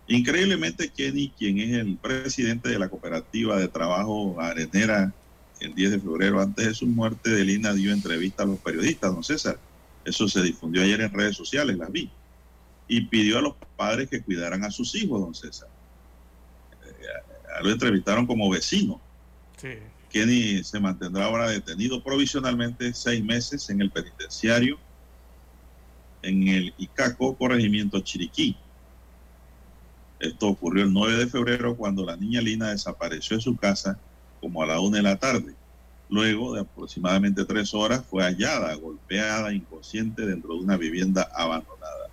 [0.06, 5.12] Increíblemente, Kenny, quien es el presidente de la cooperativa de trabajo arenera
[5.60, 9.12] el 10 de febrero, antes de su muerte, de Lina dio entrevista a los periodistas,
[9.12, 9.58] don César.
[10.04, 12.10] Eso se difundió ayer en redes sociales, las vi.
[12.86, 15.68] Y pidió a los padres que cuidaran a sus hijos, don César.
[16.84, 19.00] Eh, lo entrevistaron como vecino.
[19.60, 19.70] Sí.
[20.10, 24.78] Kenny se mantendrá ahora detenido provisionalmente seis meses en el penitenciario
[26.22, 28.56] en el Icaco, corregimiento Chiriquí.
[30.18, 34.00] Esto ocurrió el 9 de febrero cuando la niña Lina desapareció de su casa
[34.40, 35.56] como a la una de la tarde.
[36.08, 42.08] Luego de aproximadamente tres horas fue hallada, golpeada, inconsciente dentro de una vivienda abandonada.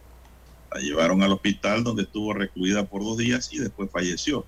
[0.74, 4.46] La llevaron al hospital donde estuvo recluida por dos días y después falleció,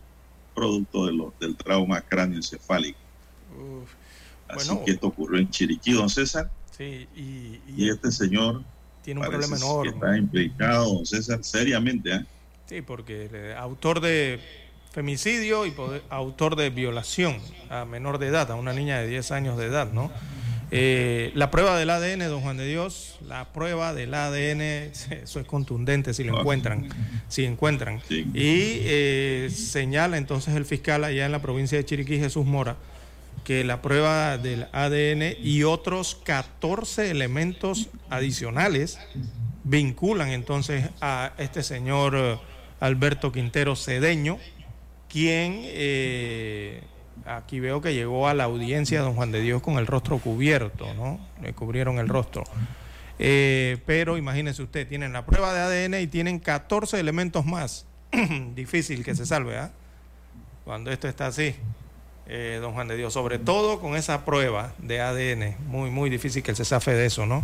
[0.53, 1.05] producto
[1.39, 3.06] del trauma cráneoencefálico.
[3.57, 3.89] Uf.
[4.47, 4.85] Así Bueno.
[4.85, 6.49] que esto ocurrió en Chiriquí, don César.
[6.77, 8.63] Sí, y, Y este señor
[9.03, 9.91] tiene un problema que enorme.
[9.91, 12.11] está implicado, don César, seriamente.
[12.13, 12.25] ¿eh?
[12.69, 14.39] Sí, porque autor de
[14.91, 17.37] femicidio y poder- autor de violación
[17.69, 20.11] a menor de edad, a una niña de 10 años de edad, ¿no?
[20.69, 24.61] Eh, la prueba del ADN, don Juan de Dios, la prueba del ADN,
[25.23, 26.89] eso es contundente si lo encuentran,
[27.29, 28.01] si encuentran.
[28.09, 32.75] Y eh, señala entonces el fiscal allá en la provincia de Chiriquí, Jesús Mora,
[33.47, 38.99] que la prueba del ADN y otros 14 elementos adicionales
[39.63, 42.37] vinculan entonces a este señor eh,
[42.81, 44.37] Alberto Quintero Cedeño,
[45.07, 46.83] quien eh,
[47.25, 50.93] aquí veo que llegó a la audiencia don Juan de Dios con el rostro cubierto,
[50.95, 51.17] ¿no?
[51.41, 52.43] Le cubrieron el rostro.
[53.17, 57.85] Eh, pero imagínese usted, tienen la prueba de ADN y tienen 14 elementos más.
[58.55, 59.71] Difícil que se salve, ¿ah?
[60.65, 61.55] Cuando esto está así,
[62.29, 66.43] eh, don Juan de Dios, sobre todo con esa prueba de ADN, muy, muy difícil
[66.43, 67.41] que él se zafe de eso, ¿no?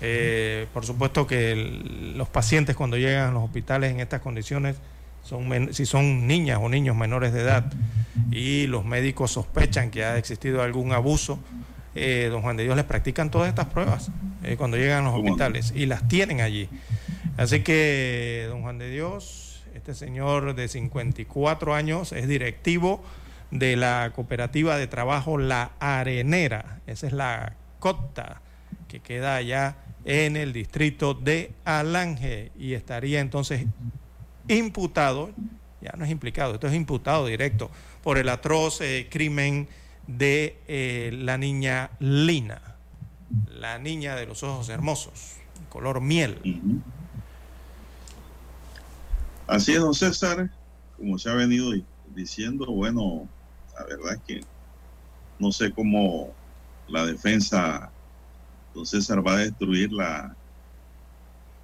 [0.00, 4.76] Eh, por supuesto que el- los pacientes cuando llegan a los hospitales en estas condiciones,
[5.22, 7.72] son si son niñas o niños menores de edad
[8.30, 11.38] y los médicos sospechan que ha existido algún abuso,
[11.94, 14.10] eh, don Juan de Dios les practican todas estas pruebas
[14.44, 16.68] eh, cuando llegan a los hospitales y las tienen allí.
[17.38, 23.02] Así que, don Juan de Dios, este señor de 54 años es directivo
[23.50, 26.80] de la cooperativa de trabajo La Arenera.
[26.86, 28.40] Esa es la COTA
[28.88, 33.66] que queda allá en el distrito de Alange y estaría entonces
[34.48, 35.30] imputado,
[35.80, 37.70] ya no es implicado, esto es imputado directo
[38.02, 39.68] por el atroz eh, crimen
[40.06, 42.62] de eh, la niña Lina,
[43.48, 45.34] la niña de los ojos hermosos,
[45.68, 46.38] color miel.
[49.48, 50.50] Así es, don César,
[50.96, 53.28] como se ha venido di- diciendo, bueno,
[53.78, 54.40] la verdad es que
[55.38, 56.34] no sé cómo
[56.88, 57.90] la defensa,
[58.74, 60.36] don César, va a destruir la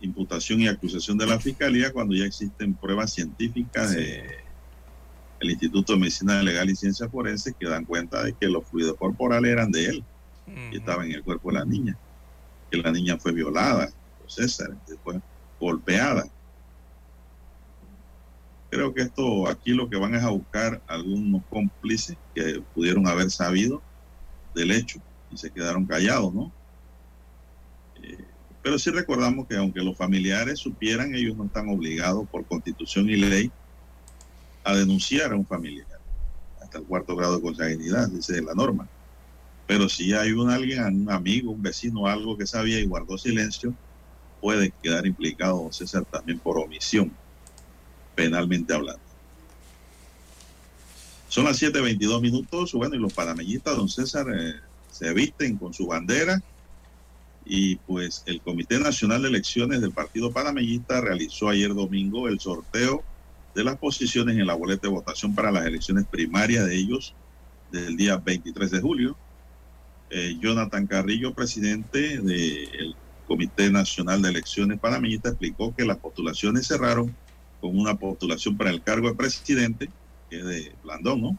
[0.00, 4.42] imputación y acusación de la fiscalía cuando ya existen pruebas científicas de
[5.40, 8.96] el Instituto de Medicina Legal y Ciencias Forenses que dan cuenta de que los fluidos
[8.96, 10.04] corporales eran de él
[10.46, 11.98] y estaban en el cuerpo de la niña,
[12.70, 13.92] que la niña fue violada,
[14.26, 15.18] César, después
[15.58, 16.24] golpeada.
[18.72, 23.30] Creo que esto aquí lo que van es a buscar algunos cómplices que pudieron haber
[23.30, 23.82] sabido
[24.54, 24.98] del hecho
[25.30, 26.50] y se quedaron callados, ¿no?
[28.02, 28.24] Eh,
[28.62, 33.16] pero sí recordamos que aunque los familiares supieran, ellos no están obligados por constitución y
[33.16, 33.50] ley
[34.64, 35.86] a denunciar a un familiar
[36.62, 38.88] hasta el cuarto grado de consanguinidad, dice la norma.
[39.66, 43.74] Pero si hay un alguien, un amigo, un vecino, algo que sabía y guardó silencio,
[44.40, 47.12] puede quedar implicado César también por omisión,
[48.14, 49.02] penalmente hablando.
[51.28, 54.54] Son las 7.22 minutos, bueno, y los panameñistas, don César, eh,
[54.90, 56.42] se visten con su bandera
[57.44, 63.02] y pues el Comité Nacional de Elecciones del Partido Panameñista realizó ayer domingo el sorteo
[63.54, 67.14] de las posiciones en la boleta de votación para las elecciones primarias de ellos
[67.70, 69.16] del día 23 de julio.
[70.10, 72.94] Eh, Jonathan Carrillo, presidente del
[73.26, 77.14] Comité Nacional de Elecciones Panameñista, explicó que las postulaciones cerraron
[77.62, 79.88] con una postulación para el cargo de presidente,
[80.28, 81.38] que es de Blandón, ¿no?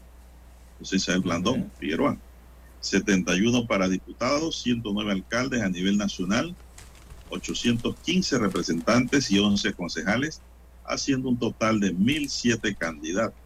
[0.78, 2.16] José Isabel Blandón, Figueroa.
[2.80, 6.56] 71 para diputados, 109 alcaldes a nivel nacional,
[7.28, 10.40] 815 representantes y 11 concejales,
[10.86, 13.38] haciendo un total de 1.007 candidatos.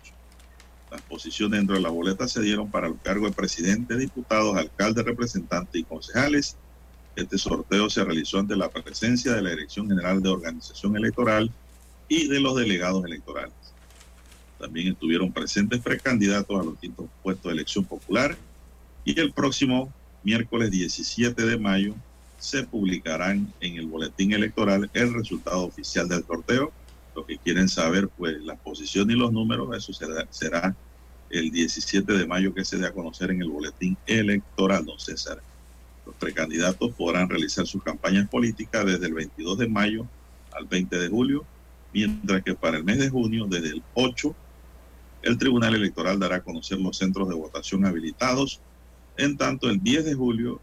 [0.91, 5.05] Las posiciones dentro de la boleta se dieron para el cargo de presidente, diputados, alcaldes,
[5.05, 6.57] representantes y concejales.
[7.17, 11.53] Este sorteo se realizó ante la presencia de la Dirección General de Organización Electoral
[12.09, 13.52] y de los delegados electorales.
[14.59, 18.36] También estuvieron presentes precandidatos a los distintos puestos de elección popular
[19.05, 19.93] y el próximo
[20.24, 21.94] miércoles 17 de mayo
[22.39, 26.72] se publicarán en el boletín electoral el resultado oficial del sorteo.
[27.14, 30.76] Los que quieren saber pues la posición y los números, eso será, será
[31.30, 35.40] el 17 de mayo que se dé a conocer en el boletín electoral, don César.
[36.06, 40.06] Los precandidatos podrán realizar sus campañas políticas desde el 22 de mayo
[40.52, 41.44] al 20 de julio,
[41.93, 44.35] mientras que para el mes de junio, desde el 8,
[45.23, 48.60] el Tribunal Electoral dará a conocer los centros de votación habilitados
[49.19, 50.60] en tanto, el 10 de julio,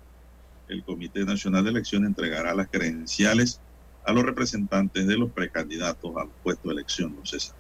[0.69, 3.59] el Comité Nacional de Elecciones entregará las credenciales
[4.05, 7.55] a los representantes de los precandidatos al puesto de elección, no César.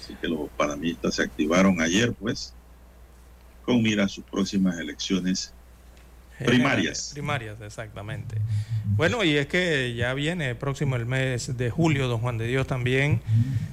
[0.00, 2.54] Así que los panameñistas se activaron ayer, pues,
[3.64, 5.52] con mira a sus próximas elecciones
[6.44, 7.10] primarias.
[7.12, 8.36] primarias, exactamente.
[8.96, 12.66] Bueno, y es que ya viene próximo el mes de julio, don Juan de Dios,
[12.66, 13.20] también,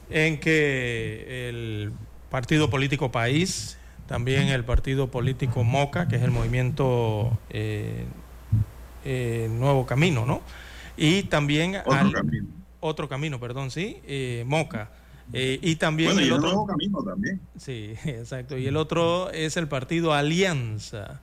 [0.10, 1.94] en que el
[2.30, 3.78] partido político país
[4.08, 8.06] también el partido político MOCA, que es el movimiento eh,
[9.04, 10.42] eh, Nuevo Camino, ¿no?
[10.98, 11.78] Y también...
[11.86, 12.48] Otro camino.
[12.80, 14.92] Otro camino, perdón, sí, eh, MOCA.
[15.34, 16.48] y también bueno, el y otro...
[16.48, 17.42] Nuevo Camino también.
[17.58, 18.58] Sí, exacto.
[18.58, 21.22] Y el otro es el partido Alianza.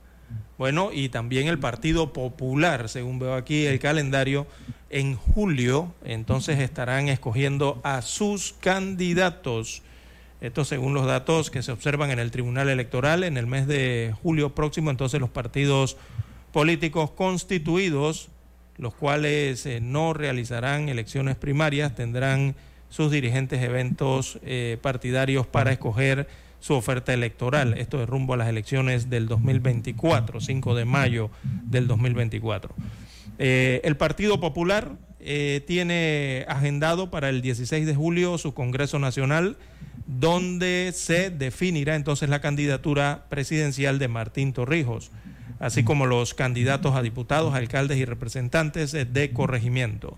[0.57, 4.45] Bueno, y también el Partido Popular, según veo aquí el calendario,
[4.89, 9.81] en julio, entonces estarán escogiendo a sus candidatos.
[10.39, 14.13] Esto según los datos que se observan en el Tribunal Electoral en el mes de
[14.21, 15.97] julio próximo, entonces los partidos
[16.51, 18.29] políticos constituidos,
[18.77, 22.55] los cuales eh, no realizarán elecciones primarias, tendrán
[22.89, 26.27] sus dirigentes eventos eh, partidarios para escoger
[26.63, 27.73] su oferta electoral.
[27.77, 31.29] Esto es rumbo a las elecciones del 2024, 5 de mayo
[31.65, 32.73] del 2024.
[33.37, 34.91] Eh, el Partido Popular
[35.65, 39.55] tiene agendado para el 16 de julio su Congreso Nacional
[40.05, 45.11] donde se definirá entonces la candidatura presidencial de Martín Torrijos,
[45.59, 50.17] así como los candidatos a diputados, alcaldes y representantes de corregimiento.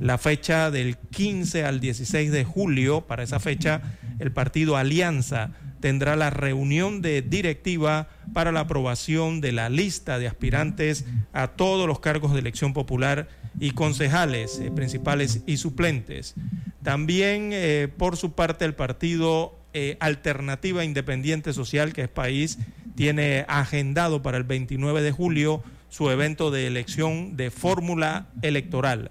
[0.00, 3.82] La fecha del 15 al 16 de julio, para esa fecha,
[4.18, 5.50] el partido Alianza
[5.84, 11.04] tendrá la reunión de directiva para la aprobación de la lista de aspirantes
[11.34, 13.28] a todos los cargos de elección popular
[13.60, 16.36] y concejales eh, principales y suplentes.
[16.82, 22.58] También, eh, por su parte, el partido eh, Alternativa Independiente Social, que es país,
[22.96, 29.10] tiene agendado para el 29 de julio su evento de elección de fórmula electoral.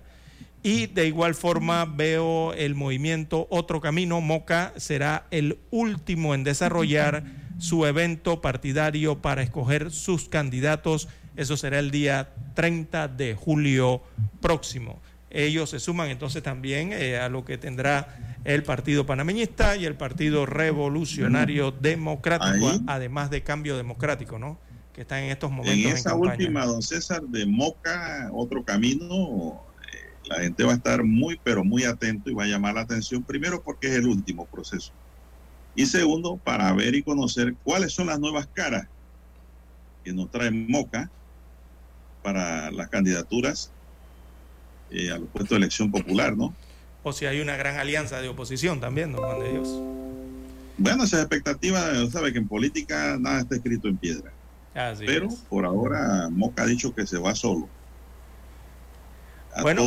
[0.63, 7.25] Y de igual forma veo el movimiento Otro Camino, Moca será el último en desarrollar
[7.59, 11.09] su evento partidario para escoger sus candidatos.
[11.35, 14.01] Eso será el día 30 de julio
[14.39, 15.01] próximo.
[15.29, 19.95] Ellos se suman entonces también eh, a lo que tendrá el Partido Panameñista y el
[19.95, 24.59] Partido Revolucionario Democrático, además de Cambio Democrático, ¿no?
[24.93, 25.91] Que están en estos momentos.
[25.91, 29.63] En esa última, don César, de Moca, otro camino,
[30.25, 33.23] la gente va a estar muy, pero muy atento y va a llamar la atención,
[33.23, 34.91] primero porque es el último proceso.
[35.75, 38.87] Y segundo, para ver y conocer cuáles son las nuevas caras
[40.03, 41.09] que nos trae Moca
[42.21, 43.71] para las candidaturas
[44.91, 46.53] eh, a los puestos de elección popular, ¿no?
[47.01, 49.67] O si hay una gran alianza de oposición también, don Juan de Dios.
[50.77, 54.31] Bueno, esa expectativa, sabe que en política nada está escrito en piedra.
[54.99, 57.67] Pero por ahora Moca ha dicho que se va solo
[59.61, 59.83] bueno,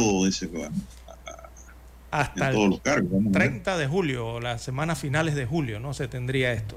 [2.10, 2.80] hasta el
[3.32, 5.92] 30 de julio, las semanas finales de julio, ¿no?
[5.92, 6.76] Se tendría esto.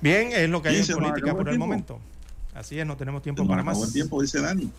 [0.00, 1.98] Bien, es lo que hay en política por el momento.
[2.54, 3.92] Así es, no tenemos tiempo para más.
[3.92, 4.70] tiempo, dice Dani.